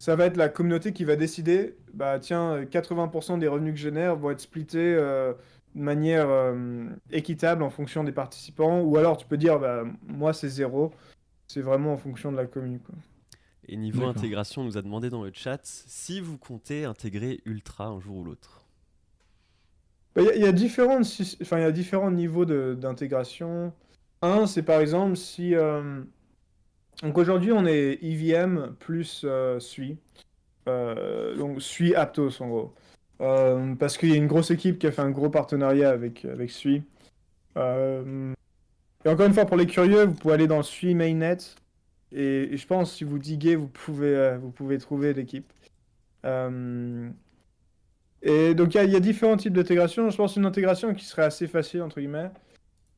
ça 0.00 0.16
va 0.16 0.26
être 0.26 0.36
la 0.36 0.48
communauté 0.48 0.92
qui 0.92 1.04
va 1.04 1.14
décider, 1.14 1.76
bah 1.94 2.18
tiens, 2.18 2.64
80% 2.64 3.38
des 3.38 3.46
revenus 3.46 3.74
que 3.74 3.78
je 3.78 3.84
génère 3.84 4.16
vont 4.16 4.32
être 4.32 4.40
splittés 4.40 4.96
de 4.96 5.36
manière 5.76 6.28
équitable 7.12 7.62
en 7.62 7.70
fonction 7.70 8.02
des 8.02 8.10
participants, 8.10 8.80
ou 8.80 8.96
alors 8.96 9.16
tu 9.16 9.26
peux 9.26 9.36
dire, 9.36 9.60
bah, 9.60 9.84
moi 10.08 10.32
c'est 10.32 10.48
zéro, 10.48 10.92
c'est 11.52 11.62
vraiment 11.62 11.92
en 11.92 11.96
fonction 11.96 12.30
de 12.30 12.36
la 12.36 12.46
commune. 12.46 12.78
Et 13.66 13.76
niveau 13.76 14.04
intégration, 14.04 14.62
on 14.62 14.64
nous 14.64 14.78
a 14.78 14.82
demandé 14.82 15.10
dans 15.10 15.24
le 15.24 15.32
chat 15.34 15.60
si 15.64 16.20
vous 16.20 16.38
comptez 16.38 16.84
intégrer 16.84 17.40
Ultra 17.44 17.86
un 17.86 17.98
jour 17.98 18.18
ou 18.18 18.24
l'autre. 18.24 18.64
Bah, 20.14 20.22
il 20.34 20.40
y, 20.40 20.46
a 20.46 20.52
différents, 20.52 21.00
enfin, 21.42 21.58
y 21.58 21.64
a 21.64 21.72
différents 21.72 22.10
niveaux 22.10 22.44
d'intégration. 22.44 23.72
Un, 24.22 24.46
c'est 24.46 24.62
par 24.62 24.80
exemple 24.80 25.16
si. 25.16 25.54
Euh, 25.54 26.02
donc 27.02 27.18
aujourd'hui, 27.18 27.52
on 27.52 27.66
est 27.66 27.98
IVM 28.00 28.74
plus 28.78 29.22
euh, 29.24 29.58
SUI. 29.58 29.98
Euh, 30.68 31.36
donc 31.36 31.62
SUI 31.62 31.94
Aptos 31.96 32.40
en 32.42 32.48
gros. 32.48 32.74
parce 33.18 33.98
qu'il 33.98 34.10
y 34.10 34.12
a 34.12 34.16
une 34.16 34.28
grosse 34.28 34.52
équipe 34.52 34.78
qui 34.78 34.86
a 34.86 34.92
fait 34.92 35.02
un 35.02 35.10
gros 35.10 35.30
partenariat 35.30 35.90
avec, 35.90 36.24
avec 36.24 36.50
SUI. 36.50 36.82
Et 39.04 39.08
encore 39.08 39.26
une 39.26 39.32
fois, 39.32 39.46
pour 39.46 39.56
les 39.56 39.66
curieux, 39.66 40.04
vous 40.04 40.14
pouvez 40.14 40.34
aller 40.34 40.46
dans 40.46 40.62
Sui 40.62 40.94
Mainnet. 40.94 41.38
Et, 42.12 42.56
je 42.56 42.66
pense, 42.66 42.94
si 42.94 43.04
vous 43.04 43.18
diguez, 43.18 43.56
vous 43.56 43.68
pouvez, 43.68 44.14
euh, 44.14 44.38
vous 44.38 44.50
pouvez 44.50 44.78
trouver 44.78 45.14
l'équipe. 45.14 45.50
Euh, 46.26 47.08
et 48.22 48.54
donc, 48.54 48.74
il 48.74 48.90
y, 48.90 48.96
a 48.96 49.00
différents 49.00 49.36
types 49.36 49.54
d'intégration. 49.54 50.10
Je 50.10 50.16
pense 50.16 50.36
une 50.36 50.44
intégration 50.44 50.92
qui 50.94 51.04
serait 51.04 51.22
assez 51.22 51.46
facile, 51.46 51.82
entre 51.82 52.00
guillemets, 52.00 52.30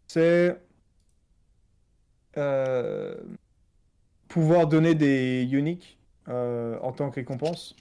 c'est... 0.09 0.59
Euh, 2.39 3.15
pouvoir 4.29 4.67
donner 4.67 4.95
des 4.95 5.47
uniques 5.53 5.99
en 6.27 6.93
tant 6.93 7.11
que 7.11 7.17
récompense. 7.17 7.77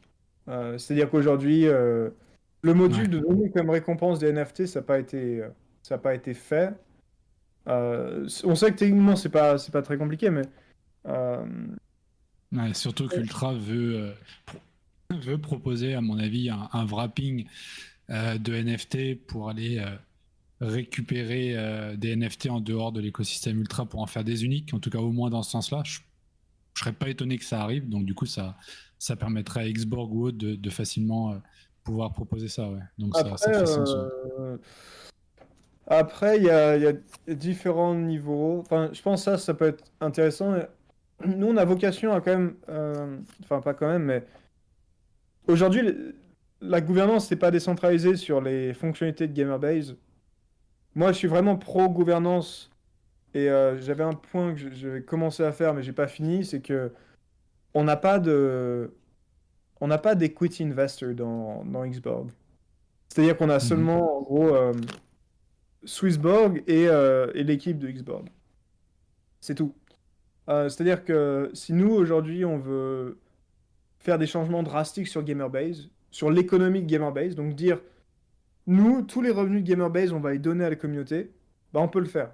C'est-à-dire 0.48 1.10
qu'aujourd'hui, 1.10 1.64
le 1.64 2.74
module 2.74 3.04
Ouais. 3.04 3.08
de 3.08 3.20
donner 3.20 3.50
comme 3.52 3.70
récompense 3.70 4.20
des 4.20 4.34
NFT, 4.34 4.68
ça 4.68 4.82
n'a 4.82 4.86
pas 4.86 5.00
été, 5.00 5.42
ça 5.82 5.96
a 5.96 5.98
pas 5.98 6.14
été 6.14 6.34
fait. 6.34 6.74
Euh, 7.68 8.28
on 8.44 8.56
sait 8.56 8.72
que 8.72 8.78
techniquement, 8.78 9.16
c'est 9.16 9.30
pas, 9.30 9.58
c'est 9.58 9.72
pas 9.72 9.82
très 9.82 9.98
compliqué, 9.98 10.30
mais 10.30 10.44
euh, 11.08 11.46
Ouais, 12.52 12.74
surtout 12.74 13.08
qu'Ultra 13.08 13.54
veut, 13.54 13.96
euh, 13.98 14.14
veut 15.12 15.38
proposer, 15.38 15.94
à 15.94 16.02
mon 16.02 16.18
avis, 16.20 16.50
un, 16.50 16.70
un 16.74 16.86
wrapping 16.86 17.46
de 18.10 18.54
NFT 18.54 19.26
pour 19.26 19.50
aller 19.50 19.82
récupérer 20.62 21.58
euh, 21.58 21.96
des 21.98 22.16
NFT 22.16 22.48
en 22.50 22.62
dehors 22.62 22.92
de 22.92 23.02
l'écosystème 23.02 23.60
Ultra 23.60 23.86
pour 23.86 24.00
en 24.02 24.06
faire 24.06 24.24
des 24.24 24.46
uniques, 24.46 24.74
en 24.74 24.80
tout 24.80 24.92
cas 24.92 25.00
au 25.00 25.12
moins 25.12 25.30
dans 25.30 25.42
ce 25.44 25.52
sens-là. 25.52 25.82
Je, 25.84 26.00
je 26.76 26.80
serais 26.80 26.94
pas 26.94 27.10
étonné 27.10 27.38
que 27.38 27.44
ça 27.46 27.62
arrive, 27.62 27.90
donc 27.90 28.06
du 28.06 28.14
coup, 28.14 28.28
ça, 28.28 28.56
ça 29.00 29.16
permettrait 29.16 29.62
à 29.62 29.72
Xborg 29.72 30.14
ou 30.14 30.28
autre 30.28 30.38
de, 30.38 30.56
de 30.56 30.70
facilement 30.70 31.32
euh, 31.32 31.38
pouvoir 31.84 32.14
proposer 32.14 32.48
ça. 32.48 32.70
Ouais. 32.70 32.80
Donc 33.00 33.16
ça, 33.18 33.24
ça 33.38 33.50
Après, 33.50 33.66
sens. 33.66 33.90
ouais. 33.94 34.58
Après, 35.88 36.38
il 36.38 36.44
y 36.44 36.50
a, 36.50 36.78
il 36.78 36.84
y 36.84 36.88
a 36.88 37.34
différents 37.36 37.96
niveaux. 37.96 38.60
Enfin, 38.60 38.90
je 38.94 39.02
pense 39.02 39.22
que 39.22 39.32
ça, 39.32 39.38
ça 39.38 39.54
peut 39.54 39.68
être 39.68 39.84
intéressant. 40.00 40.56
Nous, 41.26 41.48
on 41.48 41.58
a 41.58 41.66
vocation 41.66 42.14
à 42.14 42.22
quand 42.22 42.32
même, 42.32 42.56
euh, 42.70 43.18
enfin 43.44 43.62
pas 43.62 43.74
quand 43.74 43.88
même, 43.88 44.04
mais 44.04 44.26
aujourd'hui, 45.48 46.14
la 46.62 46.82
gouvernance 46.82 47.30
n'est 47.32 47.38
pas 47.38 47.52
décentralisée 47.52 48.16
sur 48.16 48.42
les 48.42 48.74
fonctionnalités 48.74 49.28
de 49.28 49.34
Gamerbase. 49.34 49.96
Moi, 50.96 51.12
je 51.12 51.18
suis 51.18 51.28
vraiment 51.28 51.58
pro-gouvernance 51.58 52.72
et 53.34 53.50
euh, 53.50 53.80
j'avais 53.82 54.04
un 54.04 54.14
point 54.14 54.54
que 54.54 54.60
je, 54.60 54.70
je 54.72 54.88
vais 54.90 55.02
commencer 55.04 55.44
à 55.44 55.52
faire, 55.52 55.74
mais 55.74 55.84
j'ai 55.84 55.94
pas 55.94 56.08
fini, 56.08 56.46
c'est 56.46 56.62
que 56.62 56.92
on 57.74 57.84
n'a 57.84 57.96
pas 57.98 58.20
de, 58.20 58.94
on 59.82 59.88
n'a 59.88 59.98
pas 59.98 60.16
d'equity 60.16 60.64
investor 60.64 61.14
dans, 61.14 61.64
dans 61.66 61.86
Xborg. 61.86 62.30
C'est-à-dire 63.10 63.36
qu'on 63.38 63.50
a 63.50 63.60
seulement, 63.60 64.20
en 64.20 64.22
gros, 64.22 64.56
euh, 64.56 64.74
Swissborg 65.84 66.64
et, 66.68 66.88
euh, 66.88 67.32
et 67.34 67.44
l'équipe 67.44 67.78
de 67.80 67.90
Xborg. 67.90 68.28
C'est 69.40 69.56
tout. 69.56 69.74
Euh, 70.50 70.70
c'est-à-dire 70.70 71.04
que 71.04 71.50
si 71.54 71.74
nous, 71.74 71.92
aujourd'hui, 71.92 72.46
on 72.46 72.58
veut 72.58 73.20
faire 74.00 74.18
des 74.18 74.28
changements 74.28 74.64
drastiques 74.64 75.08
sur 75.08 75.24
Gamerbase, 75.24 75.90
sur 76.12 76.30
l'économie 76.30 76.82
de 76.82 76.88
Gamerbase, 76.88 77.36
donc 77.36 77.56
dire, 77.56 77.80
nous, 78.68 79.02
tous 79.02 79.22
les 79.22 79.32
revenus 79.32 79.64
de 79.64 79.68
Gamerbase, 79.68 80.12
on 80.12 80.20
va 80.20 80.32
les 80.32 80.40
donner 80.40 80.66
à 80.66 80.70
la 80.70 80.76
communauté, 80.76 81.32
bah, 81.74 81.80
on 81.80 81.88
peut 81.88 82.00
le 82.00 82.06
faire. 82.06 82.32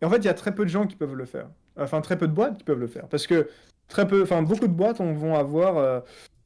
Et 0.00 0.04
en 0.04 0.10
fait, 0.10 0.18
il 0.18 0.24
y 0.24 0.28
a 0.28 0.34
très 0.34 0.54
peu 0.54 0.64
de 0.64 0.70
gens 0.70 0.86
qui 0.86 0.96
peuvent 0.96 1.14
le 1.14 1.24
faire. 1.24 1.48
Enfin, 1.78 2.00
très 2.00 2.16
peu 2.16 2.26
de 2.26 2.32
boîtes 2.32 2.58
qui 2.58 2.64
peuvent 2.64 2.80
le 2.80 2.86
faire. 2.86 3.08
Parce 3.08 3.26
que 3.26 3.48
très 3.88 4.06
peu, 4.06 4.22
enfin, 4.22 4.42
beaucoup 4.42 4.66
de 4.66 4.72
boîtes 4.72 5.00
on, 5.00 5.12
vont 5.14 5.34
avoir 5.34 5.76
euh, 5.76 6.00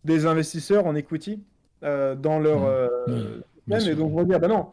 des 0.05 0.27
investisseurs 0.27 0.87
en 0.87 0.95
equity 0.95 1.43
dans 1.83 2.39
leur... 2.39 2.61
Bien 3.67 3.79
même, 3.79 3.79
et 3.79 3.81
sûr. 3.81 3.97
donc 3.97 4.13
vont 4.13 4.25
dire, 4.25 4.41
bah 4.41 4.49
non, 4.49 4.71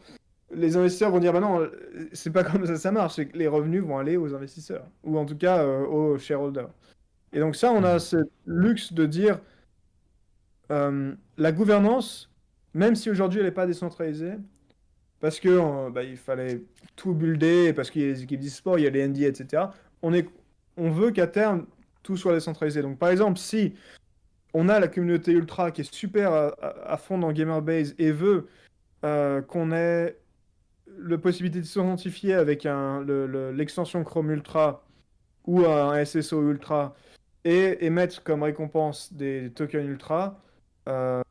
les 0.53 0.77
investisseurs 0.77 1.11
vont 1.11 1.19
dire, 1.19 1.33
bah 1.33 1.39
non, 1.41 1.69
c'est 2.13 2.31
pas 2.31 2.43
comme 2.43 2.65
ça 2.65 2.77
ça 2.77 2.91
marche, 2.91 3.17
les 3.17 3.47
revenus 3.47 3.83
vont 3.83 3.97
aller 3.97 4.17
aux 4.17 4.33
investisseurs, 4.33 4.85
ou 5.03 5.17
en 5.17 5.25
tout 5.25 5.37
cas 5.37 5.63
euh, 5.63 5.85
aux 5.85 6.17
shareholders. 6.17 6.69
Et 7.33 7.39
donc 7.39 7.55
ça, 7.55 7.71
on 7.71 7.83
a 7.83 7.93
Mhm. 7.93 7.99
ce 7.99 8.17
luxe 8.45 8.93
de 8.93 9.05
dire, 9.05 9.39
euh, 10.71 11.13
la 11.37 11.51
gouvernance, 11.51 12.29
même 12.73 12.95
si 12.95 13.09
aujourd'hui 13.09 13.39
elle 13.39 13.45
n'est 13.45 13.51
pas 13.51 13.67
décentralisée, 13.67 14.33
parce 15.19 15.39
que 15.39 15.49
euh, 15.49 15.89
bah, 15.89 16.03
il 16.03 16.17
fallait 16.17 16.61
tout 16.95 17.13
builder, 17.13 17.73
parce 17.73 17.89
qu'il 17.89 18.01
y 18.01 18.05
a 18.05 18.07
les 18.09 18.23
équipes 18.23 18.39
d'e-sport, 18.39 18.79
il 18.79 18.83
y 18.83 18.87
a 18.87 18.89
les 18.89 19.07
NDA, 19.07 19.27
etc. 19.27 19.71
On, 20.01 20.13
est, 20.13 20.27
on 20.77 20.89
veut 20.91 21.11
qu'à 21.11 21.27
terme, 21.27 21.65
tout 22.03 22.17
soit 22.17 22.33
décentralisé. 22.33 22.81
Donc 22.81 22.97
par 22.99 23.09
exemple, 23.09 23.37
si 23.39 23.73
on 24.53 24.69
a 24.69 24.79
la 24.79 24.87
communauté 24.87 25.33
ultra 25.33 25.71
qui 25.71 25.81
est 25.81 25.93
super 25.93 26.31
à, 26.31 26.47
à- 26.61 26.93
à 26.93 26.97
fond 26.97 27.17
dans 27.17 27.31
Gamerbase 27.31 27.95
et 27.97 28.11
veut 28.11 28.47
qu'on 29.01 29.71
ait 29.71 30.17
la 30.99 31.17
possibilité 31.17 31.59
de 31.59 31.65
s'identifier 31.65 32.33
avec 32.33 32.67
l'extension 33.53 34.03
Chrome 34.03 34.31
Ultra 34.31 34.83
ou 35.45 35.65
un 35.65 36.03
SSO 36.03 36.49
Ultra 36.49 36.95
et, 37.45 37.85
et 37.85 37.89
mettre 37.89 38.23
comme 38.23 38.43
récompense 38.43 39.13
des 39.13 39.51
tokens 39.55 39.87
Ultra, 39.87 40.41
euh, 40.87 41.21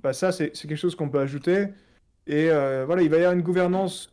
bah 0.00 0.12
ça 0.12 0.32
c'est 0.32 0.52
quelque 0.52 0.76
chose 0.76 0.94
qu'on 0.94 1.08
peut 1.08 1.20
ajouter. 1.20 1.68
Et 2.26 2.50
euh, 2.50 2.84
voilà, 2.86 3.02
il 3.02 3.10
va 3.10 3.16
y 3.16 3.20
avoir 3.20 3.34
une 3.34 3.42
gouvernance 3.42 4.12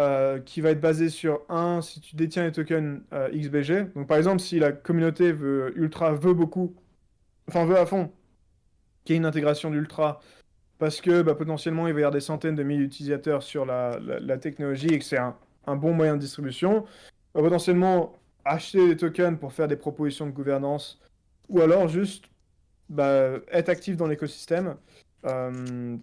euh, 0.00 0.40
qui 0.40 0.60
va 0.60 0.70
être 0.70 0.80
basée 0.80 1.08
sur 1.08 1.42
un, 1.48 1.80
si 1.82 2.00
tu 2.00 2.16
détiens 2.16 2.44
les 2.44 2.52
tokens 2.52 3.00
XBG. 3.12 3.92
Donc 3.94 4.06
par 4.06 4.18
exemple, 4.18 4.40
si 4.40 4.58
la 4.58 4.72
communauté 4.72 5.28
Ultra 5.28 6.12
veut 6.14 6.34
beaucoup, 6.34 6.74
enfin 7.48 7.64
veut 7.64 7.78
à 7.78 7.86
fond, 7.86 8.12
qu'il 9.04 9.14
y 9.14 9.16
ait 9.16 9.18
une 9.18 9.26
intégration 9.26 9.70
d'Ultra, 9.70 10.20
parce 10.78 11.00
que 11.00 11.22
bah, 11.22 11.34
potentiellement 11.34 11.86
il 11.86 11.94
va 11.94 12.00
y 12.00 12.02
avoir 12.02 12.12
des 12.12 12.20
centaines 12.20 12.54
de 12.54 12.62
milliers 12.62 12.84
d'utilisateurs 12.84 13.42
sur 13.42 13.64
la, 13.64 13.98
technologie 14.38 14.88
et 14.88 14.98
que 14.98 15.04
c'est 15.04 15.18
un, 15.18 15.76
bon 15.76 15.92
moyen 15.94 16.16
de 16.16 16.20
distribution, 16.20 16.84
potentiellement 17.32 18.12
acheter 18.44 18.86
des 18.88 18.96
tokens 18.96 19.38
pour 19.38 19.52
faire 19.52 19.68
des 19.68 19.76
propositions 19.76 20.26
de 20.26 20.32
gouvernance, 20.32 21.00
ou 21.48 21.60
alors 21.60 21.88
juste 21.88 22.26
bah, 22.88 23.38
être 23.50 23.68
actif 23.68 23.96
dans 23.96 24.06
l'écosystème. 24.06 24.76
euh, 25.26 25.96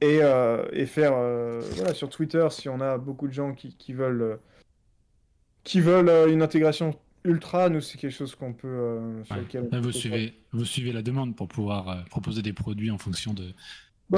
et, 0.00 0.18
euh, 0.22 0.66
et 0.72 0.86
faire 0.86 1.12
euh, 1.14 1.62
sur 1.94 2.08
Twitter 2.10 2.46
si 2.50 2.68
on 2.68 2.80
a 2.80 2.98
beaucoup 2.98 3.26
de 3.28 3.32
gens 3.32 3.54
qui, 3.54 3.92
veulent 3.92 4.38
une 6.28 6.42
intégration 6.42 6.94
ultra 7.24 7.68
nous 7.70 7.80
c'est 7.80 7.98
quelque 7.98 8.12
chose 8.12 8.34
qu'on 8.34 8.52
peut 8.52 8.68
euh, 8.68 9.24
sur 9.24 9.34
Ouais. 9.36 9.42
lequel 9.42 9.68
Là, 9.72 9.80
vous, 9.80 9.92
suivez, 9.92 10.34
vous 10.52 10.64
suivez 10.64 10.92
la 10.92 11.02
demande 11.02 11.34
pour 11.34 11.48
pouvoir 11.48 11.88
euh, 11.88 12.02
proposer 12.10 12.42
des 12.42 12.52
produits 12.52 12.90
en 12.90 12.98
fonction 12.98 13.32
de, 13.32 13.52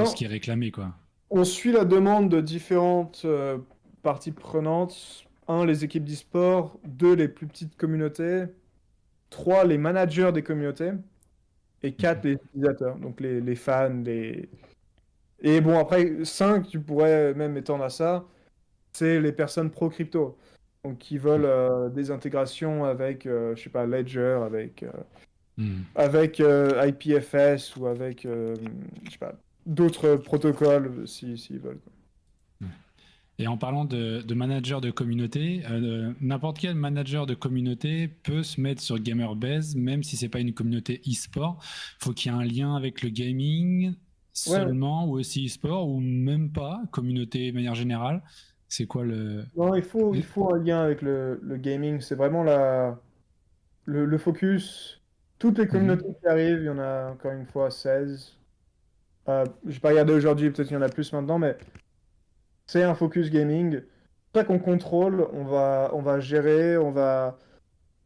ce 0.05 0.15
qui 0.15 0.25
est 0.25 0.29
réclamé. 0.29 0.71
Quoi. 0.71 0.93
on 1.31 1.45
suit 1.45 1.73
la 1.73 1.85
demande 1.85 2.29
de 2.29 2.41
différentes 2.41 3.23
euh, 3.25 3.59
parties 4.03 4.33
prenantes. 4.33 5.25
Un 5.49 5.65
les 5.65 5.85
équipes 5.85 6.05
d'e-sport. 6.05 6.79
Deux 6.85 7.15
les 7.15 7.29
plus 7.29 7.47
petites 7.47 7.77
communautés. 7.77 8.47
Trois 9.31 9.65
les 9.65 9.79
managers 9.79 10.33
des 10.33 10.43
communautés. 10.43 10.91
Et 11.85 11.93
quatre 11.93 12.25
les 12.25 12.33
utilisateurs. 12.33 12.97
Donc 12.99 13.21
les, 13.21 13.41
les 13.41 13.55
fans 13.55 14.03
les 14.05 14.49
et 15.41 15.61
bon 15.61 15.79
après 15.79 16.25
5 16.25 16.67
tu 16.67 16.81
pourrais 16.81 17.35
même 17.35 17.59
étendre 17.59 17.85
à 17.85 17.91
ça 17.91 18.25
c'est 18.95 19.21
les 19.21 19.33
personnes 19.33 19.71
pro 19.71 19.91
crypto 19.91 20.39
donc 20.87 20.99
qui 20.99 21.19
veulent 21.19 21.45
euh, 21.45 21.89
des 21.89 22.11
intégrations 22.11 22.85
avec 22.85 23.27
euh, 23.27 23.55
je 23.57 23.63
sais 23.65 23.71
pas 23.71 23.87
Ledger 23.87 24.41
avec 24.45 24.83
euh, 24.83 24.91
Hmm. 25.59 25.85
avec 25.95 26.39
IPFS 26.39 27.77
ou 27.77 27.87
avec 27.87 28.25
je 28.25 29.11
sais 29.11 29.17
pas 29.19 29.33
d'autres 29.65 30.17
protocoles 30.17 31.09
si 31.09 31.39
s'ils 31.39 31.61
veulent 31.61 31.81
quoi. 31.81 31.93
Et 33.39 33.47
en 33.47 33.59
parlant 33.59 33.85
de, 33.85 34.23
de 34.23 34.35
manager 34.35 34.81
de 34.81 34.91
communauté, 34.91 35.63
euh, 35.71 36.13
n'importe 36.21 36.59
quel 36.59 36.75
manager 36.75 37.27
de 37.27 37.35
communauté 37.35 38.09
peut 38.09 38.43
se 38.43 38.61
mettre 38.61 38.81
sur 38.81 38.99
Gamerbase, 38.99 39.77
même 39.77 40.03
si 40.03 40.17
c'est 40.17 40.31
pas 40.31 40.41
une 40.41 40.55
communauté 40.55 41.03
e-sport. 41.07 41.63
Faut 41.99 42.13
qu'il 42.13 42.33
y 42.33 42.35
ait 42.35 42.39
un 42.39 42.45
lien 42.45 42.77
avec 42.77 43.03
le 43.03 43.11
gaming 43.11 43.95
seulement, 44.33 45.07
ou 45.07 45.19
aussi 45.19 45.47
e-sport, 45.47 45.89
ou 45.89 46.01
même 46.01 46.51
pas, 46.51 46.83
communauté 46.93 47.51
de 47.51 47.55
manière 47.55 47.75
générale. 47.75 48.23
C'est 48.69 48.87
quoi 48.87 49.05
le... 49.05 49.45
Non, 49.57 49.75
il 49.75 49.83
faut, 49.83 50.15
il 50.15 50.25
faut 50.25 50.53
un 50.55 50.59
lien 50.59 50.83
avec 50.83 51.03
le, 51.03 51.39
le 51.43 51.57
gaming. 51.57 52.01
C'est 52.01 52.15
vraiment 52.17 52.43
la, 52.43 53.01
le, 53.87 54.07
le 54.07 54.19
focus. 54.19 55.03
Toutes 55.39 55.59
les 55.59 55.69
communautés 55.69 56.15
qui 56.21 56.27
arrivent, 56.29 56.61
il 56.61 56.67
y 56.67 56.71
en 56.71 56.79
a 56.79 57.11
encore 57.13 57.33
une 57.33 57.47
fois 57.47 57.71
16. 57.71 58.39
Euh, 59.29 59.45
j'ai 59.67 59.81
pas 59.81 59.91
regardé 59.91 60.13
aujourd'hui, 60.15 60.51
peut-être 60.51 60.69
qu'il 60.69 60.77
y 60.77 60.79
en 60.79 60.83
a 60.83 60.89
plus 60.89 61.13
maintenant, 61.13 61.39
mais 61.39 61.57
c'est 62.67 62.83
un 62.83 62.95
focus 62.95 63.31
gaming. 63.31 63.81
C'est 64.35 64.41
ça 64.41 64.45
qu'on 64.45 64.59
contrôle, 64.59 65.27
on 65.33 65.45
va, 65.45 65.91
on 65.95 66.03
va 66.03 66.21
gérer, 66.21 66.77
on 66.77 66.91
va, 66.91 67.39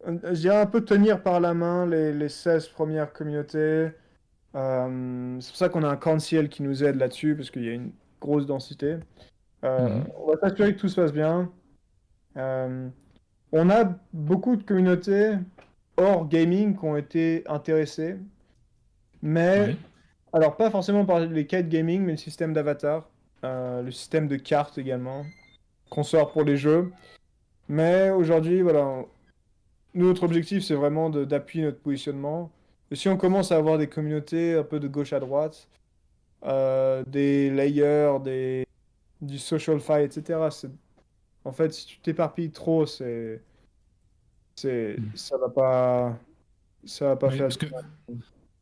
je 0.07 0.33
dirais 0.41 0.59
un 0.61 0.67
peu 0.67 0.85
tenir 0.85 1.23
par 1.23 1.41
la 1.41 1.55
main 1.55 1.87
les, 1.87 2.13
les 2.13 2.29
16 2.29 2.69
premières 2.69 3.13
communautés. 3.13 3.91
Euh, 4.57 5.41
c'est 5.41 5.51
pour 5.51 5.57
ça 5.59 5.69
qu'on 5.71 5.85
a 5.85 5.89
un 5.91 5.97
council 5.97 6.49
qui 6.49 6.63
nous 6.65 6.85
aide 6.85 6.97
là-dessus, 6.97 7.37
parce 7.37 7.51
qu'il 7.51 7.65
y 7.65 7.71
a 7.71 7.75
une 7.75 7.93
grosse 8.21 8.47
densité. 8.47 8.99
Euh, 9.65 9.89
Mhm. 9.89 10.05
On 10.17 10.27
va 10.33 10.39
s'assurer 10.41 10.75
que 10.75 10.81
tout 10.81 10.89
se 10.89 11.01
passe 11.01 11.13
bien. 11.13 11.51
Euh, 12.37 12.89
on 13.53 13.71
a 13.71 13.85
beaucoup 14.13 14.57
de 14.57 14.63
communautés 14.63 15.35
hors 15.97 16.29
gaming 16.29 16.79
qui 16.79 16.85
ont 16.85 16.97
été 16.97 17.45
intéressées, 17.49 18.17
mais 19.23 19.77
alors 20.33 20.57
pas 20.57 20.71
forcément 20.71 21.05
par 21.05 21.21
les 21.21 21.47
quêtes 21.47 21.69
gaming, 21.69 22.03
mais 22.03 22.13
le 22.13 22.19
système 22.19 22.53
d'avatar, 22.53 23.09
euh, 23.45 23.83
le 23.83 23.91
système 23.91 24.29
de 24.29 24.37
cartes 24.37 24.79
également, 24.79 25.25
qu'on 25.91 26.05
sort 26.05 26.33
pour 26.33 26.45
les 26.45 26.57
jeux. 26.57 26.93
Mais 27.69 28.11
aujourd'hui, 28.11 28.63
voilà, 28.63 29.05
notre 29.95 30.23
objectif, 30.25 30.65
c'est 30.65 30.75
vraiment 30.75 31.11
d'appuyer 31.11 31.65
notre 31.65 31.81
positionnement. 31.81 32.51
Et 32.91 32.97
si 32.97 33.09
on 33.09 33.17
commence 33.17 33.53
à 33.53 33.57
avoir 33.57 33.79
des 33.79 33.89
communautés 33.89 34.55
un 34.57 34.63
peu 34.65 34.81
de 34.81 34.89
gauche 34.89 35.13
à 35.13 35.21
droite, 35.21 35.69
euh, 36.45 37.05
des 37.07 37.51
layers, 37.51 38.19
des, 38.25 38.67
du 39.21 39.39
social 39.39 39.81
fi, 39.81 40.03
etc., 40.03 40.39
c'est- 40.51 40.71
en 41.45 41.53
fait, 41.53 41.73
si 41.73 41.87
tu 41.87 41.99
t'éparpilles 42.01 42.51
trop, 42.51 42.87
c'est 42.87 43.41
c'est, 44.57 44.97
Mm. 44.99 45.16
ça 45.16 45.39
va 45.39 45.49
pas, 45.49 46.18
ça 46.85 47.07
va 47.09 47.16
pas 47.16 47.29
Oui, 47.29 47.37
faire. 47.39 47.47
parce, 47.47 47.57
que, 47.57 47.66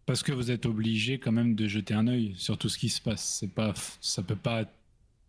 parce 0.07 0.23
que 0.23 0.31
vous 0.33 0.51
êtes 0.53 0.65
obligé 0.65 1.19
quand 1.19 1.33
même 1.33 1.57
de 1.57 1.67
jeter 1.67 1.93
un 1.93 2.07
œil 2.07 2.35
sur 2.37 2.57
tout 2.57 2.69
ce 2.69 2.79
qui 2.79 2.89
se 2.89 3.01
passe. 3.03 3.39
C'est 3.41 3.51
pas, 3.53 3.73
ça 4.01 4.23
peut 4.23 4.37
pas, 4.37 4.65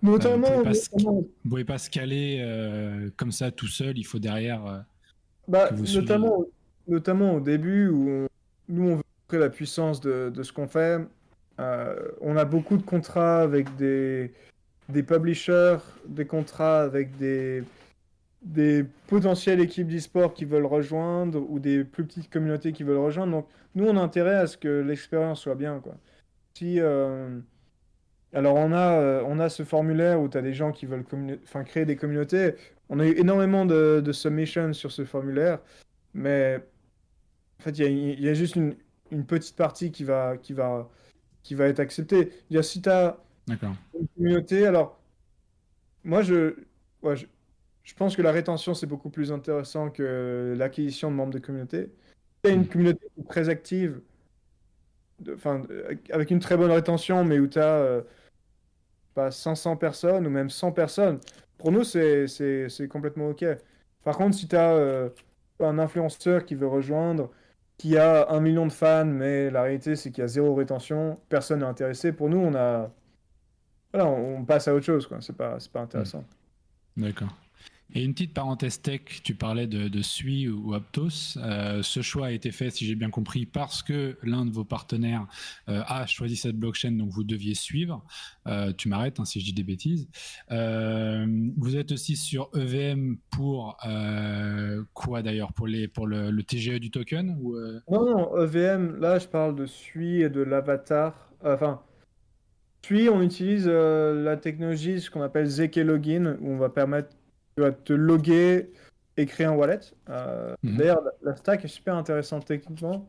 Notamment, 0.04 0.48
vous 0.52 0.62
pouvez 0.64 0.74
se- 0.76 0.90
vous 0.94 1.28
pouvez 1.50 1.66
pas 1.66 1.78
se 1.80 1.90
caler 1.90 2.38
euh, 2.42 3.10
comme 3.18 3.32
ça 3.32 3.50
tout 3.52 3.68
seul. 3.68 3.98
Il 3.98 4.04
faut 4.06 4.20
derrière. 4.20 4.64
euh, 4.66 4.80
Bah, 5.48 5.76
suivez. 5.76 6.02
notamment, 6.02 6.46
notamment 6.88 7.34
au 7.36 7.40
début 7.40 7.88
où 7.90 8.10
on- 8.10 8.28
nous 8.70 8.84
on 8.84 8.96
veut 8.98 9.04
montrer 9.24 9.40
la 9.40 9.50
puissance 9.50 10.00
de, 10.02 10.30
de 10.34 10.44
ce 10.44 10.54
qu'on 10.54 10.68
fait. 10.68 11.02
Euh, 11.60 12.12
on 12.22 12.38
a 12.38 12.46
beaucoup 12.46 12.78
de 12.78 12.84
contrats 12.84 13.42
avec 13.42 13.76
des, 13.76 14.34
des 14.90 15.04
publishers, 15.04 15.78
des 16.08 16.26
contrats 16.26 16.82
avec 16.82 17.16
des, 17.18 17.64
des 18.42 18.86
potentielles 19.08 19.60
équipes 19.60 19.88
d'e-sport 19.88 20.34
qui 20.34 20.46
veulent 20.46 20.66
rejoindre 20.66 21.46
ou 21.50 21.60
des 21.60 21.84
plus 21.84 22.06
petites 22.06 22.30
communautés 22.30 22.72
qui 22.72 22.84
veulent 22.84 22.98
rejoindre. 22.98 23.32
Donc 23.32 23.48
nous 23.76 23.86
on 23.86 23.98
a 23.98 24.02
intérêt 24.02 24.36
à 24.36 24.48
ce 24.48 24.58
que 24.58 24.82
l'expérience 24.82 25.42
soit 25.42 25.56
bien. 25.56 25.80
Quoi. 25.80 25.96
Si, 26.56 26.80
euh, 26.80 27.40
Alors 28.34 28.56
on 28.56 28.72
a, 28.72 29.00
euh, 29.00 29.24
on 29.28 29.40
a 29.40 29.50
ce 29.50 29.64
formulaire 29.64 30.20
où 30.20 30.28
tu 30.28 30.38
as 30.38 30.42
des 30.42 30.54
gens 30.54 30.72
qui 30.72 30.86
veulent 30.86 31.06
créer 31.66 31.86
des 31.86 31.96
communautés. 31.96 32.56
On 32.90 33.00
a 33.00 33.06
eu 33.06 33.14
énormément 33.18 33.66
de, 33.66 34.12
submissions 34.12 34.74
sur 34.74 34.92
ce 34.92 35.06
formulaire, 35.06 35.60
mais 36.14 36.60
en 37.60 37.64
fait, 37.64 37.78
il 37.78 38.20
y 38.20 38.30
a, 38.30 38.34
juste 38.34 38.56
une, 38.56 38.76
une 39.12 39.26
petite 39.26 39.56
partie 39.56 39.92
qui 39.92 40.04
va, 40.04 40.38
qui 40.38 40.54
va, 40.54 40.90
qui 41.44 41.56
va 41.56 41.68
être 41.68 41.80
acceptée. 41.80 42.32
Il 42.50 42.64
si 42.64 42.82
tu 42.82 42.90
as 42.90 43.18
D'accord. 43.50 43.74
une 44.00 44.08
communauté, 44.16 44.66
alors 44.68 45.00
moi, 46.04 46.22
je, 46.22 46.56
ouais, 47.02 47.16
je, 47.16 47.26
je 47.84 47.94
pense 47.96 48.16
que 48.16 48.22
la 48.22 48.32
rétention, 48.32 48.74
c'est 48.74 48.86
beaucoup 48.88 49.10
plus 49.10 49.32
intéressant 49.32 49.90
que 49.90 50.54
l'acquisition 50.58 51.10
de 51.12 51.16
membres 51.16 51.34
de 51.34 51.40
communauté. 51.40 51.92
Il 52.44 52.50
y 52.50 52.54
a 52.54 52.56
une 52.56 52.62
Mm. 52.64 52.68
communauté 52.68 53.08
très 53.28 53.50
active, 53.50 54.00
de- 55.20 55.34
enfin, 55.34 55.64
euh, 55.72 55.96
avec 56.12 56.32
une 56.32 56.40
très 56.40 56.56
bonne 56.56 56.72
rétention, 56.72 57.26
mais 57.26 57.40
où 57.40 57.48
tu 57.48 57.60
as 57.60 58.04
pas 59.16 59.32
500 59.32 59.76
personnes 59.76 60.28
ou 60.28 60.30
même 60.30 60.50
100 60.50 60.72
personnes. 60.72 61.20
Pour 61.58 61.72
nous, 61.72 61.84
c'est 61.84 62.88
complètement 62.90 63.30
OK. 63.30 63.44
Par 64.04 64.16
contre, 64.18 64.36
si 64.38 64.48
tu 64.48 64.56
as 64.56 65.10
un 65.60 65.80
influenceur 65.80 66.46
qui 66.46 66.56
veut 66.56 66.68
rejoindre, 66.68 67.30
qui 67.78 67.98
a 67.98 68.30
un 68.30 68.40
million 68.40 68.66
de 68.66 68.72
fans, 68.72 69.06
mais 69.06 69.50
la 69.50 69.64
réalité, 69.64 69.96
c'est 69.96 70.12
qu'il 70.12 70.22
y 70.22 70.26
a 70.26 70.28
zéro 70.28 70.54
rétention, 70.56 71.16
personne 71.30 71.60
n'est 71.60 71.66
intéressé. 71.66 72.14
Pour 72.14 72.30
nous, 72.30 72.38
on 72.38 72.54
a... 72.56 72.92
Voilà, 73.94 74.10
on, 74.10 74.46
passe 74.46 74.68
à 74.68 74.76
autre 74.76 74.86
chose, 74.86 75.08
quoi. 75.08 75.20
C'est 75.22 75.36
pas, 75.36 75.58
pas 75.74 75.82
intéressant. 75.82 76.24
D'accord. 76.96 77.34
Et 77.96 78.04
une 78.04 78.14
petite 78.14 78.36
parenthèse 78.36 78.82
tech, 78.82 79.02
tu 79.24 79.34
parlais 79.34 79.66
de, 79.66 79.88
de 79.88 80.02
Sui 80.04 80.48
ou 80.48 80.76
Aptos. 80.76 81.38
Euh, 81.38 81.82
ce 81.82 82.04
choix 82.04 82.28
a 82.28 82.32
été 82.32 82.52
fait, 82.52 82.70
si 82.70 82.86
j'ai 82.86 82.94
bien 82.94 83.10
compris, 83.10 83.48
parce 83.48 83.82
que 83.82 84.16
l'un 84.22 84.46
de 84.46 84.52
vos 84.52 84.64
partenaires 84.64 85.26
euh, 85.70 85.82
a 85.88 86.06
choisi 86.06 86.36
cette 86.36 86.56
blockchain, 86.56 86.92
donc 86.92 87.10
vous 87.10 87.24
deviez 87.24 87.56
suivre. 87.56 88.06
Euh, 88.46 88.74
tu 88.78 88.90
m'arrêtes 88.90 89.20
hein, 89.20 89.26
si 89.26 89.40
je 89.40 89.46
dis 89.46 89.54
des 89.54 89.64
bêtises. 89.64 90.08
Vous 90.50 91.76
êtes 91.76 91.92
aussi 91.92 92.16
sur 92.16 92.52
EVM 92.54 93.16
pour 93.32 93.78
quoi 94.94 95.24
d'ailleurs 95.24 95.54
Pour, 95.54 95.66
les, 95.66 95.88
pour 95.88 96.06
le, 96.06 96.30
le 96.30 96.44
TGE 96.44 96.80
du 96.80 96.92
token 96.92 97.38
ou, 97.42 97.58
Non, 97.90 98.06
non, 98.06 98.38
EVM, 98.38 99.00
là, 99.00 99.18
je 99.18 99.28
parle 99.28 99.56
de 99.56 99.66
Sui 99.66 100.22
et 100.22 100.30
de 100.30 100.42
l'avatar. 100.42 101.32
Enfin, 101.44 101.82
Sui, 102.82 103.10
on 103.10 103.22
utilise 103.22 103.66
euh, 103.68 104.24
la 104.24 104.38
technologie, 104.38 105.02
ce 105.02 105.10
qu'on 105.12 105.22
appelle 105.22 105.46
ZK 105.48 105.78
Login, 105.78 106.38
où 106.42 106.50
on 106.52 106.58
va 106.58 106.70
permettre 106.70 107.10
vas 107.58 107.72
te 107.72 107.92
loguer 107.92 108.72
et 109.18 109.26
créer 109.26 109.46
un 109.46 109.52
wallet. 109.52 109.80
Euh, 110.10 110.56
Mhm. 110.64 110.78
D'ailleurs, 110.78 111.02
la, 111.22 111.36
stack 111.36 111.66
est 111.66 111.68
super 111.68 111.96
intéressante 111.96 112.46
techniquement. 112.46 113.06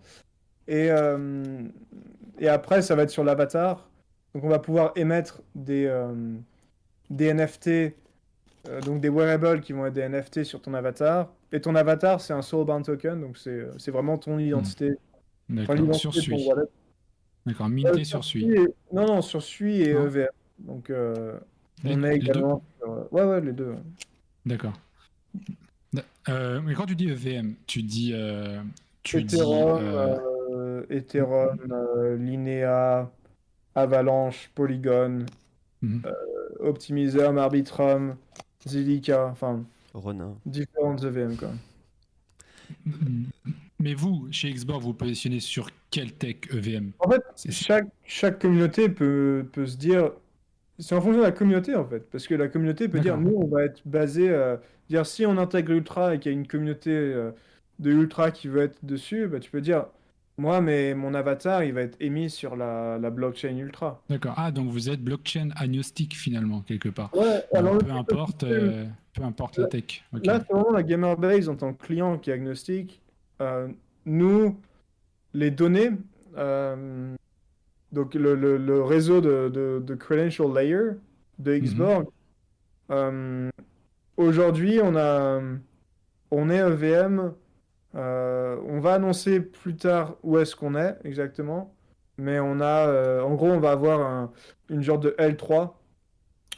Et, 0.67 0.91
euh, 0.91 1.63
et 2.39 2.49
après, 2.49 2.83
ça 2.83 2.97
va 2.97 3.05
être 3.05 3.11
sur 3.11 3.23
l'avatar. 3.23 3.89
Donc, 4.35 4.45
on 4.45 4.49
va 4.49 4.59
pouvoir 4.59 4.93
émettre 4.97 5.43
des, 5.55 5.89
des 7.11 7.33
NFT, 7.33 7.95
donc 8.85 9.01
des 9.01 9.09
wearables 9.09 9.61
qui 9.61 9.73
vont 9.73 9.87
être 9.87 9.95
des 9.95 10.03
NFT 10.09 10.45
sur 10.45 10.61
ton 10.61 10.75
avatar. 10.75 11.33
Et 11.53 11.61
ton 11.61 11.75
avatar, 11.75 12.21
c'est 12.21 12.33
un 12.33 12.43
soulbound 12.43 12.85
token, 12.85 13.21
donc 13.21 13.39
c'est 13.39 13.91
vraiment 13.91 14.19
ton 14.19 14.39
identité. 14.39 14.97
D'accord, 15.49 15.75
l'identité 15.75 15.99
sur 15.99 16.11
de 16.11 16.17
ton 16.17 16.39
Sui. 16.39 16.49
wallet. 16.49 16.69
D'accord, 17.47 17.69
minté 17.69 17.89
Euh, 18.01 18.05
sur 18.05 18.25
Sui. 18.25 18.45
et- 18.45 18.59
Non, 18.93 19.07
non, 19.07 19.23
sur 19.23 19.43
Sui 19.43 19.83
et 19.83 19.95
Non. 19.95 20.07
EVM. 20.07 20.29
Donc, 20.59 20.91
euh, 20.91 21.39
Les- 21.85 21.95
on 21.95 21.99
deux 21.99 22.11
également. 22.11 22.63
sur- 22.79 22.91
euh, 22.93 23.05
Ouais, 23.11 23.25
ouais, 23.25 23.41
les 23.41 23.53
deux. 23.53 23.75
D'accord. 24.47 24.75
Euh, 26.29 26.61
mais 26.63 26.75
quand 26.75 26.87
tu 26.87 26.95
dis 26.95 27.09
EVM, 27.09 27.55
tu 27.67 27.83
dis. 27.83 28.13
euh, 28.15 28.61
tu 29.03 29.23
dis 29.25 29.37
Ethereum, 29.37 29.79
euh, 29.83 30.19
euh, 30.51 30.87
Ethereum, 30.91 31.59
euh, 31.73 32.17
Linea, 32.19 33.11
Avalanche, 33.75 34.51
Polygon, 34.55 35.25
mhm. 35.81 36.03
euh, 36.05 36.13
Optimism, 36.69 37.39
Arbitrum, 37.39 38.17
Zilliqa, 38.69 39.29
enfin, 39.29 39.65
Ronin. 39.95 40.37
différentes 40.45 41.03
EVM, 41.03 41.37
quoi. 41.37 41.51
Mais 43.81 43.95
vous, 43.95 44.29
chez 44.31 44.53
Xbox, 44.53 44.85
vous 44.85 44.93
positionnez 44.95 45.41
sur 45.41 45.71
quelle 45.91 46.13
tech 46.13 46.37
EVM 46.53 46.91
En 47.01 47.11
fait, 47.11 47.23
C'est- 47.35 47.51
chaque, 47.53 47.87
chaque 48.05 48.41
communauté 48.41 48.89
peut, 48.89 49.47
peut 49.53 49.67
se 49.67 49.77
dire. 49.77 50.13
C'est 50.79 50.95
en 50.95 51.01
fonction 51.01 51.19
de 51.21 51.25
la 51.27 51.33
communauté, 51.33 51.75
en 51.75 51.85
fait. 51.85 52.09
Parce 52.11 52.27
que 52.27 52.35
la 52.35 52.49
communauté 52.49 52.89
peut 52.89 53.01
dire, 53.01 53.19
nous, 53.19 53.35
on 53.37 53.47
va 53.47 53.65
être 53.65 53.83
basé. 53.85 54.31
euh, 54.31 54.57
dire, 54.89 55.05
si 55.07 55.27
on 55.27 55.37
intègre 55.37 55.73
Ultra 55.73 56.15
et 56.15 56.19
qu'il 56.19 56.33
y 56.33 56.35
a 56.35 56.39
une 56.39 56.47
communauté 56.47 56.91
euh, 56.91 57.31
de 57.81 57.91
Ultra 57.91 58.31
qui 58.31 58.49
veut 58.49 58.63
être 58.63 58.79
dessus, 58.83 59.27
bah, 59.29 59.41
tu 59.41 59.51
peux 59.51 59.61
dire, 59.61 59.87
moi, 60.39 60.63
mais 60.63 60.95
mon 60.95 61.13
avatar, 61.13 61.65
il 61.65 61.75
va 61.75 61.83
être 61.83 61.97
émis 62.01 62.31
sur 62.31 62.57
la, 62.57 62.99
la 62.99 63.11
blockchain 63.11 63.57
Ultra. 63.59 64.03
D'accord. 64.09 64.35
Ah, 64.39 64.51
donc 64.51 64.71
vous 64.71 64.89
êtes 64.89 65.03
blockchain 65.03 65.51
agnostique 65.55 66.17
finalement, 66.17 66.63
quelque 66.63 66.89
part. 66.89 67.15
Ouais, 67.15 67.43
alors, 67.53 67.77
peu 67.77 67.91
importe, 67.91 68.45
euh, 68.45 68.87
peu 69.13 69.23
importe 69.23 69.59
la 69.59 69.67
tech. 69.67 70.03
Là, 70.25 70.41
c'est 70.41 70.53
vraiment 70.55 70.71
la 70.73 70.83
gamer 70.83 71.15
base 71.19 71.49
en 71.51 71.57
tant 71.57 71.75
que 71.75 71.85
client 71.85 72.17
qui 72.17 72.31
est 72.31 72.35
agnostique. 72.35 73.03
Euh, 73.43 73.69
nous, 74.07 74.57
les 75.35 75.51
données, 75.51 75.91
euh, 76.37 77.15
donc 77.93 78.15
le, 78.15 78.35
le- 78.35 78.57
le 78.57 78.83
réseau 78.83 79.21
de, 79.21 79.49
de- 79.49 79.83
de 79.85 79.95
credential 79.95 80.53
layer 80.55 80.93
de 81.39 81.57
Xborg, 81.59 82.07
euh, 82.91 83.49
aujourd'hui, 84.17 84.81
on 84.83 84.97
a, 84.97 85.41
on 86.31 86.51
est 86.51 86.59
EVM. 86.59 87.33
euh, 87.97 88.57
on 88.69 88.79
va 88.81 88.95
annoncer 88.95 89.41
plus 89.41 89.75
tard 89.77 90.17
où 90.23 90.39
est-ce 90.39 90.55
qu'on 90.55 90.75
est 90.77 90.97
exactement, 91.05 91.75
mais 92.19 92.39
on 92.39 92.61
a, 92.61 93.23
en 93.23 93.35
gros, 93.35 93.49
on 93.49 93.59
va 93.61 93.73
avoir 93.73 94.01
un- 94.01 94.33
une 94.69 94.83
genre 94.83 94.99
de 95.01 95.15
L3. 95.19 95.75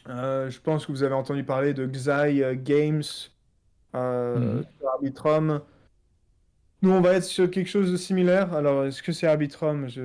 Euh, 0.09 0.51
je 0.51 0.61
pense 0.61 0.85
que 0.85 0.93
vous 0.93 1.05
avez 1.05 1.14
entendu 1.14 1.45
parler 1.45 1.73
de 1.75 1.87
Xai 1.87 2.59
Games, 2.62 3.03
euh, 3.95 4.57
Mhm. 4.59 4.64
Arbitrum. 4.95 5.61
Nous, 6.83 6.91
on 6.91 7.01
va 7.01 7.14
être 7.14 7.24
sur 7.24 7.49
quelque 7.51 7.68
chose 7.68 7.93
de 7.93 7.97
similaire. 7.97 8.53
Alors, 8.55 8.85
est-ce 8.85 9.03
que 9.03 9.12
c'est 9.12 9.26
Arbitrum? 9.28 9.89
Je 9.89 10.01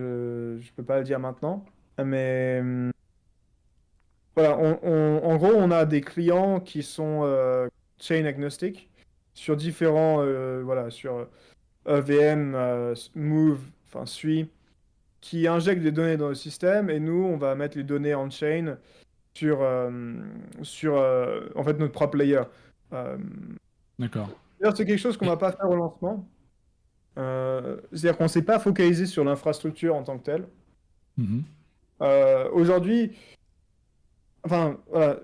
ne 0.57 0.59
peux 0.75 0.83
pas 0.83 0.99
le 0.99 1.03
dire 1.03 1.19
maintenant. 1.19 1.65
Mais 2.03 2.61
voilà, 4.35 4.57
on- 4.59 4.79
on- 4.83 5.23
en 5.23 5.35
gros, 5.37 5.53
on 5.55 5.71
a 5.71 5.85
des 5.85 6.01
clients 6.01 6.59
qui 6.59 6.83
sont 6.83 7.21
euh, 7.23 7.67
chain 7.99 8.25
agnostic 8.25 8.89
sur 9.33 9.55
différents, 9.55 10.17
euh, 10.21 10.61
voilà, 10.63 10.91
sur 10.91 11.27
EVM, 11.87 12.53
euh, 12.53 12.93
Move, 13.15 13.59
enfin 13.87 14.05
Sui, 14.05 14.47
qui 15.21 15.47
injectent 15.47 15.81
des 15.81 15.91
données 15.91 16.17
dans 16.17 16.29
le 16.29 16.35
système 16.35 16.91
et 16.91 16.99
nous, 16.99 17.23
on 17.25 17.37
va 17.37 17.55
mettre 17.55 17.75
les 17.77 17.83
données 17.83 18.13
en 18.13 18.29
chain 18.29 18.77
sur, 19.33 19.59
sur 20.61 20.93
en 21.55 21.63
fait, 21.63 21.79
notre 21.79 21.93
propre 21.93 22.17
layer. 22.17 22.41
D'accord. 23.97 24.29
D'ailleurs, 24.59 24.77
c'est 24.77 24.85
quelque 24.85 24.99
chose 24.99 25.17
qu'on 25.17 25.25
va 25.27 25.37
pas 25.37 25.51
faire 25.53 25.69
au 25.69 25.75
lancement. 25.75 26.27
Euh, 27.17 27.77
c'est-à-dire 27.91 28.17
qu'on 28.17 28.27
s'est 28.27 28.43
pas 28.43 28.59
focalisé 28.59 29.05
sur 29.05 29.23
l'infrastructure 29.23 29.95
en 29.95 30.03
tant 30.03 30.17
que 30.17 30.23
telle. 30.23 30.47
Mhm. 31.17 31.43
Euh, 32.01 32.49
aujourd'hui, 32.51 33.11
enfin, 34.43 34.77
voilà, 34.91 35.19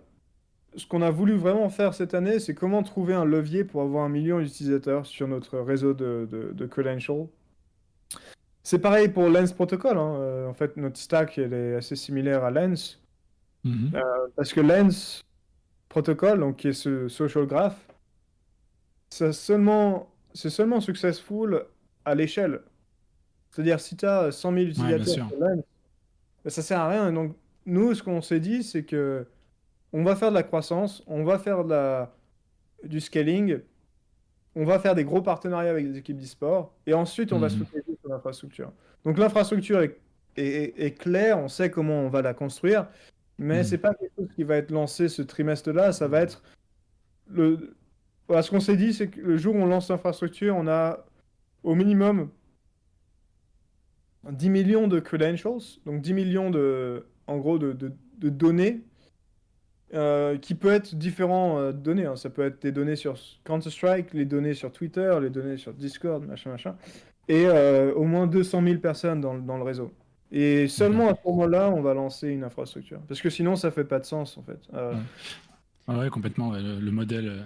ce 0.75 0.87
qu'on 0.87 1.03
a 1.03 1.11
voulu 1.11 1.35
vraiment 1.35 1.69
faire 1.69 1.93
cette 1.93 2.15
année, 2.15 2.39
c'est 2.39 2.55
comment 2.55 2.81
trouver 2.81 3.13
un 3.13 3.25
levier 3.25 3.63
pour 3.63 3.83
avoir 3.83 4.05
un 4.05 4.09
million 4.09 4.39
d'utilisateurs 4.39 5.05
sur 5.05 5.27
notre 5.27 5.59
réseau 5.59 5.93
de, 5.93 6.27
de, 6.31 6.51
de 6.51 6.65
credentials. 6.65 7.27
C'est 8.63 8.79
pareil 8.79 9.09
pour 9.09 9.29
Lens 9.29 9.53
Protocol. 9.53 9.97
hein. 9.97 10.15
Euh, 10.15 10.47
en 10.47 10.53
fait, 10.53 10.77
notre 10.77 10.97
stack, 10.97 11.37
elle 11.37 11.53
est 11.53 11.75
assez 11.75 11.95
similaire 11.95 12.43
à 12.43 12.49
Lens. 12.49 12.99
Mhm. 13.65 13.91
Euh, 13.93 14.01
parce 14.35 14.51
que 14.51 14.61
Lens 14.61 15.21
Protocol, 15.89 16.39
donc 16.39 16.55
qui 16.57 16.69
est 16.69 16.73
ce 16.73 17.07
social 17.07 17.45
graph, 17.45 17.77
ça 19.11 19.31
seulement, 19.31 20.09
c'est 20.33 20.49
seulement 20.49 20.81
successful 20.81 21.65
à 22.05 22.15
l'échelle. 22.15 22.61
C'est-à-dire, 23.51 23.79
si 23.79 23.95
tu 23.95 24.05
as 24.05 24.31
100 24.31 24.51
000 24.53 24.63
utilisateurs 24.65 25.07
sur 25.07 25.25
Lens, 25.39 25.63
ben, 26.43 26.49
ça 26.49 26.61
sert 26.61 26.79
à 26.79 26.89
rien. 26.89 27.09
Et 27.09 27.13
donc, 27.13 27.35
nous, 27.65 27.93
ce 27.93 28.01
qu'on 28.03 28.21
s'est 28.21 28.39
dit, 28.39 28.63
c'est 28.63 28.83
que 28.83 29.25
on 29.93 30.03
va 30.03 30.15
faire 30.15 30.29
de 30.29 30.35
la 30.35 30.43
croissance, 30.43 31.03
on 31.07 31.23
va 31.23 31.37
faire 31.37 31.63
de 31.63 31.69
la, 31.69 32.13
du 32.83 32.99
scaling, 32.99 33.59
on 34.55 34.65
va 34.65 34.79
faire 34.79 34.95
des 34.95 35.03
gros 35.05 35.21
partenariats 35.21 35.69
avec 35.69 35.91
des 35.91 35.99
équipes 35.99 36.17
d'e-sport 36.17 36.73
et 36.87 36.93
ensuite 36.95 37.31
on 37.31 37.39
va 37.39 37.49
se 37.49 37.57
Mhm. 37.57 37.65
focaliser 37.65 37.97
sur 38.01 38.09
l'infrastructure. 38.09 38.71
Donc 39.05 39.17
l'infrastructure 39.19 39.81
est, 39.81 39.99
est- 40.35 40.73
est 40.83 40.91
claire, 40.97 41.37
on 41.37 41.47
sait 41.47 41.69
comment 41.69 42.01
on 42.01 42.09
va 42.09 42.23
la 42.23 42.33
construire, 42.33 42.87
mais 43.37 43.59
Mhm. 43.59 43.63
c'est 43.63 43.77
pas 43.77 43.93
quelque 43.93 44.11
chose 44.17 44.29
qui 44.35 44.43
va 44.43 44.57
être 44.57 44.71
lancé 44.71 45.09
ce 45.09 45.21
trimestre-là, 45.21 45.91
ça 45.91 46.07
va 46.07 46.21
être 46.21 46.41
le. 47.29 47.75
Voilà, 48.27 48.41
ce 48.41 48.49
qu'on 48.49 48.59
s'est 48.59 48.77
dit, 48.77 48.93
c'est 48.93 49.09
que 49.09 49.19
le 49.21 49.37
jour 49.37 49.53
où 49.55 49.59
on 49.59 49.65
lance 49.67 49.89
l'infrastructure, 49.89 50.55
on 50.55 50.67
a 50.67 51.05
au 51.63 51.75
minimum 51.75 52.29
10 54.29 54.49
millions 54.49 54.87
de 54.87 54.99
credentials, 54.99 55.59
donc 55.85 56.01
10 56.01 56.13
millions 56.13 56.49
de, 56.49 57.05
en 57.27 57.37
gros, 57.37 57.57
de, 57.59 57.73
données 58.21 58.81
euh, 59.93 60.37
qui 60.37 60.55
peut 60.55 60.71
être 60.71 60.95
différents 60.95 61.59
euh, 61.59 61.71
données. 61.73 62.05
hein. 62.05 62.15
Ça 62.15 62.29
peut 62.29 62.43
être 62.43 62.61
des 62.61 62.71
données 62.71 62.95
sur 62.95 63.15
Counter-Strike, 63.43 64.13
les 64.13 64.25
données 64.25 64.53
sur 64.53 64.71
Twitter, 64.71 65.13
les 65.21 65.29
données 65.29 65.57
sur 65.57 65.73
Discord, 65.73 66.25
machin, 66.25 66.51
machin. 66.51 66.75
Et 67.27 67.45
euh, 67.47 67.93
au 67.93 68.03
moins 68.05 68.25
200 68.27 68.63
000 68.63 68.79
personnes 68.79 69.19
dans, 69.21 69.37
dans 69.37 69.57
le 69.57 69.63
réseau. 69.63 69.91
Et 70.31 70.67
seulement 70.67 71.09
à 71.09 71.15
ce 71.15 71.27
moment-là, 71.29 71.69
on 71.69 71.81
va 71.81 71.93
lancer 71.93 72.29
une 72.29 72.43
infrastructure. 72.43 72.99
Parce 73.07 73.21
que 73.21 73.29
sinon, 73.29 73.55
ça 73.55 73.69
fait 73.71 73.83
pas 73.83 73.99
de 73.99 74.05
sens, 74.05 74.37
en 74.37 74.41
fait. 74.43 74.59
Ouais. 75.87 76.09
Complètement. 76.09 76.53
Le, 76.53 76.79
le 76.79 76.91
modèle, 76.91 77.43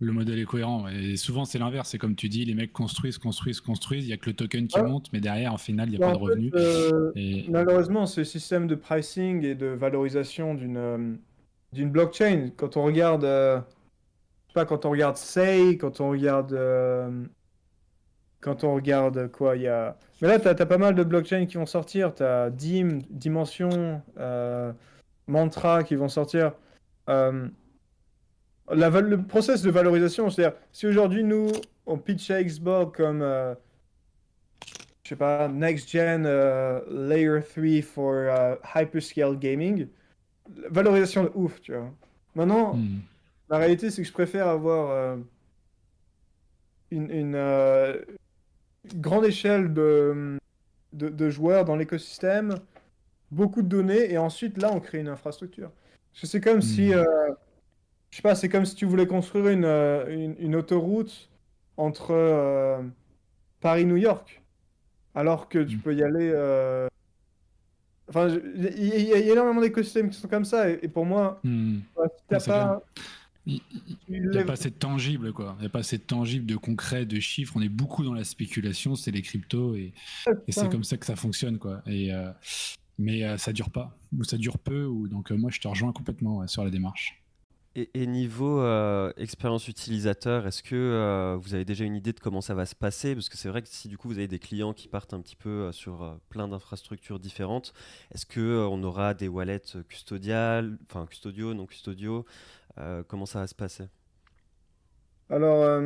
le 0.00 0.12
modèle 0.12 0.38
est 0.38 0.44
cohérent. 0.44 0.86
Et 0.88 1.16
souvent, 1.16 1.44
c'est 1.44 1.58
l'inverse. 1.58 1.90
C'est 1.90 1.98
comme 1.98 2.14
tu 2.14 2.28
dis, 2.28 2.44
les 2.44 2.54
mecs 2.54 2.72
construisent, 2.72 3.18
construisent, 3.18 3.60
construisent. 3.60 4.06
Il 4.06 4.10
y 4.10 4.12
a 4.12 4.16
que 4.16 4.30
le 4.30 4.36
token 4.36 4.68
qui 4.68 4.78
Ouais. 4.78 4.86
monte, 4.86 5.12
mais 5.12 5.20
derrière, 5.20 5.52
en 5.52 5.58
final, 5.58 5.88
il 5.88 5.90
n'y 5.92 5.96
a 5.96 6.00
bah, 6.00 6.12
pas 6.12 6.18
de 6.18 6.22
revenus. 6.22 6.52
euh, 6.54 7.10
Et... 7.16 7.46
Malheureusement, 7.48 8.06
ce 8.06 8.22
système 8.24 8.66
de 8.66 8.74
pricing 8.76 9.44
et 9.44 9.54
de 9.54 9.66
valorisation 9.66 10.54
d'une 10.54 10.76
euh, 10.76 11.14
d'une 11.72 11.90
blockchain, 11.90 12.50
quand 12.56 12.76
on 12.78 12.84
regarde, 12.84 13.24
euh, 13.24 13.58
je 13.58 14.52
sais 14.52 14.54
pas, 14.54 14.64
quand 14.64 14.86
on 14.86 14.90
regarde 14.90 15.16
Say, 15.16 15.76
quand 15.76 16.00
on 16.00 16.10
regarde, 16.10 16.52
euh, 16.54 17.24
quand 18.40 18.64
on 18.64 18.74
regarde 18.74 19.30
quoi, 19.32 19.56
il 19.56 19.62
y 19.62 19.68
a. 19.68 19.98
Mais 20.22 20.28
là, 20.28 20.38
tu 20.38 20.48
as, 20.48 20.54
pas 20.54 20.78
mal 20.78 20.94
de 20.94 21.02
blockchains 21.04 21.46
qui 21.46 21.56
vont 21.56 21.66
sortir. 21.66 22.14
Tu 22.14 22.22
as 22.22 22.50
Dim, 22.50 23.00
Dimension, 23.10 24.00
euh, 24.18 24.72
Mantra 25.26 25.82
qui 25.82 25.94
vont 25.96 26.08
sortir. 26.08 26.52
La 28.70 28.90
le 28.90 29.22
process 29.22 29.62
de 29.62 29.70
valorisation, 29.70 30.28
c'est-à-dire, 30.30 30.58
si 30.72 30.86
aujourd'hui 30.86 31.24
nous, 31.24 31.50
on 31.86 31.96
pitch 31.98 32.30
Xbox 32.30 32.96
comme. 32.96 33.22
euh, 33.22 33.54
je 35.04 35.10
sais 35.10 35.16
pas, 35.16 35.48
next 35.48 35.88
gen 35.88 36.24
euh, 36.26 36.80
layer 36.90 37.40
3 37.42 37.82
for 37.82 38.12
euh, 38.14 38.56
hyperscale 38.74 39.38
gaming, 39.38 39.88
valorisation 40.70 41.24
de 41.24 41.30
ouf, 41.34 41.60
tu 41.62 41.72
vois. 41.72 41.90
Maintenant, 42.34 42.74
Hmm. 42.74 42.98
la 43.48 43.56
réalité, 43.56 43.90
c'est 43.90 44.02
que 44.02 44.08
je 44.08 44.12
préfère 44.12 44.48
avoir 44.48 44.90
euh, 44.90 45.16
une, 46.90 47.10
une, 47.10 47.34
euh, 47.36 48.02
grande 48.96 49.24
échelle 49.24 49.72
de, 49.72 50.36
de, 50.92 51.08
de 51.08 51.30
joueurs 51.30 51.64
dans 51.64 51.76
l'écosystème, 51.76 52.56
beaucoup 53.30 53.62
de 53.62 53.68
données, 53.68 54.12
et 54.12 54.18
ensuite, 54.18 54.58
là, 54.58 54.70
on 54.72 54.80
crée 54.80 54.98
une 54.98 55.08
infrastructure. 55.08 55.70
Parce 56.12 56.20
que 56.22 56.26
c'est 56.26 56.40
comme 56.42 56.60
si, 56.60 56.88
Mhm. 56.90 56.92
euh, 56.98 57.04
je 58.10 58.16
sais 58.16 58.22
pas, 58.22 58.34
c'est 58.34 58.48
comme 58.48 58.64
si 58.66 58.74
tu 58.74 58.86
voulais 58.86 59.06
construire 59.06 59.48
une, 59.48 59.64
euh, 59.64 60.06
une, 60.08 60.36
une 60.38 60.56
autoroute 60.56 61.28
entre 61.76 62.10
euh, 62.12 62.82
Paris-New 63.60 63.96
York, 63.96 64.42
alors 65.14 65.48
que 65.48 65.58
tu 65.62 65.76
Mhm. 65.76 65.82
peux 65.82 65.94
y 65.94 66.02
aller... 66.02 66.30
euh, 66.34 66.88
Enfin, 68.10 68.28
il 68.28 68.62
y, 68.64 68.92
a 68.92 69.18
il 69.18 69.24
y 69.26 69.30
a 69.30 69.32
énormément 69.32 69.60
d'écosystèmes 69.60 70.08
qui 70.08 70.18
sont 70.18 70.28
comme 70.28 70.46
ça, 70.46 70.70
et, 70.70 70.78
et 70.82 70.88
pour 70.88 71.04
moi, 71.04 71.40
ouais, 71.44 72.06
si 72.16 72.24
t'as 72.28 72.40
pas... 72.40 72.82
Il 73.44 73.60
n'y 74.08 74.38
a 74.38 74.44
pas 74.44 74.54
assez 74.54 74.70
de 74.70 74.74
tangible, 74.76 75.32
quoi. 75.34 75.54
Il 75.58 75.60
n'y 75.60 75.66
a 75.66 75.70
pas 75.70 75.80
assez 75.80 75.98
de 75.98 76.02
tangible, 76.02 76.46
de 76.46 76.56
concret, 76.56 77.04
de 77.06 77.20
chiffres. 77.20 77.52
On 77.56 77.60
est 77.62 77.68
beaucoup 77.68 78.04
dans 78.04 78.14
la 78.14 78.24
spéculation, 78.24 78.94
c'est 78.94 79.10
les 79.10 79.20
cryptos, 79.22 79.74
et, 79.74 79.92
et 80.46 80.52
c'est 80.52 80.70
comme 80.70 80.84
ça 80.84 80.96
que 80.96 81.04
ça 81.04 81.16
fonctionne, 81.16 81.58
quoi. 81.58 81.82
Et, 81.86 82.12
euh, 82.14 82.30
mais 82.98 83.36
ça 83.36 83.52
dure 83.52 83.70
pas, 83.70 83.94
ou 84.16 84.24
ça 84.24 84.38
dure 84.38 84.58
peu, 84.58 84.84
ou 84.86 85.06
donc 85.06 85.30
moi 85.30 85.50
je 85.50 85.60
te 85.60 85.68
rejoins 85.68 85.92
complètement 85.92 86.38
ouais, 86.38 86.48
sur 86.48 86.64
la 86.64 86.70
démarche. 86.70 87.22
Et, 87.94 88.06
niveau 88.08 88.60
euh, 88.60 89.12
expérience 89.16 89.68
utilisateur, 89.68 90.48
est-ce 90.48 90.64
que 90.64 90.74
euh, 90.74 91.38
vous 91.40 91.54
avez 91.54 91.64
déjà 91.64 91.84
une 91.84 91.94
idée 91.94 92.12
de 92.12 92.18
comment 92.18 92.40
ça 92.40 92.54
va 92.54 92.66
se 92.66 92.74
passer? 92.74 93.14
Parce 93.14 93.28
que 93.28 93.36
c'est 93.36 93.48
vrai 93.48 93.62
que 93.62 93.68
si 93.68 93.86
du 93.86 93.96
coup 93.96 94.08
vous 94.08 94.18
avez 94.18 94.26
des 94.26 94.40
clients 94.40 94.72
qui 94.72 94.88
partent 94.88 95.14
un 95.14 95.20
petit 95.20 95.36
peu 95.36 95.48
euh, 95.48 95.72
sur 95.72 96.18
plein 96.28 96.48
d'infrastructures 96.48 97.20
différentes, 97.20 97.72
est-ce 98.12 98.26
que 98.26 98.66
on 98.68 98.82
aura 98.82 99.14
des 99.14 99.28
wallets 99.28 99.60
custodiales, 99.88 100.76
enfin 100.90 101.06
custodiaux, 101.06 101.54
non 101.54 101.66
custodiaux? 101.66 102.24
Euh, 102.78 103.04
Comment 103.06 103.26
ça 103.26 103.40
va 103.40 103.46
se 103.46 103.54
passer? 103.54 103.84
Alors, 105.30 105.80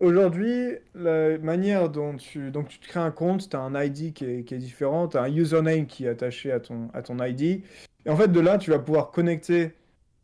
aujourd'hui, 0.00 0.76
la 0.94 1.36
manière 1.38 1.90
dont 1.90 2.16
tu, 2.16 2.50
donc 2.50 2.68
tu 2.68 2.78
te 2.78 2.88
crées 2.88 3.00
un 3.00 3.10
compte, 3.10 3.50
tu 3.50 3.56
as 3.56 3.60
un 3.60 3.74
ID 3.78 4.14
qui 4.14 4.24
est, 4.24 4.44
qui 4.44 4.54
est 4.54 4.58
différent, 4.58 5.08
tu 5.08 5.18
as 5.18 5.22
un 5.22 5.34
username 5.34 5.86
qui 5.86 6.06
est 6.06 6.08
attaché 6.08 6.50
à 6.50 6.60
ton, 6.60 6.88
à 6.94 7.02
ton 7.02 7.22
ID. 7.22 7.62
Et 8.04 8.10
en 8.10 8.16
fait, 8.16 8.28
de 8.28 8.40
là, 8.40 8.56
tu 8.56 8.70
vas 8.70 8.78
pouvoir 8.78 9.10
connecter 9.10 9.72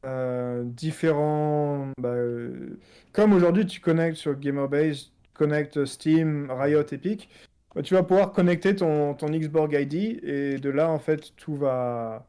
euh, 0.05 0.63
différents... 0.65 1.93
bah, 1.99 2.11
euh, 2.11 2.79
comme 3.13 3.33
aujourd'hui, 3.33 3.67
tu 3.67 3.81
connectes 3.81 4.17
sur 4.17 4.39
Gamerbase, 4.39 5.11
connectes 5.35 5.85
Steam, 5.85 6.51
Riot, 6.51 6.83
Epic, 6.93 7.29
bah, 7.75 7.83
tu 7.83 7.95
vas 7.95 8.03
pouvoir 8.03 8.33
connecter 8.33 8.77
ton, 8.77 9.15
ton 9.15 9.29
Xborg 9.29 9.73
ID 9.73 10.21
et 10.23 10.59
de 10.59 10.71
là, 10.71 10.91
en 10.91 10.99
fait, 10.99 11.35
tout 11.37 11.55
va... 11.55 12.27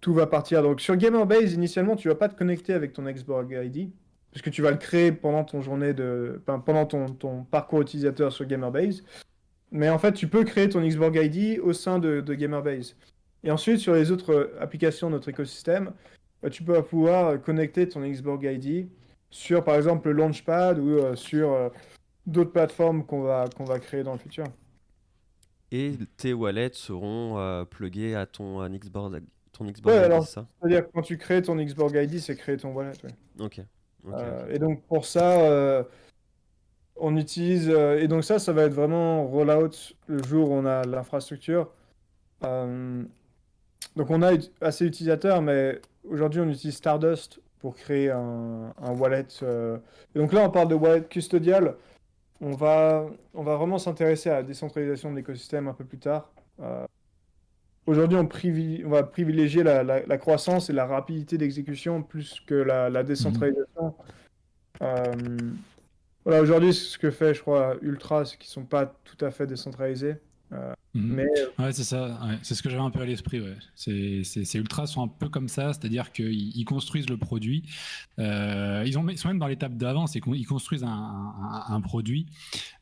Tout 0.00 0.12
va 0.14 0.26
partir. 0.26 0.64
Donc 0.64 0.80
sur 0.80 0.96
Gamerbase, 0.96 1.52
initialement, 1.52 1.94
tu 1.94 2.08
vas 2.08 2.16
pas 2.16 2.28
te 2.28 2.36
connecter 2.36 2.72
avec 2.72 2.92
ton 2.92 3.04
Xborg 3.04 3.52
ID, 3.52 3.92
parce 4.32 4.42
que 4.42 4.50
tu 4.50 4.60
vas 4.60 4.72
le 4.72 4.76
créer 4.76 5.12
pendant 5.12 5.44
ton 5.44 5.60
journée 5.60 5.94
de, 5.94 6.42
pendant 6.44 6.86
ton, 6.86 7.06
ton 7.06 7.44
parcours 7.44 7.82
utilisateur 7.82 8.32
sur 8.32 8.44
Gamerbase. 8.46 9.04
Mais 9.70 9.88
en 9.90 9.98
fait, 9.98 10.12
tu 10.12 10.26
peux 10.26 10.42
créer 10.42 10.68
ton 10.68 10.80
Xborg 10.80 11.14
ID 11.16 11.60
au 11.60 11.72
sein 11.72 12.00
de, 12.00 12.20
de 12.20 12.34
Gamerbase. 12.34 12.96
Et 13.44 13.50
ensuite, 13.52 13.78
sur 13.78 13.94
les 13.94 14.10
autres 14.10 14.52
applications 14.60 15.08
de 15.08 15.14
notre 15.14 15.28
écosystème, 15.28 15.92
bah, 16.42 16.50
tu 16.50 16.62
peux 16.64 16.82
pouvoir 16.82 17.40
connecter 17.40 17.88
ton 17.88 18.00
Xborg 18.06 18.42
ID 18.44 18.88
sur, 19.30 19.64
par 19.64 19.76
exemple, 19.76 20.08
le 20.10 20.14
Launchpad 20.16 20.78
ou 20.78 20.88
euh, 20.98 21.14
sur 21.16 21.52
euh, 21.52 21.68
d'autres 22.26 22.50
plateformes 22.52 23.04
qu'on 23.06 23.22
va, 23.22 23.46
qu'on 23.56 23.64
va 23.64 23.78
créer 23.78 24.02
dans 24.02 24.12
le 24.12 24.18
futur. 24.18 24.44
Et 25.70 25.92
tes 26.18 26.34
wallets 26.34 26.70
seront 26.74 27.38
euh, 27.38 27.64
plugués 27.64 28.14
à 28.14 28.26
ton 28.26 28.66
Xbox, 28.68 29.22
ton 29.52 29.64
Xbox 29.66 29.86
Ouais, 29.96 30.00
ID, 30.00 30.04
alors- 30.04 30.26
c'est 30.26 30.32
ça? 30.34 30.46
C'est-à-dire 30.60 30.86
que 30.86 30.92
quand 30.92 31.02
tu 31.02 31.16
crées 31.16 31.40
ton 31.42 31.56
Xborg 31.56 31.94
ID, 31.94 32.18
c'est 32.20 32.36
créer 32.36 32.56
ton 32.58 32.72
wallet. 32.72 32.92
ouais. 33.38 33.48
Euh, 34.12 34.52
et 34.52 34.58
donc 34.58 34.82
pour 34.82 35.06
ça, 35.06 35.86
on 36.96 37.16
utilise 37.16 37.68
et 37.70 38.06
donc 38.08 38.24
ça, 38.24 38.38
ça 38.38 38.52
va 38.52 38.64
être 38.64 38.74
vraiment 38.74 39.24
rollout 39.26 39.94
le 40.08 40.22
jour 40.24 40.50
où 40.50 40.54
on 40.54 40.66
a 40.66 40.82
l'infrastructure. 40.84 41.70
Donc 42.42 44.10
on 44.10 44.22
a 44.22 44.32
assez 44.60 44.84
d'utilisateurs, 44.86 45.40
mais 45.42 45.80
aujourd'hui 46.08 46.40
on 46.40 46.48
utilise 46.48 46.76
Stardust 46.76 47.40
pour 47.58 47.76
créer 47.76 48.10
un, 48.10 48.72
un 48.82 48.92
wallet. 48.92 49.26
euh. 49.42 49.78
Et 50.14 50.18
donc 50.18 50.32
là, 50.32 50.42
on 50.44 50.50
parle 50.50 50.68
de 50.68 50.74
wallet 50.74 51.04
custodial. 51.04 51.76
On 52.40 52.50
va, 52.52 53.06
on 53.34 53.44
va 53.44 53.54
vraiment 53.56 53.78
s'intéresser 53.78 54.30
à 54.30 54.34
la 54.34 54.42
décentralisation 54.42 55.10
de 55.12 55.16
l'écosystème 55.16 55.68
un 55.68 55.74
peu 55.74 55.84
plus 55.84 55.98
tard. 55.98 56.32
Euh, 56.60 56.84
Aujourd'hui, 57.86 58.16
on, 58.16 58.26
privi- 58.26 58.84
on 58.86 58.90
va 58.90 59.02
privilégier 59.02 59.62
la, 59.64 59.82
la- 59.82 60.06
la 60.06 60.18
croissance 60.18 60.70
et 60.70 60.72
la 60.72 60.86
rapidité 60.86 61.36
d'exécution 61.36 62.02
plus 62.02 62.40
que 62.46 62.54
la, 62.54 62.88
la 62.90 63.02
décentralisation. 63.02 63.94
Euh, 64.82 65.12
voilà, 66.24 66.40
aujourd'hui, 66.42 66.72
ce 66.74 66.96
que 66.98 67.10
fait, 67.10 67.34
je 67.34 67.40
crois, 67.40 67.76
Ultra, 67.82 68.24
c'est 68.24 68.36
qu'ils 68.36 68.50
sont 68.50 68.64
pas 68.64 68.86
tout 69.04 69.24
à 69.24 69.30
fait 69.32 69.46
décentralisés. 69.48 70.14
Mhm. 70.94 71.14
Mais 71.14 71.26
Ouais, 71.58 71.72
c'est 71.72 71.84
ça. 71.84 72.20
ouais. 72.26 72.36
C'est 72.42 72.54
ce 72.54 72.62
que 72.62 72.68
j'avais 72.68 72.82
un 72.82 72.90
peu 72.90 73.00
à 73.00 73.06
l'esprit. 73.06 73.40
Ouais. 73.40 73.56
C'est, 73.74 74.22
c'est, 74.24 74.44
ces 74.44 74.58
ultras 74.58 74.86
sont 74.86 75.02
un 75.02 75.08
peu 75.08 75.28
comme 75.30 75.48
ça, 75.48 75.72
c'est-à-dire 75.72 76.12
qu'ils 76.12 76.54
ils 76.56 76.64
construisent 76.64 77.08
le 77.08 77.16
produit. 77.16 77.64
Euh, 78.18 78.84
ils, 78.86 78.98
ont, 78.98 79.08
ils 79.08 79.16
sont 79.16 79.28
même 79.28 79.38
dans 79.38 79.46
l'étape 79.46 79.76
d'avant, 79.78 80.06
c'est 80.06 80.20
qu'ils 80.20 80.46
construisent 80.46 80.84
un, 80.84 80.88
un- 80.88 81.64
un 81.74 81.80
produit 81.80 82.26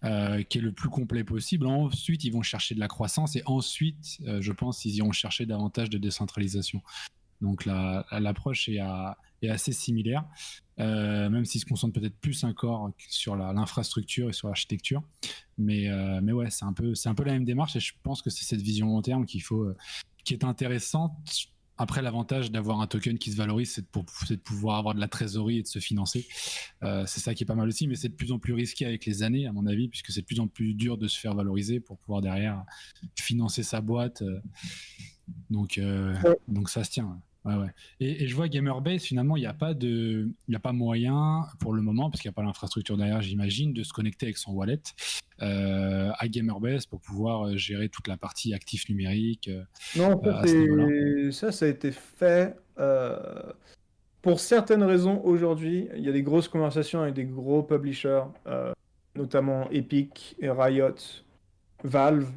euh, 0.05 0.43
qui 0.43 0.59
est 0.59 0.61
le 0.61 0.73
plus 0.73 0.89
complet 0.89 1.23
possible. 1.23 1.67
Ensuite, 1.67 2.25
ils 2.25 2.33
vont 2.33 2.43
chercher 2.43 2.75
de 2.75 2.81
la 2.81 2.89
croissance 2.89 3.37
et 3.37 3.43
ensuite, 3.47 4.19
euh, 4.27 4.41
je 4.43 4.51
pense, 4.53 4.85
ils 4.85 4.97
iront 4.97 5.13
chercher 5.13 5.47
davantage 5.47 5.89
de 5.89 5.99
décentralisation. 5.99 6.83
Donc 7.41 7.65
la- 7.65 8.05
l'approche 8.11 8.69
est, 8.69 8.81
à- 8.81 9.17
est 9.43 9.51
assez 9.51 9.73
similaire, 9.73 10.25
euh, 10.79 11.29
même 11.31 11.45
s'ils 11.45 11.61
se 11.61 11.67
concentrent 11.67 11.99
peut-être 12.01 12.17
plus 12.19 12.45
encore 12.45 12.91
sur 13.09 13.37
l'infrastructure 13.37 14.29
et 14.31 14.33
sur 14.33 14.49
l'architecture. 14.49 15.03
Mais, 15.59 15.89
euh, 15.89 16.21
mais 16.23 16.33
ouais, 16.33 16.51
c'est 16.51 16.65
un, 16.65 16.73
peu, 16.73 16.93
un 17.05 17.15
peu 17.15 17.25
la 17.25 17.33
même 17.33 17.45
démarche 17.45 17.77
et 17.77 17.81
je 17.81 17.93
pense 18.03 18.23
que 18.23 18.31
c'est 18.31 18.45
cette 18.45 18.63
vision 18.63 18.87
long 18.87 19.03
terme 19.03 19.27
qu'il 19.27 19.43
faut, 19.43 19.63
euh, 19.63 19.77
qui 20.25 20.35
est 20.35 20.45
intéressante. 20.45 21.13
Après, 21.83 22.03
l'avantage 22.03 22.51
d'avoir 22.53 22.83
un 22.83 22.87
token 22.87 23.17
qui 23.17 23.31
se 23.33 23.37
valorise, 23.39 23.73
c'est 23.73 23.81
de, 23.81 24.35
de 24.35 24.37
pouvoir 24.37 24.77
avoir 24.77 24.95
de 24.95 25.01
la 25.01 25.09
trésorerie 25.09 25.61
et 25.61 25.63
de 25.63 25.67
se 25.67 25.79
financer. 25.79 26.27
Euh, 26.83 27.07
c'est 27.07 27.21
ça 27.21 27.33
qui 27.35 27.45
est 27.45 27.47
pas 27.47 27.55
mal 27.55 27.69
aussi, 27.69 27.89
mais 27.89 27.95
c'est 27.95 28.11
de 28.11 28.15
plus 28.15 28.33
en 28.33 28.39
plus 28.39 28.53
risqué 28.53 28.85
avec 28.85 29.07
les 29.07 29.23
années, 29.23 29.47
à 29.47 29.53
mon 29.53 29.65
avis, 29.65 29.89
puisque 29.89 30.11
c'est 30.13 30.21
de 30.21 30.27
plus 30.27 30.41
en 30.41 30.47
plus 30.47 30.75
dur 30.75 30.99
de 30.99 31.09
se 31.09 31.19
faire 31.19 31.35
valoriser 31.35 31.81
pour 31.81 31.97
pouvoir 31.97 32.21
derrière 32.21 32.65
financer 33.19 33.63
sa 33.63 33.81
boîte. 33.81 34.23
Donc, 35.49 35.79
euh, 35.79 36.15
Ouais. 36.23 36.37
donc 36.49 36.69
ça 36.69 36.85
se 36.85 36.91
tient. 36.91 37.19
Ouais. 37.45 37.55
Ouais, 37.55 37.55
ouais. 37.55 37.71
Et, 38.01 38.27
je 38.27 38.35
vois 38.35 38.49
Gamerbase, 38.49 39.03
finalement, 39.03 39.37
il 39.37 39.41
n'y 39.41 39.47
a 39.47 39.55
pas 39.55 39.75
de, 39.75 40.29
il 40.49 40.57
a 40.57 40.59
pas 40.59 40.73
moyen 40.73 41.47
pour 41.59 41.73
le 41.73 41.83
moment, 41.83 42.11
parce 42.11 42.21
qu'il 42.21 42.29
n'y 42.29 42.35
a 42.35 42.37
pas 42.37 42.43
l'infrastructure 42.43 42.97
derrière, 42.97 43.23
j'imagine, 43.23 43.73
de 43.73 43.83
se 43.83 43.93
connecter 43.93 44.27
avec 44.27 44.37
son 44.37 44.53
wallet 44.53 44.83
euh, 45.43 46.11
à 46.19 46.29
Gamerbase 46.29 46.87
pour 46.87 47.01
pouvoir 47.01 47.47
euh, 47.47 47.57
gérer 47.57 47.89
toute 47.89 48.09
la 48.09 48.17
partie 48.17 48.53
actif 48.53 48.89
numérique. 48.89 49.49
Euh, 49.49 49.63
non, 49.97 50.21
ça, 51.33 51.53
ça, 51.53 51.65
a 51.65 51.69
été 51.69 51.93
fait. 51.93 52.57
pour 54.21 54.41
certaines 54.41 54.83
raisons, 54.83 55.23
aujourd'hui, 55.25 55.89
il 55.97 56.05
y 56.05 56.09
a 56.09 56.13
des 56.13 56.23
grosses 56.23 56.49
conversations 56.49 57.01
avec 57.01 57.15
des 57.15 57.25
gros 57.25 57.63
publishers, 57.63 58.25
notamment 59.17 59.71
Epic 59.71 60.37
et 60.41 60.51
Riot, 60.51 60.97
Valve. 61.85 62.31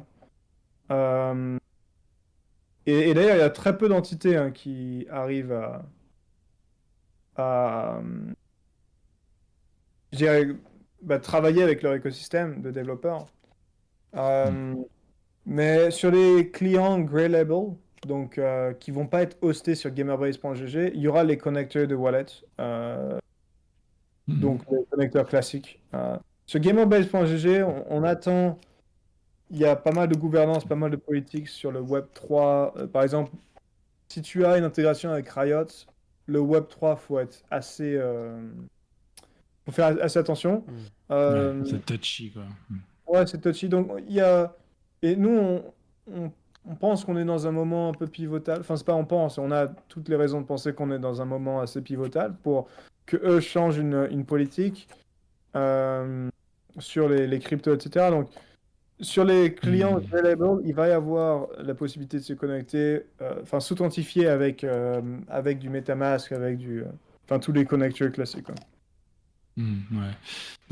Et, 2.86 3.14
d'ailleurs, 3.14 3.36
il 3.36 3.40
y 3.40 3.42
a 3.42 3.50
très 3.50 3.78
peu 3.78 3.88
d'entités 3.88 4.36
hein, 4.36 4.50
qui 4.50 5.06
arrivent 5.10 5.52
à, 5.52 5.86
à 7.36 8.00
bah, 11.02 11.18
travailler 11.18 11.62
avec 11.62 11.82
leur 11.82 11.94
écosystème 11.94 12.62
de 12.62 12.70
développeurs. 12.70 13.26
Euh. 14.16 14.74
Mais 15.46 15.90
sur 15.90 16.10
les 16.10 16.50
clients 16.50 16.98
Grey 17.00 17.28
Label, 17.28 17.74
donc 18.06 18.38
euh, 18.38 18.72
qui 18.72 18.90
vont 18.90 19.06
pas 19.06 19.22
être 19.22 19.36
hostés 19.42 19.74
sur 19.74 19.90
gamerbase.gg, 19.90 20.92
il 20.94 21.00
y 21.00 21.08
aura 21.08 21.24
les 21.24 21.36
connecteurs 21.36 21.86
de 21.86 21.94
wallet, 21.94 22.24
euh, 22.60 23.18
hmm. 24.26 24.40
donc 24.40 24.62
les 24.70 24.84
connecteurs 24.90 25.26
classiques. 25.26 25.82
sur 26.46 26.60
gamerbase.gg, 26.60 27.62
on, 27.62 27.84
on, 27.90 28.02
attend 28.04 28.58
il 29.50 29.58
y 29.58 29.64
a 29.64 29.76
pas 29.76 29.92
mal 29.92 30.08
de 30.08 30.16
gouvernance, 30.16 30.64
pas 30.64 30.74
mal 30.74 30.90
de 30.90 30.96
politique 30.96 31.48
sur 31.48 31.70
le 31.70 31.80
Web 31.80 32.06
3. 32.14 32.74
Euh, 32.76 32.86
par 32.86 33.02
exemple, 33.02 33.32
si 34.08 34.22
tu 34.22 34.44
as 34.44 34.58
une 34.58 34.64
intégration 34.64 35.10
avec 35.10 35.28
Riot, 35.28 35.66
le 36.26 36.40
Web 36.40 36.68
3, 36.68 36.96
faut 36.96 37.18
être 37.18 37.42
assez. 37.50 37.96
Euh... 37.96 38.50
faut 39.64 39.72
faire 39.72 39.96
assez 40.02 40.18
attention. 40.18 40.64
Hmm. 40.66 41.12
Euh, 41.12 41.64
c'est 41.64 41.84
touchy, 41.84 42.32
quoi. 42.32 42.44
Ouais, 43.06 43.26
c'est 43.26 43.40
touchy. 43.40 43.68
Donc, 43.68 43.90
il 44.08 44.14
y 44.14 44.20
a. 44.20 44.56
Et 45.02 45.16
nous, 45.16 45.36
on, 46.10 46.32
on, 46.66 46.74
pense 46.76 47.04
qu'on 47.04 47.16
est 47.18 47.24
dans 47.26 47.46
un 47.46 47.52
moment 47.52 47.90
un 47.90 47.92
peu 47.92 48.06
pivotal. 48.06 48.60
Enfin, 48.60 48.76
c'est 48.76 48.86
pas 48.86 48.94
on 48.94 49.04
pense, 49.04 49.36
on 49.36 49.50
a 49.52 49.68
toutes 49.88 50.08
les 50.08 50.16
raisons 50.16 50.40
de 50.40 50.46
penser 50.46 50.72
qu'on 50.72 50.90
est 50.90 50.98
dans 50.98 51.20
un 51.20 51.26
moment 51.26 51.60
assez 51.60 51.82
pivotal 51.82 52.34
pour 52.42 52.68
que 53.04 53.18
eux 53.18 53.40
changent 53.40 53.76
une, 53.76 54.08
une 54.10 54.24
politique 54.24 54.88
euh, 55.56 56.30
sur 56.78 57.08
les, 57.08 57.26
les 57.26 57.38
cryptos, 57.38 57.74
etc. 57.74 58.06
Donc, 58.10 58.30
sur 59.00 59.24
les 59.24 59.54
clients 59.54 59.98
hmm. 59.98 60.04
available, 60.12 60.62
il 60.64 60.74
va 60.74 60.88
y 60.88 60.92
avoir 60.92 61.48
la 61.58 61.74
possibilité 61.74 62.18
de 62.18 62.22
se 62.22 62.32
connecter, 62.32 63.02
euh, 63.20 63.40
enfin 63.42 63.60
s'authentifier 63.60 64.28
avec, 64.28 64.64
euh, 64.64 65.00
avec 65.28 65.58
du 65.58 65.68
MetaMask, 65.68 66.32
avec 66.32 66.58
du, 66.58 66.82
euh, 66.82 66.86
enfin 67.24 67.38
tous 67.38 67.52
les 67.52 67.64
connecteurs 67.64 68.12
classiques. 68.12 68.46
Hmm, 69.56 69.78
ouais. 69.92 70.10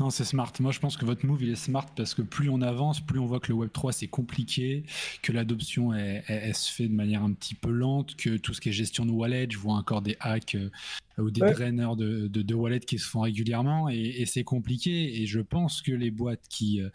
Non, 0.03 0.09
c'est 0.09 0.25
smart. 0.25 0.51
Moi, 0.59 0.73
je 0.73 0.81
pense 0.81 0.97
que 0.97 1.05
votre 1.05 1.25
move, 1.25 1.43
il 1.43 1.49
est 1.49 1.55
smart 1.55 1.85
parce 1.95 2.13
que 2.13 2.21
plus 2.21 2.49
on 2.49 2.61
avance, 2.61 2.99
plus 2.99 3.19
on 3.19 3.25
voit 3.25 3.39
que 3.39 3.53
le 3.53 3.57
Web3, 3.57 3.93
c'est 3.93 4.07
compliqué, 4.07 4.83
que 5.21 5.31
l'adoption, 5.31 5.91
se 5.93 6.73
fait 6.73 6.89
de 6.89 6.93
manière 6.93 7.23
un 7.23 7.31
petit 7.31 7.55
peu 7.55 7.71
lente, 7.71 8.17
que 8.17 8.35
tout 8.35 8.53
ce 8.53 8.59
qui 8.59 8.67
est 8.67 8.73
gestion 8.73 9.05
de 9.05 9.11
wallet, 9.11 9.47
je 9.49 9.57
vois 9.57 9.75
encore 9.75 10.01
des 10.01 10.17
hacks 10.19 10.57
ou 11.17 11.29
des 11.29 11.41
drainers 11.41 11.95
de, 11.95 12.27
de, 12.27 12.41
de, 12.41 12.55
wallets 12.55 12.79
qui 12.79 12.97
se 12.97 13.07
font 13.07 13.21
régulièrement 13.21 13.89
et, 13.89 14.25
c'est 14.25 14.43
compliqué. 14.43 15.21
Et 15.21 15.25
je 15.25 15.39
pense 15.39 15.81
que 15.81 15.91
les 15.91 16.11
boîtes 16.11 16.47
qui, 16.49 16.81
euh, 16.81 16.89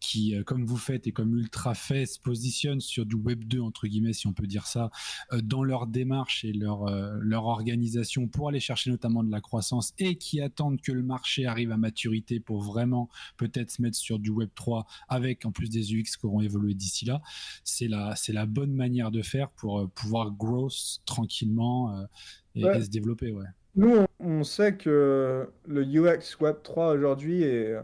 qui, 0.00 0.34
euh, 0.34 0.42
comme 0.42 0.64
vous 0.64 0.76
faites 0.76 1.06
et 1.06 1.12
comme 1.12 1.36
Ultra 1.36 1.74
fait, 1.74 2.06
se 2.06 2.18
positionnent 2.18 2.80
sur 2.80 3.06
du 3.06 3.14
Web 3.14 3.44
2, 3.44 3.60
entre 3.60 3.86
guillemets, 3.86 4.12
si 4.12 4.26
on 4.26 4.32
peut 4.32 4.46
dire 4.46 4.66
ça, 4.66 4.90
euh, 5.32 5.40
dans 5.40 5.62
leur 5.62 5.86
démarche 5.86 6.44
et 6.44 6.52
leur, 6.52 6.90
leur 7.20 7.44
organisation 7.44 8.26
pour 8.26 8.48
aller 8.48 8.60
chercher 8.60 8.90
notamment 8.90 9.22
de 9.22 9.30
la 9.30 9.40
croissance 9.40 9.92
et 9.98 10.16
qui 10.16 10.40
attendent 10.40 10.80
que 10.80 10.92
le 10.92 11.02
marché 11.02 11.46
arrive 11.46 11.70
à 11.70 11.76
maturité 11.76 12.40
pour 12.40 12.49
vraiment 12.58 13.08
peut-être 13.36 13.70
se 13.70 13.82
mettre 13.82 13.96
sur 13.96 14.18
du 14.18 14.30
Web 14.30 14.50
3 14.54 14.86
avec 15.08 15.44
en 15.46 15.52
plus 15.52 15.70
des 15.70 15.94
UX 15.94 16.16
qui 16.18 16.26
auront 16.26 16.40
évolué 16.40 16.74
d'ici 16.74 17.04
là, 17.04 17.22
c'est 17.64 17.88
la, 17.88 18.16
c'est 18.16 18.32
la 18.32 18.46
bonne 18.46 18.72
manière 18.72 19.10
de 19.10 19.22
faire 19.22 19.50
pour 19.50 19.88
pouvoir 19.90 20.30
growth 20.32 21.00
tranquillement 21.04 22.06
et, 22.54 22.62
et 22.62 22.82
se 22.82 22.90
développer. 22.90 23.32
Ouais. 23.32 23.46
Nous, 23.76 24.04
on 24.18 24.42
sait 24.42 24.74
que 24.74 25.48
le 25.66 25.82
UX 25.82 26.36
Web 26.40 26.56
3 26.62 26.92
aujourd'hui 26.94 27.42
est. 27.42 27.76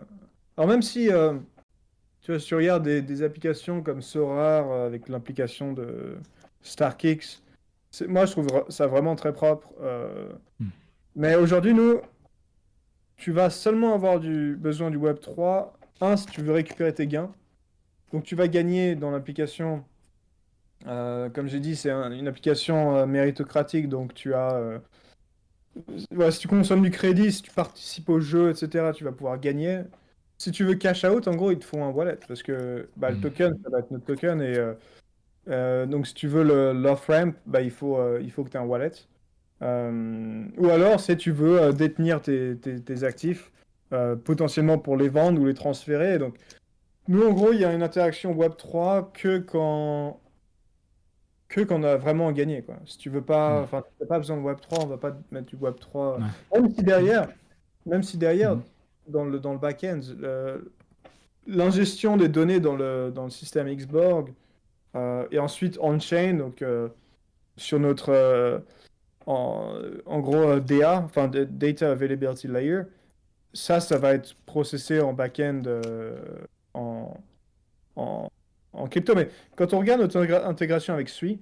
Alors, 0.56 0.68
même 0.68 0.82
si 0.82 1.10
euh, 1.10 1.34
tu 2.22 2.32
vois, 2.32 2.40
si 2.40 2.46
tu 2.46 2.54
regardes 2.54 2.82
des, 2.82 3.22
applications 3.22 3.82
comme 3.82 4.02
Sorare 4.02 4.70
euh, 4.70 4.86
avec 4.86 5.08
l'implication 5.08 5.72
de 5.72 6.16
StarkX, 6.62 7.42
moi 8.08 8.26
je 8.26 8.32
trouve 8.32 8.48
ça 8.68 8.86
vraiment 8.86 9.14
très 9.14 9.32
propre. 9.32 9.72
Euh. 9.80 10.32
Hmm. 10.58 10.68
Mais 11.14 11.36
aujourd'hui, 11.36 11.72
nous, 11.72 12.00
tu 13.16 13.32
vas 13.32 13.50
seulement 13.50 13.94
avoir 13.94 14.20
du 14.20 14.56
besoin 14.56 14.90
du 14.90 14.96
Web 14.96 15.20
3. 15.20 15.74
Un, 16.00 16.16
si 16.16 16.26
tu 16.26 16.42
veux 16.42 16.52
récupérer 16.52 16.92
tes 16.92 17.06
gains. 17.06 17.32
Donc 18.12 18.24
tu 18.24 18.36
vas 18.36 18.48
gagner 18.48 18.94
dans 18.94 19.10
l'application. 19.10 19.84
comme 20.84 21.48
j'ai 21.48 21.60
dit, 21.60 21.76
c'est 21.76 21.90
une 21.90 22.28
application 22.28 23.06
méritocratique, 23.06 23.88
donc 23.88 24.14
tu 24.14 24.34
as 24.34 24.80
si 26.30 26.38
tu 26.38 26.48
consommes 26.48 26.82
du 26.82 26.90
crédit, 26.90 27.32
si 27.32 27.42
tu 27.42 27.50
participes 27.50 28.08
au 28.08 28.20
jeu, 28.20 28.50
etc., 28.50 28.92
tu 28.94 29.04
vas 29.04 29.12
pouvoir 29.12 29.38
gagner. 29.38 29.82
Si 30.38 30.50
tu 30.50 30.64
veux 30.64 30.74
cash 30.74 31.04
out, 31.04 31.28
en 31.28 31.34
gros, 31.34 31.50
ils 31.50 31.58
te 31.58 31.64
font 31.64 31.84
un 31.84 31.90
wallet 31.90 32.18
parce 32.28 32.42
que 32.42 32.88
bah, 32.96 33.10
le 33.10 33.16
hmm. 33.16 33.20
token, 33.20 33.58
ça 33.62 33.70
va 33.70 33.78
être 33.78 33.90
notre 33.90 34.04
token. 34.04 34.40
Et 34.40 34.56
euh, 34.56 34.74
euh, 35.48 35.86
donc, 35.86 36.06
si 36.06 36.14
tu 36.14 36.28
veux 36.28 36.42
l'off-ramp, 36.72 37.34
bah, 37.46 37.62
il, 37.62 37.70
faut, 37.70 37.98
euh, 37.98 38.20
il 38.22 38.30
faut 38.30 38.44
que 38.44 38.50
tu 38.50 38.56
aies 38.56 38.60
un 38.60 38.64
wallet. 38.64 38.92
Ou 39.61 40.68
alors, 40.70 41.00
si 41.00 41.16
tu 41.16 41.30
veux 41.32 41.72
détenir 41.72 42.20
tes, 42.20 42.57
tes 42.57 43.04
actifs, 43.04 43.50
potentiellement 44.24 44.78
pour 44.78 44.96
les 44.96 45.09
vendre 45.09 45.40
ou 45.40 45.46
les 45.46 45.54
transférer. 45.54 46.18
Donc, 46.18 46.36
nous, 47.09 47.22
en 47.22 47.32
gros, 47.32 47.52
il 47.52 47.61
y 47.61 47.64
a 47.64 47.72
une 47.72 47.82
interaction 47.82 48.34
Web3 48.34 49.12
que 49.12 49.38
quand 49.38 50.20
que 51.48 51.61
qu'on 51.61 51.84
a 51.84 51.96
vraiment 51.96 52.32
gagné 52.32 52.62
quoi. 52.62 52.74
Si 52.86 52.98
tu 52.98 53.09
veux 53.09 53.22
pas, 53.22 53.62
enfin, 53.62 53.84
pas 54.09 54.18
besoin 54.18 54.36
de 54.36 54.42
Web 54.42 54.59
3, 54.61 54.82
on 54.82 54.86
va 54.86 54.98
pas 54.98 55.16
mettre 55.30 55.46
du 55.46 55.57
Web 55.57 55.76
3. 55.78 56.18
Même 56.52 56.70
si 56.70 56.82
derrière, 56.82 57.28
même 57.86 58.02
si 58.02 58.18
derrière, 58.18 58.57
mm. 58.57 58.62
dans 59.09 59.24
le 59.24 59.38
dans 59.38 59.52
le 59.52 59.59
back-end, 59.59 60.00
l'ingestion 61.46 62.16
des 62.16 62.28
données 62.28 62.61
dans 62.61 62.76
le 62.76 63.12
dans 63.14 63.24
le 63.24 63.30
système 63.30 63.72
Xborg 63.72 64.32
euh, 64.94 65.26
et 65.30 65.38
ensuite 65.38 65.78
on-chain, 65.80 66.34
donc 66.34 66.62
euh, 66.62 66.88
sur 67.57 67.78
notre 67.78 68.11
euh, 68.11 68.59
en, 69.26 70.20
gros 70.20 70.60
DA, 70.60 71.02
enfin 71.04 71.28
Data 71.28 71.90
Availability 71.90 72.48
Layer, 72.48 72.82
ça, 73.52 73.80
ça 73.80 73.98
va 73.98 74.14
être 74.14 74.34
processé 74.46 75.00
en 75.00 75.12
back-end 75.12 75.62
en, 76.74 77.14
en 77.96 78.28
en 78.76 78.86
crypto. 78.88 79.14
Mais 79.14 79.28
quand 79.56 79.72
on 79.74 79.78
regarde 79.78 80.00
notre 80.00 80.18
intégration 80.44 80.94
avec 80.94 81.08
Sui 81.08 81.40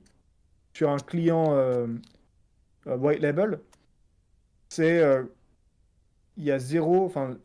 sur 0.73 0.91
un 0.91 0.99
client 0.99 1.53
euh, 1.53 1.87
euh, 2.87 2.97
white 2.97 3.21
label, 3.21 3.61
c'est 4.69 5.01
euh, 5.01 5.25
il 6.37 6.45
y 6.45 6.51
a 6.51 6.59
zéro. 6.59 7.05
Enfin, 7.05 7.37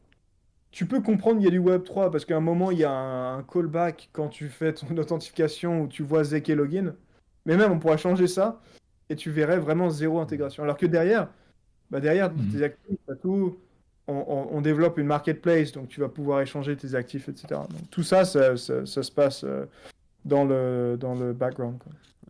tu 0.71 0.85
peux 0.85 1.01
comprendre 1.01 1.37
qu'il 1.37 1.45
y 1.45 1.47
a 1.47 1.51
du 1.51 1.59
Web 1.59 1.83
3 1.83 2.11
parce 2.11 2.25
qu'à 2.25 2.37
un 2.37 2.41
moment 2.41 2.71
il 2.71 2.79
y 2.79 2.83
a 2.83 2.91
un, 2.91 3.43
callback 3.43 4.09
quand 4.13 4.29
tu 4.29 4.49
fais 4.49 4.73
ton 4.73 4.95
authentification 4.97 5.81
où 5.81 5.87
tu 5.87 6.03
vois 6.03 6.23
Zeke 6.23 6.49
login. 6.49 6.95
Mais 7.45 7.57
même 7.57 7.71
on 7.71 7.79
pourra 7.79 7.97
changer 7.97 8.27
ça 8.27 8.61
et 9.10 9.16
tu 9.16 9.32
verrais 9.32 9.60
vraiment 9.60 9.89
zéro 9.89 10.20
intégration. 10.20 10.64
Alors 10.64 10.78
que 10.78 10.86
derrière, 10.86 11.30
bah 11.91 11.99
derrière 11.99 12.32
mhm. 12.32 12.51
tes 12.51 12.64
actifs, 12.64 12.97
tout, 13.22 13.57
on, 14.07 14.62
développe 14.62 14.97
une 14.97 15.07
marketplace, 15.07 15.72
donc 15.72 15.88
tu 15.88 15.99
vas 15.99 16.10
pouvoir 16.10 16.41
échanger 16.41 16.76
tes 16.76 16.95
actifs, 16.95 17.30
etc. 17.30 17.47
Donc, 17.49 17.89
tout 17.91 18.03
ça, 18.03 18.26
ça, 18.26 18.55
se 18.57 19.12
passe 19.12 19.43
euh, 19.43 19.66
dans 20.26 20.45
le, 20.45 20.97
dans 20.99 21.16
le 21.16 21.34
background. 21.34 21.78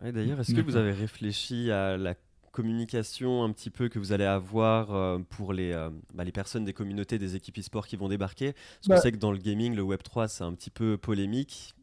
D'ailleurs, 0.02 0.40
est-ce 0.40 0.54
que 0.54 0.60
vous 0.60 0.76
avez 0.76 0.92
réfléchi 0.92 1.70
à 1.70 1.96
la 1.96 2.14
communication 2.52 3.44
un 3.44 3.52
petit 3.52 3.70
peu 3.70 3.88
que 3.88 3.98
vous 3.98 4.12
allez 4.12 4.24
avoir 4.24 4.92
euh, 4.94 5.18
pour 5.28 5.52
les, 5.52 5.72
euh, 5.72 5.88
bah, 6.14 6.24
les 6.24 6.32
personnes 6.32 6.64
des 6.64 6.72
communautés 6.72 7.18
des 7.18 7.36
équipes 7.36 7.58
e-sport 7.58 7.86
qui 7.86 7.96
vont 7.96 8.08
débarquer? 8.08 8.52
Parce 8.52 8.86
qu'on 8.86 8.94
bah 8.94 9.00
sait 9.00 9.12
que 9.12 9.18
dans 9.18 9.32
le 9.32 9.38
gaming, 9.38 9.74
le 9.74 9.82
Web3, 9.82 10.28
c'est 10.28 10.44
un 10.44 10.52
petit 10.52 10.70
peu 10.70 10.96
polémique. 10.98 11.74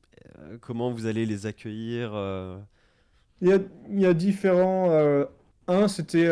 comment 0.62 0.92
vous 0.92 1.06
allez 1.06 1.26
les 1.26 1.46
accueillir 1.46 2.12
il 3.42 3.50
y, 3.50 3.54
a, 3.54 3.60
il 3.90 4.00
y, 4.00 4.06
a, 4.06 4.14
différents... 4.14 5.28
un, 5.68 5.88
c'était 5.88 6.28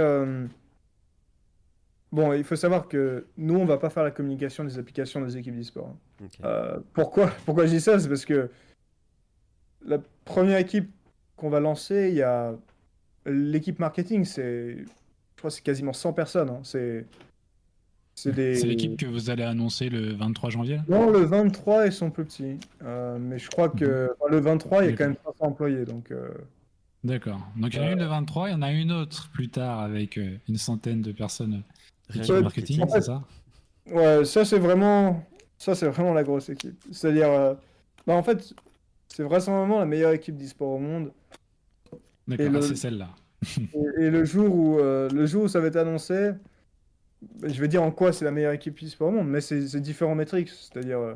Bon, 2.15 2.31
il 2.31 2.45
faut 2.45 2.55
savoir 2.55 2.87
que 2.87 3.25
nous, 3.35 3.55
on 3.55 3.65
va 3.65 3.77
pas 3.77 3.89
faire 3.89 4.03
la 4.03 4.11
communication 4.11 4.63
des 4.63 4.79
applications 4.79 5.19
des 5.19 5.35
équipes 5.35 5.57
d'e-sport. 5.57 5.89
Hein. 6.21 6.27
Euh, 6.45 6.79
pourquoi 6.93 7.27
Pourquoi 7.45 7.65
je 7.65 7.71
dis 7.71 7.81
ça? 7.81 7.99
C'est 7.99 8.07
parce 8.07 8.23
que 8.23 8.49
la 9.85 9.99
première 10.23 10.57
équipe 10.57 10.89
qu'on 11.35 11.49
va 11.49 11.59
lancer, 11.59 12.07
il 12.09 12.15
y 12.15 12.21
a 12.21 12.55
l'équipe 13.25 13.79
marketing, 13.79 14.23
c'est, 14.23 14.77
je 14.77 15.37
crois, 15.37 15.51
c'est 15.51 15.61
quasiment 15.61 15.91
100 15.91 16.13
personnes. 16.13 16.49
Hein. 16.49 16.61
C'est 16.63 17.05
c'est 18.17 18.31
des... 18.31 18.55
l'équipe 18.63 18.95
que 18.97 19.07
vous 19.07 19.29
allez 19.29 19.43
annoncer 19.43 19.89
le 19.89 20.13
23 20.13 20.51
janvier 20.51 20.79
Non, 20.87 21.11
le 21.11 21.19
23, 21.19 21.87
ils 21.87 21.91
sont 21.91 22.11
plus 22.11 22.23
petits. 22.23 22.57
Euh, 22.81 23.17
mais 23.19 23.39
je 23.39 23.49
crois 23.49 23.67
que 23.67 24.09
le 24.29 24.39
23, 24.39 24.85
il 24.85 24.91
y 24.91 24.93
a 24.93 24.95
quand 24.95 25.03
même 25.03 25.17
300 25.17 25.47
employés. 25.47 25.83
Donc, 25.83 26.11
euh, 26.11 26.29
D'accord. 27.05 27.39
Donc 27.55 27.73
il 27.73 27.77
y 27.77 27.79
en 27.79 27.83
a 27.83 27.91
une 27.91 27.99
de 27.99 28.05
23, 28.05 28.49
il 28.49 28.51
y 28.53 28.55
en 28.55 28.61
a 28.63 28.71
une 28.71 28.91
autre 28.91 29.29
plus 29.31 29.49
tard 29.49 29.79
avec 29.79 30.17
euh, 30.17 30.37
une 30.49 30.57
centaine 30.57 31.01
de 31.01 31.11
personnes 31.11 31.61
que 32.09 32.41
marketing, 32.41 32.83
c'est 32.89 33.01
ça? 33.01 33.23
Ouais, 33.91 34.25
ça 34.25 34.43
c'est 34.43 34.57
vraiment, 34.57 35.23
ça 35.57 35.75
c'est 35.75 35.87
vraiment 35.87 36.13
la 36.13 36.23
grosse 36.23 36.49
équipe. 36.49 36.83
C'est-à-dire, 36.91 37.29
euh, 37.29 37.53
bah, 38.07 38.15
en 38.15 38.23
fait, 38.23 38.53
c'est 39.07 39.23
vraisemblablement 39.23 39.79
la 39.79 39.85
meilleure 39.85 40.13
équipe 40.13 40.35
d'e-sport 40.35 40.71
au 40.71 40.79
monde. 40.79 41.11
D'accord, 42.27 42.45
Et 42.45 42.49
le- 42.49 42.57
ah, 42.57 42.61
c'est 42.63 42.75
celle-là. 42.75 43.09
Et, 43.75 44.05
et 44.05 44.09
le 44.09 44.25
jour 44.25 44.53
où, 44.55 44.79
euh, 44.79 45.07
le 45.09 45.25
jour 45.27 45.43
où 45.43 45.47
ça 45.47 45.59
va 45.59 45.67
être 45.67 45.75
annoncé, 45.75 46.31
bah, 47.39 47.47
je 47.47 47.61
vais 47.61 47.67
dire 47.67 47.83
en 47.83 47.91
quoi 47.91 48.13
c'est 48.13 48.25
la 48.25 48.31
meilleure 48.31 48.53
équipe 48.53 48.81
e-sport 48.81 49.09
au 49.09 49.11
monde, 49.11 49.27
mais 49.29 49.41
c'est 49.41 49.67
c'est 49.67 49.81
différents 49.81 50.15
métriques. 50.15 50.49
C'est-à-dire, 50.49 50.99
euh, 50.99 51.15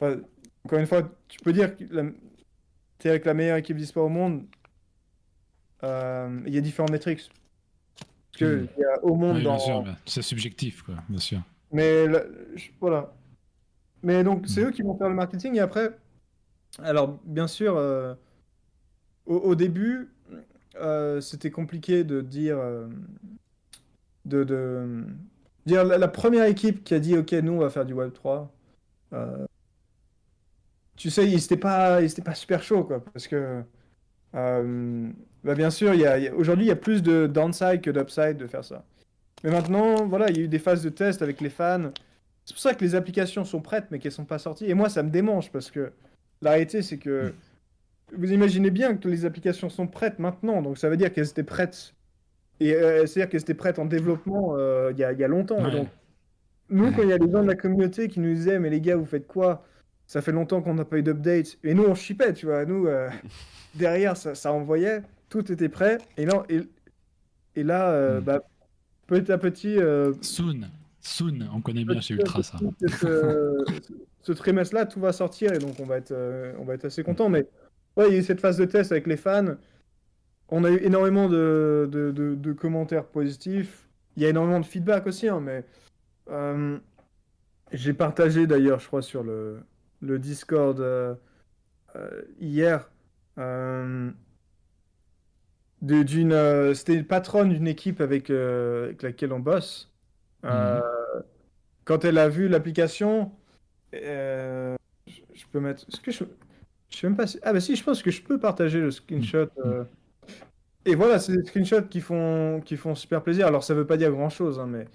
enfin, 0.00 0.20
encore 0.64 0.78
une 0.78 0.86
fois, 0.86 1.02
tu 1.28 1.38
peux 1.40 1.52
dire 1.52 1.76
que 1.76 1.84
la- 1.90 2.10
t'es 2.98 3.10
avec 3.10 3.24
la 3.24 3.34
meilleure 3.34 3.56
équipe 3.58 3.76
d'e-sport 3.76 4.06
au 4.06 4.08
monde. 4.08 4.46
Euh, 5.84 6.40
Il 6.46 6.54
y 6.54 6.58
a 6.58 6.60
différents 6.60 6.90
métriques. 6.90 7.30
Parce 8.32 8.38
que 8.40 8.62
Hmm. 8.62 8.68
il 8.78 8.80
y 8.80 8.84
a 8.84 9.04
au 9.04 9.14
monde 9.14 9.36
Oui, 9.38 9.42
dans. 9.44 9.56
bien 9.56 9.58
sûr, 9.58 9.82
bah, 9.82 9.96
c'est 10.06 10.22
subjectif, 10.22 10.82
quoi, 10.82 10.94
bien 11.08 11.18
sûr. 11.20 11.40
Mais 11.72 12.06
je- 12.56 12.70
voilà. 12.80 13.14
Mais 14.02 14.24
donc, 14.24 14.48
c'est 14.48 14.62
Mm. 14.62 14.66
eux 14.66 14.70
qui 14.72 14.82
vont 14.82 14.96
faire 14.98 15.08
le 15.08 15.14
marketing. 15.14 15.56
Et 15.56 15.60
après, 15.60 15.96
alors, 16.80 17.18
bien 17.24 17.46
sûr, 17.48 17.76
euh, 17.76 18.14
au, 19.26 19.36
au 19.36 19.54
début, 19.54 20.10
euh, 20.76 21.20
c'était 21.20 21.50
compliqué 21.50 22.04
de 22.04 22.20
dire. 22.20 22.58
euh, 22.58 22.88
de, 24.24 24.44
de 24.44 25.04
dire 25.66 25.84
la, 25.84 25.98
la 25.98 26.08
première 26.08 26.44
équipe 26.46 26.84
qui 26.84 26.94
a 26.94 27.00
dit 27.00 27.16
Ok, 27.16 27.32
nous, 27.32 27.52
on 27.52 27.58
va 27.58 27.70
faire 27.70 27.84
du 27.84 27.94
Web3. 27.94 28.48
euh, 29.12 29.46
tu 30.96 31.10
sais, 31.10 31.26
ils 31.28 31.34
n'étaient 31.36 31.56
pas, 31.56 32.00
ils 32.02 32.10
étaient 32.10 32.22
pas 32.22 32.34
super 32.34 32.62
chauds, 32.62 32.84
quoi. 32.84 33.02
Parce 33.04 33.26
que. 33.28 33.62
Euh, 34.34 35.08
bah, 35.44 35.54
bien 35.54 35.70
sûr, 35.70 35.94
y 35.94 36.06
a- 36.06 36.18
y 36.18 36.28
a- 36.28 36.34
aujourd'hui, 36.34 36.66
il 36.66 36.68
y 36.68 36.72
a 36.72 36.76
plus 36.76 37.02
de 37.02 37.26
downside 37.26 37.80
que 37.80 37.90
d'upside 37.90 38.36
de 38.36 38.46
faire 38.46 38.64
ça. 38.64 38.84
Mais 39.44 39.50
maintenant, 39.50 40.06
voilà, 40.06 40.30
il 40.30 40.36
y 40.36 40.40
a 40.40 40.42
eu 40.44 40.48
des 40.48 40.58
phases 40.58 40.82
de 40.82 40.88
test 40.88 41.20
avec 41.22 41.40
les 41.40 41.50
fans. 41.50 41.90
C'est 42.44 42.54
pour 42.54 42.62
ça 42.62 42.74
que 42.74 42.84
les 42.84 42.94
applications 42.94 43.44
sont 43.44 43.60
prêtes, 43.60 43.86
mais 43.90 43.98
qu'elles 43.98 44.12
sont 44.12 44.24
pas 44.24 44.38
sorties. 44.38 44.66
Et 44.66 44.74
moi, 44.74 44.88
ça 44.88 45.02
me 45.02 45.10
démange 45.10 45.50
parce 45.50 45.70
que 45.70 45.92
la 46.42 46.50
réalité, 46.52 46.82
c'est 46.82 46.98
que 46.98 47.32
vous 48.16 48.32
imaginez 48.32 48.70
bien 48.70 48.96
que 48.96 49.08
les 49.08 49.24
applications 49.24 49.68
sont 49.70 49.86
prêtes 49.86 50.18
maintenant, 50.18 50.60
donc 50.62 50.76
ça 50.78 50.88
veut 50.88 50.96
dire 50.96 51.12
qu'elles 51.12 51.28
étaient 51.28 51.42
prêtes. 51.44 51.94
Et 52.60 52.74
euh, 52.74 53.06
c'est-à-dire 53.06 53.30
qu'elles 53.30 53.40
étaient 53.40 53.54
prêtes 53.54 53.78
en 53.78 53.84
développement 53.86 54.54
euh, 54.56 54.90
il 54.92 54.98
y, 54.98 55.04
a, 55.04 55.12
il 55.12 55.18
y 55.18 55.24
a 55.24 55.28
longtemps. 55.28 55.62
Ouais. 55.64 55.70
donc, 55.70 55.88
nous, 56.68 56.90
quand 56.92 57.02
il 57.02 57.08
y 57.08 57.12
a 57.12 57.18
des 57.18 57.30
gens 57.30 57.42
de 57.42 57.48
la 57.48 57.54
communauté 57.56 58.08
qui 58.08 58.20
nous 58.20 58.32
disaient, 58.32 58.58
mais 58.58 58.70
les 58.70 58.80
gars, 58.80 58.96
vous 58.96 59.04
faites 59.04 59.26
quoi? 59.26 59.64
Ça 60.12 60.20
fait 60.20 60.30
longtemps 60.32 60.60
qu'on 60.60 60.74
n'a 60.74 60.84
pas 60.84 60.98
eu 60.98 61.02
d'update. 61.02 61.56
Et 61.64 61.72
nous, 61.72 61.84
on 61.84 61.94
chipait, 61.94 62.34
tu 62.34 62.44
vois. 62.44 62.66
Nous, 62.66 62.86
euh, 62.86 63.08
derrière, 63.74 64.14
ça, 64.14 64.34
ça 64.34 64.52
envoyait, 64.52 65.00
tout 65.30 65.50
était 65.50 65.70
prêt. 65.70 65.96
Et 66.18 66.26
là, 66.26 66.42
et, 66.50 66.60
et 67.56 67.62
là 67.62 67.92
euh, 67.92 68.20
Mm. 68.20 68.24
bah, 68.24 68.42
petit 69.06 69.32
à 69.32 69.38
petit, 69.38 69.78
euh, 69.78 70.12
Soon, 70.20 70.68
Soon, 71.00 71.48
on 71.54 71.62
connaît 71.62 71.86
bien 71.86 71.98
chez 72.02 72.12
Ultra 72.12 72.42
ça. 72.42 72.58
ce 74.20 74.32
trimestre-là, 74.32 74.84
tout 74.84 75.00
va 75.00 75.14
sortir 75.14 75.54
et 75.54 75.58
donc 75.58 75.80
on 75.80 75.86
va 75.86 75.96
être, 75.96 76.14
on 76.58 76.64
va 76.64 76.74
être 76.74 76.84
assez 76.84 77.02
content. 77.02 77.30
Mais 77.30 77.46
ouais, 77.96 78.08
il 78.08 78.12
y 78.12 78.16
a 78.16 78.18
eu 78.18 78.22
cette 78.22 78.40
phase 78.42 78.58
de 78.58 78.66
test 78.66 78.92
avec 78.92 79.06
les 79.06 79.16
fans. 79.16 79.56
On 80.50 80.62
a 80.64 80.70
eu 80.70 80.76
énormément 80.82 81.30
de, 81.30 81.88
de, 81.90 82.10
de- 82.10 82.34
de 82.34 82.52
commentaires 82.52 83.06
positifs. 83.06 83.88
Il 84.18 84.22
y 84.22 84.26
a 84.26 84.28
énormément 84.28 84.60
de 84.60 84.66
feedback 84.66 85.06
aussi, 85.06 85.26
hein, 85.28 85.40
mais 85.40 85.64
j'ai 87.72 87.94
partagé 87.94 88.46
d'ailleurs, 88.46 88.78
je 88.78 88.86
crois, 88.88 89.00
sur 89.00 89.22
le, 89.22 89.60
le 90.02 90.18
Discord 90.18 90.80
euh, 90.80 91.14
euh, 91.96 92.22
hier. 92.40 92.90
euh, 93.38 94.10
de- 95.82 96.02
d'une, 96.02 96.32
euh, 96.32 96.74
c'était 96.74 96.94
une 96.94 97.06
patronne 97.06 97.48
d'une 97.50 97.66
équipe 97.66 98.00
avec, 98.00 98.30
euh, 98.30 98.84
avec 98.86 99.02
laquelle 99.02 99.32
on 99.32 99.40
bosse. 99.40 99.90
Euh, 100.44 100.80
Quand 101.84 102.04
elle 102.04 102.18
a 102.18 102.28
vu 102.28 102.48
l'application, 102.48 103.32
je, 105.06 105.20
je 105.34 105.44
peux 105.50 105.60
mettre. 105.60 105.84
Est-ce 105.88 106.00
que 106.00 106.12
je, 106.12 106.24
je 106.90 106.96
sais 106.96 107.06
même 107.08 107.16
pas 107.16 107.26
si. 107.26 107.38
Ah 107.42 107.52
bah 107.52 107.60
si, 107.60 107.76
je 107.76 107.82
pense 107.84 108.02
que 108.02 108.10
je 108.10 108.22
peux 108.22 108.38
partager 108.38 108.80
le 108.80 108.90
screenshot. 108.90 109.48
euh. 109.66 109.84
Et 110.84 110.94
voilà, 110.96 111.18
c'est 111.20 111.36
des 111.36 111.44
screenshots 111.44 111.88
qui 111.88 112.00
font 112.00 112.60
qui 112.64 112.76
font 112.76 112.94
super 112.94 113.22
plaisir. 113.22 113.46
Alors 113.46 113.64
ça 113.64 113.74
veut 113.74 113.86
pas 113.86 113.96
dire 113.96 114.10
grand-chose, 114.12 114.58
hein, 114.60 114.66
mais. 114.66 114.86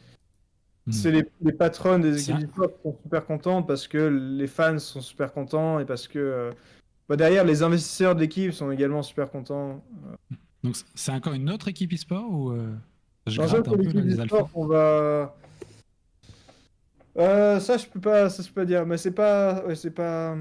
C'est 0.92 1.12
les, 1.12 1.26
les 1.42 1.52
patronnes 1.52 2.02
des 2.02 2.22
équipes 2.22 2.46
d'e-sport 2.46 2.70
qui 2.70 2.82
sont 2.84 2.98
super 3.04 3.26
contentes 3.26 3.68
parce 3.68 3.88
que 3.88 3.98
les 3.98 4.48
fans 4.48 4.80
sont 4.80 5.02
super 5.02 5.34
contents 5.34 5.80
et 5.80 5.86
parce 5.86 6.08
que 6.08 6.20
euh, 6.20 6.52
bah, 7.10 7.16
derrière 7.16 7.44
les 7.44 7.64
investisseurs 7.64 8.16
de 8.16 8.22
l'équipe 8.22 8.54
sont 8.54 8.72
également 8.72 9.04
super 9.04 9.30
contents. 9.30 9.84
Donc 10.64 10.76
c'est 10.96 11.12
encore 11.12 11.34
une 11.34 11.50
autre 11.50 11.68
équipe 11.68 11.94
e-sport 11.94 12.32
ou 12.32 12.52
euh, 12.52 12.74
je 13.28 13.38
Dans 13.38 13.48
gratte 13.48 13.68
un 13.68 13.72
peu 13.72 13.84
là, 13.84 14.02
les 14.02 14.20
alphas 14.20 14.50
on 14.54 14.66
va. 14.66 15.36
Euh, 17.18 17.60
ça, 17.60 17.78
je 17.78 17.88
peux 17.88 18.00
pas, 18.00 18.30
ça, 18.30 18.44
je 18.44 18.48
peux 18.50 18.62
pas 18.62 18.66
dire, 18.66 18.86
mais 18.86 18.98
c'est 18.98 19.12
pas, 19.12 19.66
ouais, 19.66 19.76
c'est 19.76 19.92
pas, 19.92 20.38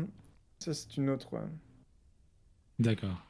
ça, 0.58 0.74
c'est 0.74 0.96
une 0.98 1.08
autre. 1.08 1.32
ouais. 1.32 1.40
D'accord. 2.78 3.25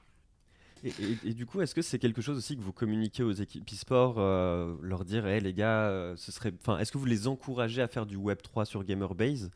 Et, 1.25 1.35
du 1.35 1.47
coup, 1.47 1.61
est-ce 1.61 1.75
que 1.75 1.83
c'est 1.83 1.99
quelque 1.99 2.23
chose 2.23 2.39
aussi 2.39 2.57
que 2.57 2.63
vous 2.63 2.73
communiquez 2.73 3.23
aux 3.23 3.33
équipes 3.33 3.69
e-sport, 3.73 4.17
euh, 4.19 4.75
leur 4.83 5.05
dire, 5.05 5.27
hey, 5.27 5.41
les 5.41 5.53
gars, 5.53 5.89
euh, 5.89 6.15
ce 6.17 6.31
serait, 6.31 6.53
enfin, 6.61 6.79
est-ce 6.79 6.93
que 6.93 6.99
vous 6.99 7.07
les 7.07 7.27
encouragez 7.27 7.83
à 7.83 7.89
faire 7.89 8.07
du 8.07 8.17
Web 8.17 8.41
3 8.43 8.65
sur 8.65 8.85
Gamerbase 8.85 9.51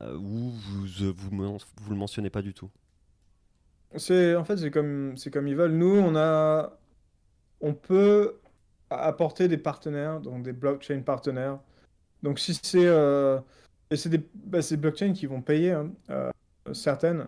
euh, 0.00 0.16
ou 0.16 0.50
vous, 0.50 0.86
vous, 0.86 1.58
vous 1.80 1.90
le 1.90 1.96
mentionnez 1.96 2.30
pas 2.30 2.42
du 2.42 2.54
tout? 2.54 2.70
C'est, 3.96 4.34
en 4.34 4.44
fait, 4.44 4.56
c'est 4.56 4.72
comme, 4.72 5.16
c'est 5.16 5.30
comme 5.30 5.46
ils 5.46 5.54
veulent. 5.54 5.76
Nous, 5.76 5.96
on 5.96 6.16
a, 6.16 6.76
on 7.60 7.74
peut 7.74 8.40
apporter 8.90 9.46
des 9.46 9.58
partenaires, 9.58 10.20
donc 10.20 10.42
des 10.42 10.52
blockchain 10.52 11.02
partenaires. 11.02 11.60
Donc 12.22 12.40
si 12.40 12.58
c'est, 12.62 12.86
et 13.90 13.96
c'est 13.96 14.08
des, 14.08 14.22
bah, 14.34 14.60
blockchains 14.78 15.12
qui 15.12 15.26
vont 15.26 15.42
payer 15.42 15.72
hein, 15.72 15.92
certaines. 16.72 17.26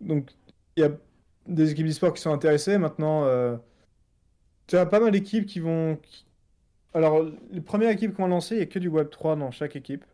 Donc 0.00 0.30
il 0.76 0.80
y 0.80 0.84
a 0.84 0.90
des 1.46 1.70
équipes 1.72 1.86
d'e-sport 1.86 2.12
qui 2.14 2.22
sont 2.22 2.32
intéressées. 2.32 2.78
Maintenant, 2.78 3.24
euh, 3.24 3.56
tu 4.66 4.76
as 4.76 4.86
pas 4.86 5.00
mal 5.00 5.10
d'équipes 5.12 5.46
qui 5.46 5.60
vont. 5.60 5.96
qui- 5.96 6.24
Alors, 6.94 7.24
les 7.50 7.60
premières 7.60 7.90
équipes 7.90 8.14
qu'on 8.14 8.24
a 8.26 8.28
lancées, 8.28 8.54
il 8.56 8.58
n'y 8.58 8.64
a 8.64 8.66
que 8.66 8.78
du 8.78 8.88
Web 8.88 9.10
3 9.10 9.36
dans 9.36 9.50
chaque 9.50 9.76
équipe. 9.76 10.04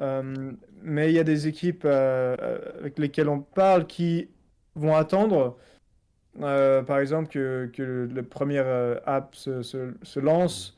Euh, 0.00 0.52
mais 0.82 1.10
il 1.10 1.14
y 1.14 1.18
a 1.18 1.24
des 1.24 1.46
équipes 1.48 1.82
euh, 1.84 2.36
avec 2.78 2.98
lesquelles 2.98 3.28
on 3.28 3.40
parle 3.40 3.86
qui 3.86 4.28
vont 4.74 4.94
attendre, 4.94 5.56
par 6.38 6.98
exemple, 6.98 7.28
que, 7.28 7.70
que 7.72 7.82
le, 7.82 8.06
le 8.06 8.22
premier 8.22 8.58
app 9.06 9.34
se, 9.34 9.62
se- 9.62 9.94
se 10.02 10.20
lance, 10.20 10.76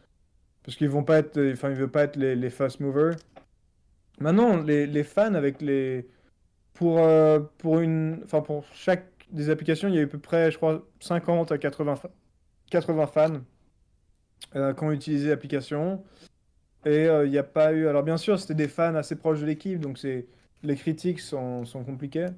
parce 0.62 0.76
qu'ils 0.76 0.88
vont 0.88 1.05
pas 1.05 1.18
être, 1.18 1.38
enfin, 1.53 1.70
ils 1.70 1.76
veulent 1.76 1.90
pas 1.90 2.05
être 2.05 2.16
les, 2.16 2.34
les 2.36 2.51
fast 2.51 2.80
movers. 2.80 3.16
Maintenant, 4.20 4.57
les, 4.59 4.86
les 4.86 5.05
fans 5.05 5.34
avec 5.34 5.61
les, 5.61 6.07
pour, 6.74 6.99
euh, 7.01 7.40
pour 7.59 7.80
une, 7.80 8.20
enfin, 8.24 8.40
pour 8.42 8.64
chaque 8.72 9.07
des 9.31 9.51
applications, 9.51 9.89
il 9.89 9.95
y 9.95 9.99
a 9.99 10.03
eu 10.03 10.05
à 10.05 10.09
peu 10.09 10.18
près, 10.18 10.51
je 10.51 10.57
crois, 10.57 10.87
50 11.01 11.53
à 11.53 11.59
80, 11.59 11.97
fa- 11.97 12.11
80 12.70 13.07
fans 13.07 13.41
euh, 14.57 14.72
qui 14.75 14.85
ont 14.85 14.93
utilisé 14.93 15.29
l'application. 15.29 16.05
Et 16.87 17.07
euh, 17.09 17.25
il 17.27 17.31
n'y 17.31 17.39
a 17.39 17.43
pas 17.43 17.72
eu. 17.72 17.87
Alors, 17.89 18.03
bien 18.03 18.16
sûr, 18.18 18.39
c'était 18.39 18.55
des 18.55 18.68
fans 18.68 18.95
assez 18.95 19.16
proches 19.16 19.41
de 19.41 19.47
l'équipe, 19.47 19.81
donc 19.81 19.99
c'est 19.99 20.27
les 20.62 20.77
critiques 20.77 21.20
sont, 21.20 21.64
sont 21.64 21.85
compliquées. 21.85 22.29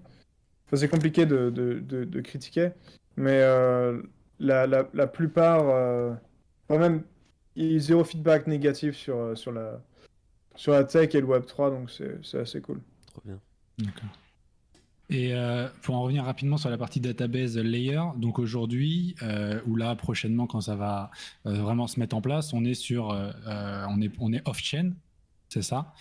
Enfin, 0.66 0.76
c'est 0.76 0.88
compliqué 0.88 1.26
de, 1.26 1.50
de, 1.50 1.80
de- 1.80 2.04
de 2.04 2.20
critiquer, 2.20 2.70
mais 3.16 3.40
euh, 3.42 4.02
la, 4.38 4.66
la, 4.66 4.88
la 4.94 5.06
plupart. 5.06 5.68
Euh... 5.68 6.12
Quand 6.68 6.78
même, 6.78 7.02
il 7.54 7.64
y 7.64 7.68
a 7.72 7.76
eu 7.76 7.80
zéro 7.80 8.02
feedback 8.04 8.46
négatif 8.48 8.96
sur, 8.96 9.16
euh, 9.16 9.34
sur, 9.36 9.52
la, 9.52 9.80
sur 10.56 10.72
la 10.72 10.82
tech 10.84 11.14
et 11.14 11.20
le 11.20 11.26
Web3, 11.26 11.70
donc 11.70 11.90
c'est 11.90 12.18
c'est 12.24 12.38
assez 12.40 12.60
cool. 12.60 12.80
Trop 13.06 13.22
bien. 13.24 13.40
D'accord. 13.78 14.08
Et 15.08 15.34
euh, 15.34 15.68
pour 15.82 15.94
en 15.94 16.02
revenir 16.02 16.24
rapidement 16.24 16.56
sur 16.56 16.68
la 16.68 16.78
partie 16.78 17.00
database 17.00 17.56
layer, 17.56 18.02
donc 18.16 18.38
aujourd'hui, 18.38 19.14
euh, 19.22 19.60
ou 19.66 19.76
là 19.76 19.94
prochainement 19.94 20.46
quand 20.46 20.60
ça 20.60 20.74
va 20.74 21.10
euh, 21.46 21.54
vraiment 21.54 21.86
se 21.86 22.00
mettre 22.00 22.16
en 22.16 22.20
place, 22.20 22.52
on 22.52 22.64
est 22.64 22.74
sur, 22.74 23.06
on 23.06 24.00
est, 24.00 24.12
on 24.18 24.32
est 24.32 24.46
off-chain, 24.48 24.94
c'est 25.48 25.62
ça. 25.62 25.94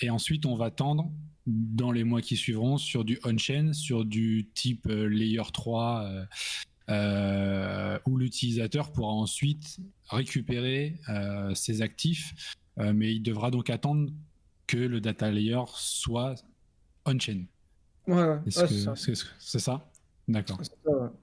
Et 0.00 0.08
ensuite, 0.08 0.46
on 0.46 0.56
va 0.56 0.70
tendre 0.70 1.10
dans 1.46 1.92
les 1.92 2.04
mois 2.04 2.22
qui 2.22 2.36
suivront 2.36 2.78
sur 2.78 3.04
du 3.04 3.18
on-chain, 3.24 3.72
sur 3.72 4.04
du 4.04 4.48
type 4.54 4.86
layer 4.86 5.42
3, 5.52 6.02
euh, 6.02 6.24
euh, 6.90 7.98
où 8.06 8.16
l'utilisateur 8.16 8.92
pourra 8.92 9.12
ensuite 9.12 9.78
récupérer 10.08 10.96
ses 11.54 11.82
actifs, 11.82 12.56
mais 12.78 13.14
il 13.14 13.22
devra 13.22 13.50
donc 13.50 13.68
attendre 13.68 14.10
que 14.66 14.78
le 14.78 15.00
data 15.00 15.30
layer 15.30 15.62
soit 15.74 16.36
on-chain. 17.04 17.44
Ouais, 18.14 18.22
ouais, 18.22 18.38
que 18.44 19.12
c'est 19.38 19.58
ça. 19.58 19.84
D'accord. 20.28 20.60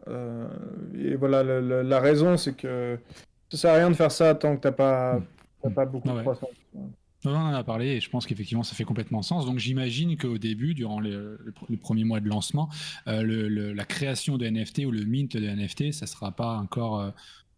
Euh, 0.08 0.48
et 0.96 1.16
voilà, 1.16 1.44
le- 1.44 1.62
le- 1.62 1.82
la 1.82 2.00
raison, 2.00 2.36
c'est 2.38 2.54
que 2.56 2.98
ça 3.50 3.58
sert 3.58 3.74
à 3.74 3.78
rien 3.78 3.90
de 3.90 3.96
faire 3.96 4.12
ça 4.12 4.36
tant 4.36 4.56
que 4.56 4.62
t'as 4.62 4.72
pas, 4.72 5.20
Mm. 5.20 5.24
t'as 5.64 5.70
pas 5.70 5.86
beaucoup 5.86 6.10
Ah 6.12 6.16
de 6.16 6.22
croissance. 6.22 6.50
on 7.26 7.34
en 7.34 7.54
a 7.54 7.64
parlé 7.64 7.88
et 7.88 8.00
je 8.00 8.10
pense 8.10 8.26
qu'effectivement 8.26 8.64
ça 8.64 8.76
fait 8.76 8.84
complètement 8.84 9.22
sens. 9.22 9.46
Donc 9.46 9.60
j'imagine 9.60 10.18
qu'au 10.18 10.38
début, 10.38 10.74
durant 10.74 11.00
les, 11.00 11.18
les, 11.70 11.78
premiers 11.78 12.04
mois 12.04 12.20
de 12.20 12.28
lancement, 12.28 12.70
euh, 13.08 13.22
le, 13.22 13.74
la 13.74 13.86
création 13.86 14.38
de 14.38 14.46
NFT 14.46 14.86
ou 14.86 14.92
le 14.92 15.04
mint 15.06 15.36
de 15.38 15.46
NFT, 15.48 15.92
ça 15.94 16.06
sera 16.06 16.32
pas 16.32 16.58
encore 16.58 17.00
euh, 17.00 17.10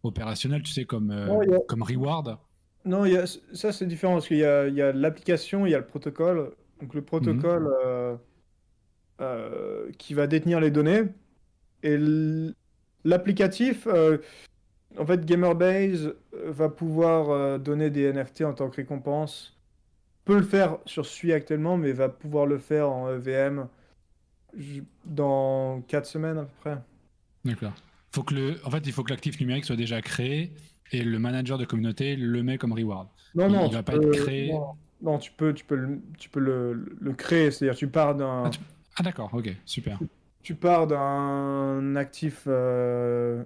opérationnel, 0.02 0.62
tu 0.62 0.72
sais, 0.72 0.84
comme, 0.84 1.12
comme 1.68 1.82
reward? 1.82 2.38
Non, 2.84 3.04
y 3.04 3.16
a, 3.16 3.26
ça 3.26 3.72
c'est 3.72 3.86
différent 3.86 4.14
parce 4.14 4.28
qu'il 4.28 4.38
y 4.38 4.44
a, 4.44 4.62
a 4.62 4.92
l'application, 4.92 5.66
il 5.66 5.70
y 5.70 5.74
a 5.74 5.78
le 5.78 5.86
protocole. 5.86 6.52
Donc 6.80 6.94
le 6.94 7.02
protocole 7.02 7.68
mhm. 9.20 9.92
qui 9.98 10.14
va 10.14 10.26
détenir 10.26 10.60
les 10.60 10.70
données 10.70 11.02
et 11.82 11.96
l'applicatif 13.04 13.86
en 14.98 15.06
fait, 15.06 15.24
Gamerbase 15.24 16.14
euh, 16.34 16.50
va 16.50 16.68
pouvoir 16.68 17.30
euh, 17.30 17.58
donner 17.58 17.90
des 17.90 18.12
NFT 18.12 18.42
en 18.42 18.52
tant 18.54 18.68
que 18.70 18.76
récompense. 18.76 19.56
Peut 20.24 20.36
le 20.36 20.44
faire 20.44 20.78
sur 20.84 21.06
Sui 21.06 21.32
actuellement, 21.32 21.76
mais 21.76 21.92
va 21.92 22.08
pouvoir 22.08 22.46
le 22.46 22.58
faire 22.58 22.90
en 22.90 23.10
EVM 23.10 23.66
dans 25.04 25.80
4 25.82 26.06
semaines 26.06 26.38
à 26.38 26.42
peu 26.42 26.54
près. 26.60 26.78
D'accord. 27.44 27.72
Faut 28.12 28.22
que 28.22 28.34
le... 28.34 28.56
En 28.64 28.70
fait, 28.70 28.84
il 28.86 28.92
faut 28.92 29.04
que 29.04 29.10
l'actif 29.10 29.40
numérique 29.40 29.64
soit 29.64 29.76
déjà 29.76 30.02
créé 30.02 30.52
et 30.92 31.02
le 31.02 31.18
manager 31.18 31.56
de 31.56 31.64
communauté 31.64 32.16
le 32.16 32.42
met 32.42 32.58
comme 32.58 32.72
reward. 32.72 33.08
Non, 33.34 33.48
non, 33.48 33.68
il 33.68 33.74
va 33.74 33.82
pas 33.84 33.94
être 33.94 34.10
créé. 34.10 34.52
Non, 35.02 35.18
tu 35.18 35.30
peux, 35.30 35.54
tu 35.54 35.64
peux, 35.64 35.76
le, 35.76 36.00
tu 36.18 36.28
peux 36.28 36.40
le, 36.40 36.96
le 37.00 37.12
créer. 37.12 37.50
C'est-à-dire, 37.50 37.78
tu 37.78 37.86
pars 37.86 38.14
d'un. 38.16 38.44
Ah, 38.46 38.50
ah, 39.00 39.02
d'accord, 39.02 39.30
ok, 39.32 39.50
super. 39.64 39.98
Tu 40.42 40.54
pars 40.54 40.86
d'un 40.86 41.96
actif 41.96 42.44
euh, 42.46 43.42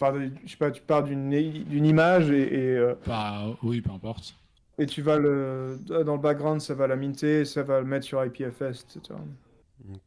Enfin, 0.00 0.30
je 0.44 0.50
sais 0.50 0.56
pas, 0.56 0.70
tu 0.70 0.80
pars 0.82 1.02
d'une 1.04 1.32
image 1.32 2.30
et. 2.30 2.76
euh, 2.76 2.94
Bah, 3.06 3.44
oui, 3.62 3.80
peu 3.80 3.90
importe. 3.90 4.34
et 4.78 4.86
tu 4.86 5.02
vas 5.02 5.18
le. 5.18 5.78
Dans 5.86 6.14
le 6.14 6.20
background, 6.22 6.60
ça 6.60 6.74
va 6.74 6.86
la 6.86 6.96
minter, 6.96 7.44
ça 7.44 7.62
va 7.62 7.80
le 7.80 7.86
mettre 7.86 8.06
sur 8.06 8.24
IPFS, 8.24 8.84
etc. 8.84 9.18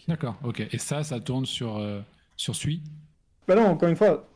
D'accord, 0.07 0.35
ok. 0.43 0.61
Et 0.71 0.77
ça, 0.77 1.03
ça 1.03 1.19
tourne 1.19 1.45
sur, 1.45 1.77
euh, 1.77 2.01
sur 2.37 2.55
Sui? 2.55 2.81
Bah 3.47 3.55
non, 3.55 3.65
encore 3.67 3.89
une 3.89 3.95
fois, 3.95 4.27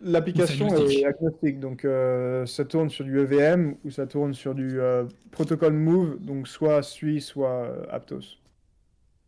l'application 0.00 0.68
est 0.88 1.04
agnostique. 1.04 1.60
Donc 1.60 1.84
euh, 1.84 2.46
ça 2.46 2.64
tourne 2.64 2.90
sur 2.90 3.04
du 3.04 3.18
EVM 3.20 3.74
ou 3.84 3.90
ça 3.90 4.06
tourne 4.06 4.34
sur 4.34 4.54
du 4.54 4.80
euh, 4.80 5.04
protocole 5.30 5.72
Move, 5.74 6.18
donc 6.20 6.48
soit 6.48 6.82
Sui, 6.82 7.20
soit 7.20 7.68
Aptos. 7.90 8.38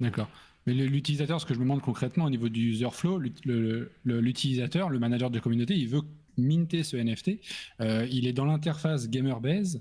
D'accord. 0.00 0.28
Mais 0.66 0.74
l'utilisateur, 0.74 1.40
ce 1.40 1.46
que 1.46 1.54
je 1.54 1.58
me 1.58 1.64
demande 1.64 1.80
concrètement 1.80 2.26
au 2.26 2.30
niveau 2.30 2.50
du 2.50 2.60
user 2.72 2.90
flow, 2.90 3.18
l'utilisateur, 4.04 4.90
le, 4.90 4.98
manager 4.98 5.30
de 5.30 5.38
communauté, 5.38 5.74
il 5.74 5.88
veut 5.88 6.02
minter 6.36 6.84
ce 6.84 6.96
NFT. 6.98 7.40
Euh, 7.80 8.06
il 8.10 8.26
est 8.26 8.34
dans 8.34 8.44
l'interface 8.44 9.08
GamerBase 9.08 9.80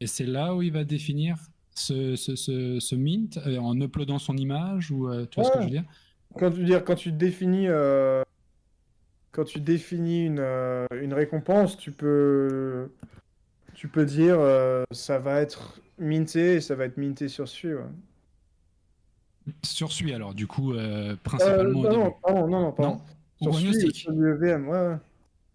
et 0.00 0.06
c'est 0.06 0.26
là 0.26 0.54
où 0.54 0.60
il 0.60 0.72
va 0.72 0.84
définir 0.84 1.38
ce, 1.74 2.16
ce, 2.16 2.36
ce, 2.36 2.94
mint 2.94 3.38
euh, 3.46 3.58
en 3.58 3.80
uploadant 3.80 4.18
son 4.18 4.36
image 4.36 4.90
ou 4.90 5.08
euh, 5.08 5.26
tu 5.30 5.40
vois 5.40 5.44
ce 5.44 5.52
que 5.52 5.60
je 5.60 5.64
veux 5.64 5.70
dire? 5.70 5.84
Quand 6.34 6.50
tu, 6.50 6.64
dire, 6.64 6.84
quand 6.84 6.96
tu 6.96 7.12
définis, 7.12 7.68
quand 9.32 9.44
tu 9.44 9.60
définis 9.60 10.26
une, 10.26 10.44
une, 11.00 11.14
récompense, 11.14 11.78
tu 11.78 11.92
peux, 11.92 12.90
tu 13.72 13.88
peux 13.88 14.04
dire 14.04 14.38
ça 14.90 15.18
va 15.18 15.40
être 15.40 15.80
minté 15.98 16.56
et 16.56 16.60
ça 16.60 16.74
va 16.74 16.84
être 16.84 16.98
minté 16.98 17.28
sur 17.28 17.48
celui. 17.48 17.74
Ouais. 17.74 17.84
Sur 19.62 19.92
Sui, 19.92 20.12
alors, 20.12 20.34
du 20.34 20.46
coup, 20.46 20.72
euh, 20.72 21.16
principalement. 21.22 21.84
Euh, 21.84 21.92
non, 21.92 22.14
non, 22.28 22.48
non, 22.48 22.72
pardon. 22.72 23.00
Sur 23.40 23.54
Sui, 23.54 23.94
sur 23.94 24.12
VM, 24.12 24.68
ouais, 24.68 24.88
ouais. 24.88 24.96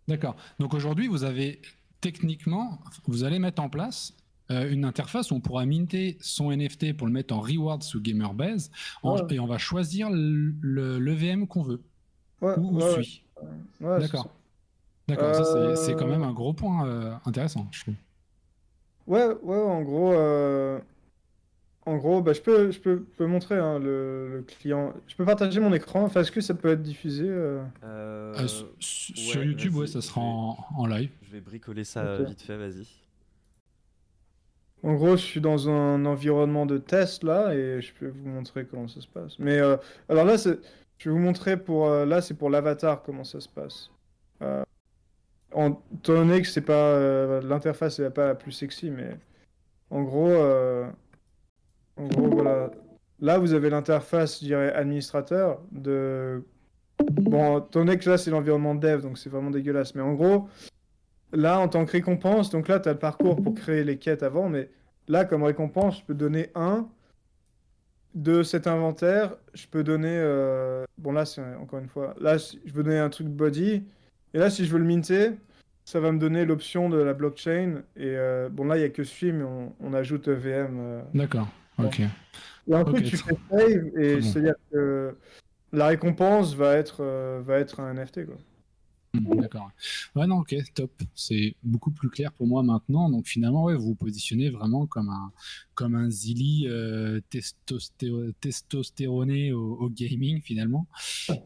D'accord. 0.07 0.35
Donc 0.59 0.73
aujourd'hui, 0.73 1.07
vous 1.07 1.23
avez 1.23 1.61
techniquement, 1.99 2.79
vous 3.07 3.23
allez 3.23 3.39
mettre 3.39 3.61
en 3.61 3.69
place 3.69 4.13
euh, 4.49 4.71
une 4.71 4.85
interface 4.85 5.31
où 5.31 5.35
on 5.35 5.39
pourra 5.39 5.65
minter 5.65 6.17
son 6.19 6.51
NFT 6.51 6.95
pour 6.95 7.07
le 7.07 7.13
mettre 7.13 7.33
en 7.33 7.41
reward 7.41 7.83
sous 7.83 8.01
GamerBase 8.01 8.71
et 9.29 9.39
on 9.39 9.45
va 9.45 9.57
choisir 9.57 10.09
le, 10.11 11.13
VM 11.13 11.47
qu'on 11.47 11.63
veut. 11.63 11.81
Ouais, 12.41 12.57
ou 12.57 12.79
Sui. 12.95 13.23
D'accord. 13.79 14.29
D'accord, 15.07 15.35
ça 15.35 15.75
c'est 15.75 15.95
quand 15.95 16.07
même 16.07 16.23
un 16.23 16.33
gros 16.33 16.53
point 16.53 17.19
intéressant, 17.25 17.67
je 17.71 17.81
trouve. 17.81 17.95
Ouais, 19.07 19.27
ouais, 19.43 19.61
en 19.61 19.81
gros, 19.81 20.13
en 21.85 21.97
gros, 21.97 22.21
bah, 22.21 22.33
je, 22.33 22.41
peux, 22.41 22.69
je 22.69 22.79
peux, 22.79 22.99
peux 23.17 23.25
montrer 23.25 23.57
hein, 23.57 23.79
le, 23.79 24.45
client. 24.59 24.93
Je 25.07 25.15
peux 25.15 25.25
partager 25.25 25.59
mon 25.59 25.73
écran. 25.73 26.03
Enfin, 26.03 26.21
est-ce 26.21 26.31
que 26.31 26.41
ça 26.41 26.53
peut 26.53 26.69
être 26.69 26.83
diffusé 26.83 27.25
euh 27.27 27.63
euh, 27.83 28.35
euh, 28.37 28.47
Sur 28.79 29.43
YouTube, 29.43 29.75
ouais, 29.75 29.87
ça 29.87 30.01
sera 30.01 30.21
en, 30.21 30.85
live. 30.85 31.09
Je 31.23 31.31
vais 31.31 31.41
bricoler 31.41 31.83
ça 31.83 32.17
vite 32.17 32.41
fait, 32.41 32.57
vas-y. 32.57 32.87
En 34.83 34.93
gros, 34.93 35.11
je 35.11 35.23
suis 35.23 35.41
dans 35.41 35.69
un 35.69 36.05
environnement 36.05 36.65
de 36.65 36.77
test 36.77 37.23
là 37.23 37.53
et 37.53 37.81
je 37.81 37.93
peux 37.93 38.07
vous 38.07 38.29
montrer 38.29 38.65
comment 38.65 38.87
ça 38.87 38.99
se 39.01 39.07
passe. 39.07 39.37
Mais 39.37 39.59
alors 40.09 40.25
là, 40.25 40.37
je 40.37 40.49
vais 40.49 41.11
vous 41.11 41.19
montrer 41.19 41.57
pour 41.57 41.89
là, 41.89 42.21
c'est 42.21 42.33
pour 42.33 42.49
l'avatar 42.49 43.03
comment 43.03 43.23
ça 43.23 43.39
se 43.39 43.49
passe. 43.49 43.91
en 45.53 45.81
étant 45.93 46.13
donné 46.13 46.41
que 46.41 46.47
c'est 46.47 46.61
pas 46.61 47.41
l'interface 47.41 47.99
n'est 47.99 48.09
pas 48.09 48.27
la 48.27 48.35
plus 48.35 48.51
sexy, 48.51 48.91
mais 48.91 49.17
en 49.89 50.03
gros. 50.03 50.29
En 52.01 52.07
gros, 52.07 52.29
voilà. 52.29 52.71
Là, 53.19 53.37
vous 53.37 53.53
avez 53.53 53.69
l'interface, 53.69 54.39
je 54.39 54.45
dirais, 54.45 54.73
administrateur 54.73 55.61
de. 55.71 56.43
Bon, 57.11 57.65
donné 57.71 57.97
que 57.97 58.09
là, 58.09 58.17
c'est 58.17 58.31
l'environnement 58.31 58.75
dev, 58.75 59.01
donc 59.01 59.17
c'est 59.17 59.29
vraiment 59.29 59.51
dégueulasse. 59.51 59.95
Mais 59.95 60.01
en 60.01 60.13
gros, 60.13 60.47
là, 61.31 61.59
en 61.59 61.67
tant 61.67 61.85
que 61.85 61.91
récompense, 61.91 62.49
donc 62.49 62.67
là, 62.67 62.79
tu 62.79 62.89
as 62.89 62.93
le 62.93 62.99
parcours 62.99 63.41
pour 63.41 63.53
créer 63.53 63.83
les 63.83 63.97
quêtes 63.97 64.23
avant, 64.23 64.49
mais 64.49 64.69
là, 65.07 65.25
comme 65.25 65.43
récompense, 65.43 65.99
je 65.99 66.05
peux 66.05 66.13
donner 66.13 66.49
un 66.55 66.87
de 68.15 68.43
cet 68.43 68.67
inventaire. 68.67 69.35
Je 69.53 69.67
peux 69.67 69.83
donner. 69.83 70.17
Euh, 70.17 70.85
bon, 70.97 71.11
là, 71.11 71.25
c'est 71.25 71.41
encore 71.55 71.79
une 71.79 71.89
fois. 71.89 72.15
Là, 72.19 72.37
je 72.37 72.71
veux 72.73 72.83
donner 72.83 72.99
un 72.99 73.09
truc 73.09 73.27
body. 73.27 73.83
Et 74.33 74.37
là, 74.39 74.49
si 74.49 74.65
je 74.65 74.71
veux 74.71 74.79
le 74.79 74.85
minter, 74.85 75.31
ça 75.85 75.99
va 75.99 76.11
me 76.11 76.19
donner 76.19 76.45
l'option 76.45 76.89
de 76.89 76.97
la 76.97 77.13
blockchain. 77.13 77.83
Et 77.95 78.15
euh, 78.15 78.49
bon, 78.49 78.65
là, 78.65 78.77
il 78.77 78.79
n'y 78.79 78.85
a 78.85 78.89
que 78.89 79.03
celui, 79.03 79.33
mais 79.33 79.45
on, 79.79 79.93
ajoute 79.93 80.29
VM. 80.29 80.77
Euh, 80.79 81.01
D'accord. 81.13 81.47
Ok. 81.77 82.01
Et 82.67 82.75
en 82.75 82.85
tu 82.85 83.17
fais 83.17 83.35
save 83.49 83.97
et 83.97 84.21
c'est-à-dire 84.21 84.55
que 84.71 85.17
la 85.71 85.87
récompense 85.87 86.53
va 86.53 86.75
être, 86.75 86.97
euh, 87.01 87.41
va 87.43 87.57
être 87.59 87.79
un 87.79 87.93
NFT. 87.93 88.25
Quoi. 88.25 88.35
Hmm, 89.13 89.41
d'accord. 89.41 89.69
Ouais, 90.15 90.25
non, 90.25 90.37
ok, 90.39 90.55
top. 90.73 90.91
C'est 91.15 91.55
beaucoup 91.63 91.91
plus 91.91 92.09
clair 92.09 92.31
pour 92.31 92.47
moi 92.47 92.63
maintenant. 92.63 93.09
Donc 93.09 93.27
finalement, 93.27 93.65
ouais, 93.65 93.75
vous 93.75 93.87
vous 93.87 93.95
positionnez 93.95 94.49
vraiment 94.49 94.85
comme 94.85 95.09
un, 95.09 95.31
comme 95.75 95.95
un 95.95 96.09
Zilly 96.09 96.67
euh, 96.67 97.19
testostéroné 98.39 99.51
au, 99.51 99.89
gaming 99.89 100.41
finalement. 100.41 100.87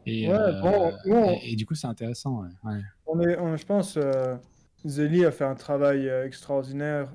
Et, 0.06 0.30
euh, 0.30 1.34
et, 1.42 1.56
du 1.56 1.66
coup, 1.66 1.74
c'est 1.74 1.88
intéressant. 1.88 2.44
Ouais. 2.64 2.80
On 3.06 3.20
est, 3.20 3.36
je 3.56 3.66
pense, 3.66 3.96
euh, 3.96 4.36
Zilly 4.84 5.24
a 5.24 5.32
fait 5.32 5.44
un 5.44 5.56
travail 5.56 6.06
extraordinaire 6.06 7.12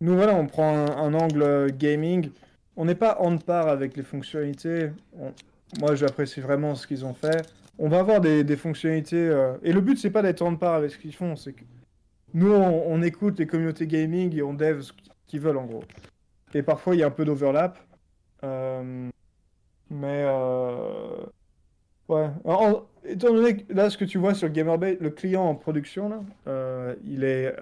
nous, 0.00 0.14
voilà, 0.14 0.34
on 0.34 0.46
prend 0.46 0.76
un, 0.76 1.12
angle 1.14 1.72
gaming. 1.72 2.30
On 2.76 2.84
n'est 2.84 2.94
pas 2.94 3.18
en 3.20 3.36
part 3.38 3.68
avec 3.68 3.96
les 3.96 4.04
fonctionnalités. 4.04 4.90
Moi, 5.80 5.96
j'apprécie 5.96 6.40
vraiment 6.40 6.76
ce 6.76 6.86
qu'ils 6.86 7.04
ont 7.04 7.14
fait. 7.14 7.42
On 7.78 7.88
va 7.88 7.98
avoir 8.00 8.20
des, 8.20 8.56
fonctionnalités. 8.56 9.16
Euh, 9.16 9.54
et 9.62 9.72
le 9.72 9.80
but, 9.80 9.98
c'est 9.98 10.10
pas 10.10 10.22
d'être 10.22 10.42
en 10.42 10.54
part 10.54 10.74
avec 10.74 10.92
ce 10.92 10.98
qu'ils 10.98 11.14
font. 11.14 11.34
C'est 11.34 11.52
que 11.52 11.64
nous, 12.34 12.52
on, 12.52 13.02
écoute 13.02 13.38
les 13.40 13.46
communautés 13.46 13.86
gaming 13.86 14.34
et 14.36 14.42
on 14.42 14.54
dev 14.54 14.82
ce 14.82 14.92
qu'ils 15.26 15.40
veulent, 15.40 15.56
en 15.56 15.66
gros. 15.66 15.84
Et 16.54 16.62
parfois, 16.62 16.94
il 16.94 17.00
y 17.00 17.02
a 17.02 17.06
un 17.06 17.10
peu 17.10 17.24
d'overlap. 17.24 17.78
Euh, 18.44 19.10
mais. 19.90 20.24
Euh, 20.28 21.24
ouais. 22.08 22.28
étant 23.04 23.34
donné 23.34 23.56
que 23.56 23.72
là, 23.72 23.90
ce 23.90 23.98
que 23.98 24.04
tu 24.04 24.18
vois 24.18 24.34
sur 24.34 24.48
Gamerbase, 24.48 24.96
le 25.00 25.10
client 25.10 25.42
en 25.42 25.56
production, 25.56 26.08
là, 26.08 26.94
il 27.04 27.24
est 27.24 27.52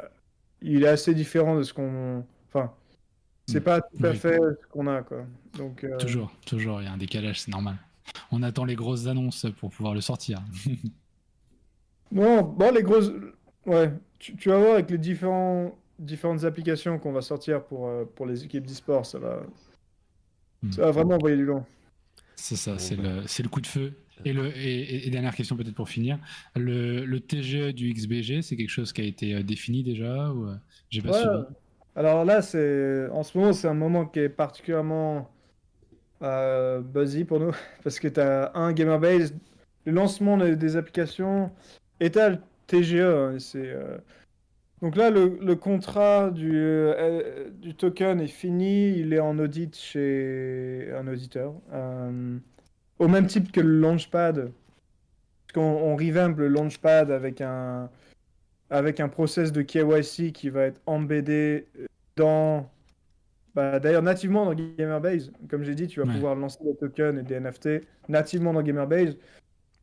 il 0.62 0.84
est 0.84 0.88
assez 0.88 1.14
différent 1.14 1.56
de 1.56 1.62
ce 1.62 1.72
qu'on. 1.72 2.24
Enfin, 2.48 2.72
c'est 3.46 3.60
pas 3.60 3.80
tout 3.80 4.04
à 4.04 4.12
fait 4.14 4.36
ce 4.36 4.66
qu'on 4.70 4.86
a, 4.86 5.02
quoi. 5.02 5.24
Donc, 5.56 5.84
euh, 5.84 5.96
Toujours, 5.98 6.32
toujours, 6.44 6.82
il 6.82 6.84
y 6.84 6.88
a 6.88 6.92
un 6.92 6.96
décalage, 6.96 7.40
c'est 7.40 7.50
normal. 7.50 7.76
On 8.30 8.42
attend 8.42 8.64
les 8.64 8.76
grosses 8.76 9.06
annonces 9.06 9.46
pour 9.58 9.70
pouvoir 9.70 9.94
le 9.94 10.00
sortir. 10.00 10.42
bon, 12.12 12.42
bon, 12.42 12.74
les 12.74 12.82
grosses. 12.82 13.12
Ouais, 13.64 13.92
tu, 14.18 14.48
vas 14.48 14.58
voir 14.58 14.74
avec 14.74 14.90
les 14.90 14.98
différents, 14.98 15.76
différentes 15.98 16.44
applications 16.44 16.98
qu'on 16.98 17.12
va 17.12 17.22
sortir 17.22 17.64
pour, 17.64 17.88
euh, 17.88 18.04
pour 18.04 18.26
les 18.26 18.44
équipes 18.44 18.66
d'e-sport, 18.66 19.04
ça 19.06 19.18
va. 19.18 19.42
Hmm. 20.62 20.72
Ça 20.72 20.82
va 20.82 20.90
vraiment 20.90 21.14
envoyer 21.16 21.36
du 21.36 21.44
long. 21.44 21.64
C'est 22.36 22.56
ça, 22.56 22.78
c'est 22.78 22.96
le, 22.96 23.22
le 23.22 23.48
coup 23.48 23.60
de 23.60 23.66
feu. 23.66 23.92
Et, 24.24 24.32
le, 24.32 24.50
et, 24.56 25.08
dernière 25.10 25.34
question 25.34 25.56
peut-être 25.56 25.74
pour 25.74 25.88
finir, 25.88 26.18
le, 26.54 27.04
le, 27.04 27.20
TGE 27.20 27.74
du 27.74 27.92
XBG, 27.92 28.42
c'est 28.42 28.56
quelque 28.56 28.70
chose 28.70 28.92
qui 28.92 29.02
a 29.02 29.04
été 29.04 29.34
euh, 29.34 29.42
défini 29.42 29.82
déjà 29.82 30.30
ou 30.32 30.46
euh, 30.46 30.54
j'ai 30.90 31.02
pas 31.02 31.12
suivi? 31.12 31.44
Alors 31.94 32.24
là, 32.24 32.42
c'est 32.42 33.08
en 33.10 33.22
ce 33.22 33.36
moment, 33.36 33.52
c'est 33.52 33.68
un 33.68 33.74
moment 33.74 34.06
qui 34.06 34.20
est 34.20 34.28
particulièrement 34.28 35.30
euh, 36.22 36.80
buzzy 36.80 37.24
pour 37.24 37.40
nous 37.40 37.52
parce 37.84 37.98
que 37.98 38.08
tu 38.08 38.20
as 38.20 38.52
un 38.54 38.72
Gamerbase, 38.72 39.34
le 39.84 39.92
lancement 39.92 40.36
des, 40.38 40.76
applications 40.76 41.50
et 42.00 42.10
tu 42.10 42.18
le 42.18 42.38
TGE. 42.66 42.94
Hein, 43.00 43.36
c'est 43.38 43.74
Donc 44.82 44.96
là, 44.96 45.10
le, 45.10 45.38
le 45.40 45.56
contrat 45.56 46.30
du, 46.30 46.52
euh, 46.54 47.50
du 47.50 47.74
token 47.74 48.20
est 48.20 48.26
fini. 48.26 48.98
Il 48.98 49.12
est 49.12 49.20
en 49.20 49.38
audit 49.38 49.74
chez 49.76 50.90
un 50.94 51.06
auditeur. 51.06 51.54
Au 52.98 53.08
même 53.08 53.26
type 53.26 53.52
que 53.52 53.60
le 53.60 53.80
Launchpad. 53.80 54.50
Parce 55.46 55.52
qu'on 55.54 55.60
on 55.62 55.96
revamp 55.96 56.34
le 56.36 56.48
Launchpad 56.48 57.10
avec 57.10 57.40
un, 57.40 57.90
avec 58.70 59.00
un 59.00 59.08
process 59.08 59.52
de 59.52 59.62
KYC 59.62 60.32
qui 60.32 60.50
va 60.50 60.62
être 60.64 60.80
embeddé 60.86 61.66
dans. 62.16 62.68
Bah, 63.54 63.80
D'ailleurs, 63.80 64.02
nativement 64.02 64.44
dans 64.44 64.54
Gamerbase. 64.54 65.30
Comme 65.48 65.62
j'ai 65.62 65.74
dit, 65.74 65.86
tu 65.86 66.00
vas 66.00 66.06
Ouais. 66.06 66.12
pouvoir 66.14 66.34
lancer 66.34 66.58
des 66.64 66.74
tokens 66.76 67.18
et 67.18 67.22
des 67.22 67.36
NFT 67.40 67.82
nativement 68.08 68.52
dans 68.52 68.62
Gamerbase. 68.62 69.16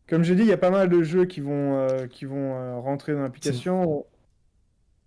Comme 0.07 0.23
j'ai 0.23 0.35
dit, 0.35 0.41
il 0.43 0.47
y 0.49 0.53
a 0.53 0.57
pas 0.57 0.69
mal 0.69 0.89
de 0.89 1.01
jeux 1.01 1.25
qui 1.25 1.39
vont, 1.39 1.77
euh, 1.77 2.07
qui 2.07 2.25
vont 2.25 2.55
euh, 2.55 2.75
rentrer 2.77 3.13
dans 3.13 3.21
l'application. 3.21 4.05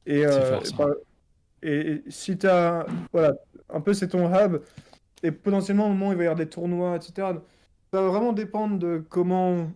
Et, 0.06 0.24
euh, 0.26 0.58
bah, 0.78 0.88
et, 1.62 1.92
et 1.92 2.02
si 2.08 2.38
tu 2.38 2.46
as. 2.46 2.86
Voilà, 3.12 3.34
un 3.68 3.80
peu 3.80 3.92
c'est 3.94 4.08
ton 4.08 4.28
hub. 4.34 4.62
Et 5.22 5.30
potentiellement, 5.30 5.86
au 5.86 5.88
moment 5.90 6.08
où 6.08 6.12
il 6.12 6.16
va 6.18 6.24
y 6.24 6.26
avoir 6.26 6.36
des 6.38 6.48
tournois, 6.48 6.96
etc. 6.96 7.28
Ça 7.92 8.02
va 8.02 8.08
vraiment 8.08 8.32
dépendre 8.32 8.78
de 8.78 9.02
comment, 9.08 9.70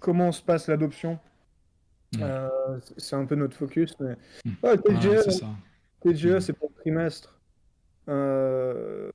comment 0.00 0.32
se 0.32 0.42
passe 0.42 0.68
l'adoption. 0.68 1.18
Euh, 2.20 2.48
c'est- 2.98 3.16
un 3.16 3.24
peu 3.24 3.36
notre 3.36 3.56
focus. 3.56 3.94
Mais... 4.00 4.16
Mm. 4.44 4.50
Ouais, 4.62 4.70
Ouais, 4.70 4.78
TGE. 4.78 5.40
TGE, 6.00 6.26
Mhm. 6.26 6.40
c'est 6.40 6.52
pour 6.52 6.68
le 6.74 6.80
trimestre. 6.80 7.38
Euh, 8.08 9.10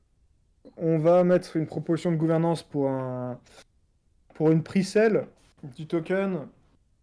on 0.77 0.97
va 0.97 1.23
mettre 1.23 1.57
une 1.57 1.67
proposition 1.67 2.11
de 2.11 2.17
gouvernance 2.17 2.63
pour 2.63 2.89
un 2.89 3.39
pour 4.35 4.51
une 4.51 4.61
pre-sale 4.63 5.27
du 5.75 5.87
token. 5.87 6.47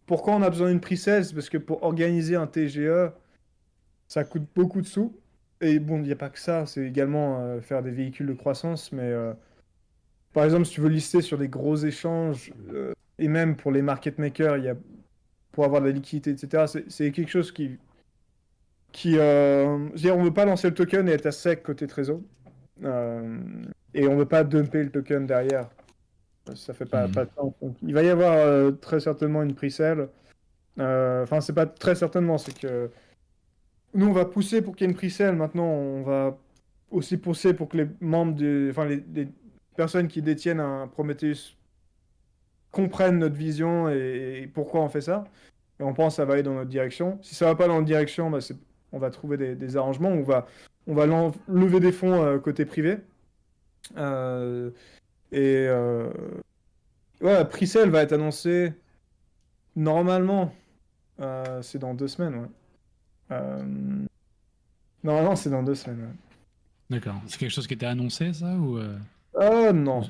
Pourquoi 0.05 0.33
on 0.35 0.41
a 0.41 0.49
besoin 0.49 0.69
d'une? 0.69 0.79
C'est 0.97 1.33
parce 1.33 1.49
que 1.49 1.57
pour 1.57 1.83
organiser 1.83 2.35
un 2.37 2.47
TGE, 2.47 3.11
ça 4.07 4.23
coûte 4.23 4.45
beaucoup 4.55 4.81
de 4.81 4.87
sous. 4.87 5.13
Et 5.61 5.79
bon, 5.79 5.97
il 5.97 6.03
n'y 6.03 6.11
a 6.11 6.15
pas 6.15 6.29
que 6.29 6.39
ça, 6.39 6.65
c'est 6.65 6.85
également 6.85 7.39
euh, 7.41 7.59
faire 7.61 7.83
des 7.83 7.91
véhicules 7.91 8.27
de 8.27 8.33
croissance. 8.33 8.91
Mais 8.93 9.11
par 10.35 10.43
exemple, 10.43 10.65
si 10.65 10.73
tu 10.73 10.81
veux 10.81 10.89
lister 10.89 11.21
sur 11.21 11.37
des 11.37 11.47
gros 11.47 11.77
échanges, 11.77 12.51
euh, 12.73 12.91
et 13.17 13.29
même 13.29 13.55
pour 13.55 13.71
les 13.71 13.81
market 13.81 14.19
makers, 14.19 14.57
il 14.57 14.65
y 14.65 14.67
a, 14.67 14.75
pour 15.53 15.63
avoir 15.63 15.81
de 15.81 15.87
la 15.87 15.93
liquidité, 15.93 16.31
etc., 16.31 16.65
c'est- 16.89 17.11
quelque 17.11 17.29
chose 17.31 17.53
qui, 17.53 17.79
qui 18.91 19.17
euh, 19.17 19.87
dire, 19.95 20.15
on 20.17 20.23
veut 20.23 20.33
pas 20.33 20.43
lancer 20.43 20.67
le 20.67 20.73
token 20.73 21.07
et 21.07 21.13
être 21.13 21.25
à 21.25 21.31
sec 21.31 21.63
côté 21.63 21.87
trésor. 21.87 22.19
Euh, 22.83 23.39
et 23.93 24.07
on 24.09 24.17
veut 24.17 24.25
pas 24.25 24.43
dumper 24.43 24.83
le 24.83 24.89
token 24.91 25.25
derrière. 25.25 25.69
Ça 26.53 26.73
fait 26.73 26.85
pas, 26.85 27.07
Mhm. 27.07 27.13
pas 27.13 27.23
de 27.25 27.29
sens. 27.33 27.53
Donc, 27.61 27.77
il 27.81 27.93
va 27.93 28.03
y 28.03 28.09
avoir 28.09 28.33
euh, 28.33 28.71
très 28.71 28.99
certainement 28.99 29.41
une 29.41 29.55
pre-sale. 29.55 30.09
Enfin, 30.77 31.39
c'est 31.39 31.53
pas 31.53 31.65
très 31.65 31.95
certainement, 31.95 32.37
c'est 32.37 32.57
que 32.59 32.89
nous, 33.93 34.07
on 34.07 34.11
va 34.11 34.25
pousser 34.25 34.61
pour 34.61 34.75
qu'il 34.75 34.85
y 34.85 34.89
ait 34.89 34.91
une 34.91 34.97
pre-sale. 34.97 35.37
Maintenant, 35.37 35.69
on 35.69 36.03
va 36.03 36.37
aussi 36.91 37.15
pousser 37.15 37.53
pour 37.53 37.69
que 37.69 37.77
les 37.77 37.87
membres 38.01 38.35
de, 38.35 38.67
enfin, 38.71 38.83
les, 38.83 39.01
les 39.13 39.29
personnes 39.75 40.07
qui 40.07 40.21
détiennent 40.21 40.59
un 40.59 40.87
Prometheus 40.87 41.55
comprennent 42.71 43.19
notre 43.19 43.35
vision 43.35 43.89
et, 43.89 44.49
pourquoi 44.53 44.81
on 44.81 44.89
fait 44.89 45.01
ça. 45.01 45.23
Et 45.79 45.83
on 45.83 45.93
pense 45.93 46.13
que 46.13 46.17
ça 46.17 46.25
va 46.25 46.33
aller 46.33 46.43
dans 46.43 46.53
notre 46.53 46.69
direction. 46.69 47.19
Si 47.21 47.35
ça 47.35 47.45
va 47.45 47.55
pas 47.55 47.67
dans 47.67 47.75
notre 47.75 47.85
direction, 47.85 48.29
bah, 48.29 48.39
on 48.91 48.99
va 48.99 49.09
trouver 49.09 49.55
des, 49.55 49.77
arrangements. 49.77 50.09
On 50.09 50.23
va, 50.23 50.45
lever 51.47 51.79
des 51.79 51.91
fonds 51.91 52.21
euh, 52.23 52.37
côté 52.37 52.65
privé. 52.65 52.97
Euh, 53.97 54.71
et 55.31 55.65
euh, 55.67 56.09
ouais, 57.21 57.45
pre-sale 57.45 57.89
va 57.89 58.01
être 58.01 58.13
annoncée 58.13 58.73
normalement. 59.75 60.53
euh, 61.19 61.61
c'est 61.61 61.79
dans 61.79 61.93
deux 61.93 62.07
semaines, 62.07 62.35
ouais. 62.35 63.37
Normalement, 65.03 65.35
c'est 65.35 65.49
dans 65.49 65.63
deux 65.63 65.75
semaines. 65.75 66.01
ouais. 66.01 66.15
D'accord. 66.89 67.21
C'est 67.27 67.37
quelque 67.37 67.51
chose 67.51 67.67
qui 67.67 67.73
était 67.73 67.85
annoncé, 67.85 68.33
ça 68.33 68.53
ou 68.55 68.79
euh, 69.39 69.71
non. 69.73 70.01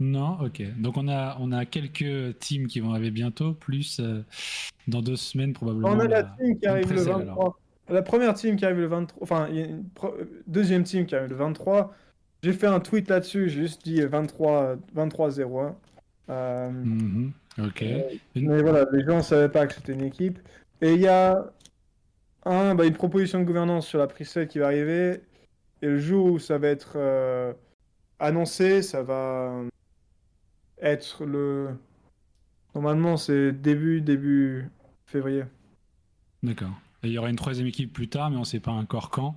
Non, 0.00 0.38
ok. 0.40 0.62
Donc 0.80 0.96
on 0.96 1.08
a, 1.08 1.36
on 1.40 1.52
a 1.52 1.64
quelques 1.66 2.38
teams 2.38 2.66
qui 2.66 2.80
vont 2.80 2.90
arriver 2.92 3.10
bientôt, 3.10 3.52
plus 3.52 4.00
euh, 4.00 4.22
dans 4.86 5.02
deux 5.02 5.16
semaines 5.16 5.52
probablement. 5.52 5.88
On 5.90 6.00
a 6.00 6.08
la 6.08 6.22
la- 6.22 6.36
team 6.38 6.58
qui 6.58 6.66
arrive 6.66 6.88
le 6.90 6.94
pre-sale, 6.96 7.24
23. 7.26 7.58
La 7.90 8.02
première 8.02 8.34
team 8.34 8.56
qui 8.56 8.64
arrive 8.64 8.78
le 8.80 8.86
23. 8.86 9.18
Enfin, 9.22 9.46
il 9.50 9.56
y 9.56 9.62
a 9.62 9.66
une 9.66 9.84
pro- 9.88 10.14
deuxième 10.46 10.84
team 10.84 11.06
qui 11.06 11.14
arrive 11.14 11.30
le 11.30 11.36
23. 11.36 11.94
J'ai 12.42 12.52
fait 12.52 12.66
un 12.66 12.80
tweet 12.80 13.08
là-dessus, 13.08 13.48
j'ai 13.48 13.60
juste 13.62 13.84
dit 13.84 14.00
23 14.00 14.76
23-01. 14.94 15.74
Euh, 16.30 16.70
Mhm, 16.70 17.32
Ok. 17.58 17.82
Une- 18.36 18.48
mais 18.48 18.62
voilà, 18.62 18.86
les 18.92 19.04
gens 19.04 19.16
ne 19.16 19.22
savaient 19.22 19.48
pas 19.48 19.66
que 19.66 19.74
c'était 19.74 19.92
une 19.92 20.04
équipe. 20.04 20.38
Et 20.80 20.94
il 20.94 21.00
y 21.00 21.08
a 21.08 21.44
un, 22.44 22.74
bah, 22.74 22.86
une 22.86 22.94
proposition 22.94 23.40
de 23.40 23.44
gouvernance 23.44 23.86
sur 23.86 23.98
la 23.98 24.06
pre 24.06 24.22
qui 24.46 24.58
va 24.58 24.66
arriver. 24.66 25.20
Et 25.82 25.86
le 25.86 25.98
jour 25.98 26.26
où 26.32 26.38
ça 26.38 26.58
va 26.58 26.68
être 26.68 26.92
euh, 26.96 27.52
annoncé, 28.18 28.82
ça 28.82 29.02
va 29.02 29.62
être 30.80 31.24
le. 31.24 31.70
Normalement, 32.74 33.16
c'est 33.16 33.52
début, 33.52 34.00
début 34.00 34.68
février. 35.06 35.44
D'accord. 36.42 36.70
Et 37.02 37.08
il 37.08 37.12
y 37.12 37.18
aura 37.18 37.30
une 37.30 37.36
troisième 37.36 37.66
équipe 37.66 37.92
plus 37.92 38.08
tard, 38.08 38.30
mais 38.30 38.36
on 38.36 38.40
ne 38.40 38.44
sait 38.44 38.60
pas 38.60 38.72
encore 38.72 39.10
quand. 39.10 39.36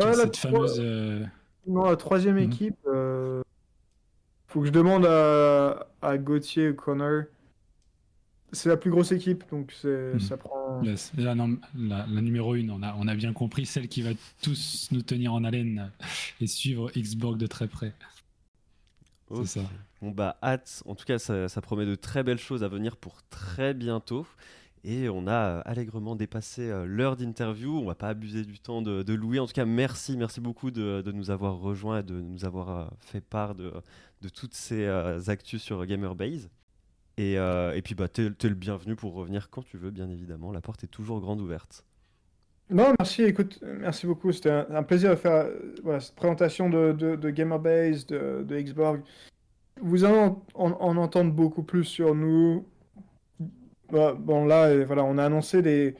cette 0.00 0.36
fameuse. 0.36 0.78
euh, 0.78 1.24
Non, 1.66 1.84
la 1.84 1.96
troisième 1.96 2.36
Mhm. 2.36 2.42
équipe, 2.42 2.76
euh, 2.86 3.42
faut 4.46 4.60
que 4.60 4.66
je 4.66 4.72
demande 4.72 5.04
à, 5.06 5.86
à 6.00 6.16
Gauthier 6.18 6.74
Connor. 6.74 7.24
C'est 8.52 8.70
la 8.70 8.78
plus 8.78 8.90
grosse 8.90 9.12
équipe, 9.12 9.44
donc 9.50 9.72
c'est, 9.72 10.14
Mhm. 10.14 10.20
ça 10.20 10.36
prend. 10.38 10.80
la, 10.82 10.94
la, 11.34 11.34
la- 11.76 12.06
la 12.06 12.20
numéro 12.22 12.54
une, 12.54 12.70
on 12.70 12.82
a, 12.82 12.94
on 12.94 13.08
a 13.08 13.14
bien 13.14 13.32
compris, 13.34 13.66
celle 13.66 13.88
qui 13.88 14.00
va 14.00 14.10
tous 14.42 14.88
nous 14.92 15.02
tenir 15.02 15.34
en 15.34 15.44
haleine 15.44 15.90
et 16.40 16.46
suivre 16.46 16.90
Xborg 16.96 17.36
de 17.36 17.46
très 17.46 17.66
près. 17.68 17.92
Ok. 19.30 19.46
C'est 19.46 19.60
ça. 19.60 19.60
Bon 20.00 20.10
bah 20.10 20.38
hâte, 20.42 20.82
en 20.86 20.94
tout 20.94 21.04
cas 21.04 21.18
ça, 21.18 21.48
ça 21.48 21.60
promet 21.60 21.84
de 21.86 21.94
très 21.96 22.22
belles 22.22 22.38
choses 22.38 22.62
à 22.62 22.68
venir 22.68 22.96
pour 22.96 23.22
très 23.28 23.74
bientôt. 23.74 24.26
Et 24.84 25.08
on 25.08 25.26
a 25.26 25.32
euh, 25.58 25.62
allègrement 25.64 26.14
dépassé 26.16 26.70
euh, 26.70 26.86
l'heure 26.86 27.16
d'interview. 27.16 27.76
On 27.78 27.84
va 27.84 27.96
pas 27.96 28.08
abuser 28.08 28.44
du 28.44 28.60
temps 28.60 28.80
de, 28.80 29.02
de 29.02 29.14
Louis. 29.14 29.40
En 29.40 29.46
tout 29.46 29.52
cas, 29.52 29.64
merci, 29.64 30.16
merci 30.16 30.40
beaucoup 30.40 30.70
de, 30.70 31.02
de 31.02 31.12
nous 31.12 31.30
avoir 31.30 31.58
rejoints 31.58 32.00
et 32.00 32.02
de 32.04 32.20
nous 32.20 32.44
avoir 32.44 32.70
euh, 32.70 32.86
fait 33.00 33.20
part 33.20 33.54
de, 33.56 33.72
de 34.22 34.28
toutes 34.28 34.54
ces 34.54 34.84
euh, 34.86 35.20
actus 35.26 35.62
sur 35.62 35.84
Gamerbase. 35.84 36.48
Et, 37.16 37.38
euh, 37.38 37.74
et 37.74 37.82
puis 37.82 37.96
bah 37.96 38.08
t'es, 38.08 38.30
t'es 38.30 38.48
le 38.48 38.54
bienvenu 38.54 38.94
pour 38.94 39.14
revenir 39.14 39.50
quand 39.50 39.62
tu 39.62 39.76
veux, 39.78 39.90
bien 39.90 40.08
évidemment. 40.08 40.52
La 40.52 40.60
porte 40.60 40.84
est 40.84 40.88
toujours 40.88 41.20
grande 41.20 41.40
ouverte. 41.40 41.84
Non, 42.70 42.92
merci, 42.98 43.22
écoute, 43.24 43.58
merci 43.62 44.06
beaucoup. 44.06 44.30
C'était 44.32 44.50
un, 44.50 44.66
un 44.70 44.82
plaisir 44.82 45.10
de 45.10 45.16
faire 45.16 45.32
euh, 45.46 45.74
voilà, 45.82 46.00
cette 46.00 46.14
présentation 46.16 46.68
de, 46.68 46.92
de, 46.92 47.16
de 47.16 47.30
Gamerbase, 47.30 48.06
de, 48.06 48.42
de 48.46 48.60
Xborg. 48.60 49.00
Vous 49.80 50.04
allez 50.04 50.18
en, 50.18 50.42
en- 50.54 50.72
en 50.72 50.96
entendre 50.98 51.32
beaucoup 51.32 51.62
plus 51.62 51.84
sur 51.84 52.14
nous. 52.14 52.66
Bah, 53.90 54.14
bon, 54.18 54.44
là, 54.44 54.64
euh, 54.66 54.84
voilà, 54.84 55.04
on 55.04 55.16
a 55.16 55.24
annoncé 55.24 55.62
des, 55.62 55.94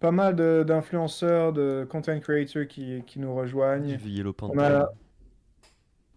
pas 0.00 0.10
mal 0.12 0.34
d'influenceurs, 0.64 1.52
de 1.52 1.86
content 1.90 2.18
creators 2.20 2.66
qui, 2.66 3.02
qui 3.06 3.18
nous 3.20 3.34
rejoignent. 3.34 3.98
Yellow 4.02 4.30
On 4.30 4.48
Panther. 4.48 4.60
a- 4.62 4.88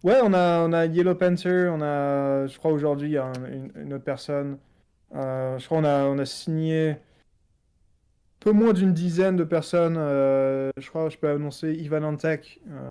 Ouais, 0.04 0.20
on 0.24 0.34
a, 0.34 0.62
on 0.68 0.74
a 0.74 0.86
Yellow 0.88 1.14
Panther, 1.16 1.70
on 1.72 1.82
a, 1.82 2.48
je 2.48 2.58
crois 2.58 2.72
aujourd'hui, 2.72 3.10
il 3.10 3.14
y 3.14 3.18
a 3.18 3.26
un- 3.26 3.52
une, 3.52 3.72
une 3.76 3.94
autre 3.94 4.04
personne. 4.06 4.58
Euh, 5.14 5.60
je 5.60 5.66
crois 5.66 5.80
on 5.80 5.84
a, 5.84 6.06
on 6.06 6.18
a 6.18 6.26
signé 6.26 6.96
peu 8.42 8.52
moins 8.52 8.74
d'une 8.74 8.92
dizaine 8.94 9.38
de 9.38 9.44
personnes. 9.46 9.96
euh, 9.98 10.70
je 10.78 10.90
crois 10.90 11.08
je 11.10 11.18
peux 11.18 11.30
annoncer 11.30 11.72
Ivan. 11.74 12.04
Euh, 12.26 12.90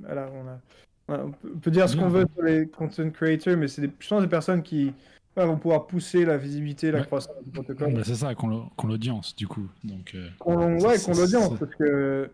voilà, 0.00 0.28
on 0.34 0.48
a, 0.48 0.60
voilà, 1.08 1.24
on 1.24 1.30
peut- 1.30 1.52
on 1.54 1.58
peut 1.58 1.70
dire 1.70 1.88
ce 1.88 1.96
qu'on 1.96 2.08
veut 2.08 2.26
sur 2.34 2.44
les 2.44 2.66
content 2.68 3.10
creators, 3.10 3.56
mais 3.56 3.68
c'est 3.68 3.82
des, 3.82 3.90
je 3.98 4.08
pense 4.08 4.22
des 4.22 4.28
personnes 4.28 4.62
qui 4.62 4.92
ouais, 5.36 5.46
vont 5.46 5.56
pouvoir 5.56 5.86
pousser 5.86 6.24
la 6.24 6.36
visibilité, 6.36 6.90
la 6.90 6.98
Ouais. 7.00 7.06
croissance 7.06 7.34
du 7.44 7.50
protocole. 7.50 7.94
Bah, 7.94 8.00
c'est 8.04 8.14
ça, 8.16 8.34
qu'on 8.34 8.48
l'au- 8.48 8.66
qu'on 8.76 8.88
l'audience, 8.88 9.34
du 9.36 9.46
coup. 9.46 9.68
Donc, 9.84 10.12
euh, 10.14 10.28
Qu'on 10.38 10.78
ouais, 10.80 10.98
qu'on 10.98 11.12
l'audience, 11.14 11.58
parce 11.58 11.74
que 11.76 12.30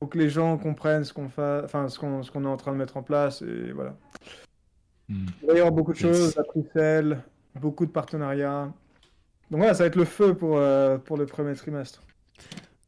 faut 0.00 0.06
que 0.06 0.18
les 0.18 0.30
gens 0.30 0.56
comprennent 0.58 1.04
ce 1.04 1.12
qu'on 1.12 1.28
fait, 1.28 1.60
enfin 1.64 1.88
ce 1.88 1.98
qu'on 1.98 2.22
ce 2.22 2.30
qu'on 2.30 2.44
est 2.44 2.48
en 2.48 2.56
train 2.56 2.72
de 2.72 2.78
mettre 2.78 2.96
en 2.96 3.02
place 3.02 3.42
et 3.42 3.72
voilà. 3.72 3.94
y 5.10 5.50
avoir 5.50 5.72
beaucoup 5.72 5.92
de 5.92 5.98
Yes. 5.98 6.06
choses, 6.06 6.36
la 6.36 6.44
pre 6.44 7.16
beaucoup 7.58 7.86
de 7.86 7.90
partenariats. 7.90 8.72
Donc 9.50 9.60
voilà, 9.60 9.74
ça 9.74 9.84
va 9.84 9.86
être 9.86 9.96
le 9.96 10.04
feu 10.04 10.34
pour, 10.34 10.58
euh, 10.58 10.98
pour 10.98 11.16
le 11.16 11.26
premier 11.26 11.54
trimestre. 11.54 12.02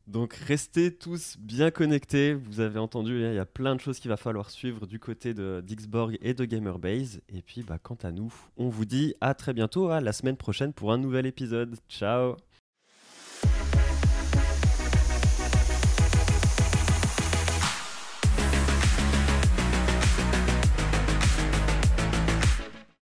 Donc 0.07 0.35
restez 0.35 0.93
tous 0.93 1.37
bien 1.39 1.71
connectés. 1.71 2.35
Vous 2.35 2.61
avez 2.61 2.81
entendu, 2.81 3.25
hein, 3.25 3.31
il 3.31 3.37
y 3.37 3.39
a 3.39 3.47
plein 3.47 3.77
de 3.77 3.81
choses 3.81 4.01
qu'il 4.01 4.09
va 4.09 4.17
falloir 4.17 4.51
suivre 4.51 4.87
du 4.87 4.99
côté 4.99 5.35
de 5.35 5.63
d'Xborg 5.65 6.19
et 6.21 6.35
de 6.35 6.45
Gamerbase. 6.45 7.21
Et 7.29 7.43
puis 7.43 7.63
bah, 7.63 7.79
quant 7.81 7.99
à 8.03 8.11
nous, 8.11 8.33
on 8.57 8.69
vous 8.69 8.85
dit 8.85 9.15
à 9.21 9.35
très 9.35 9.53
bientôt, 9.53 9.89
à 9.89 10.01
la 10.01 10.13
semaine 10.13 10.37
prochaine 10.37 10.73
pour 10.73 10.93
un 10.93 10.99
nouvel 10.99 11.27
épisode. 11.27 11.77
Ciao 11.89 12.37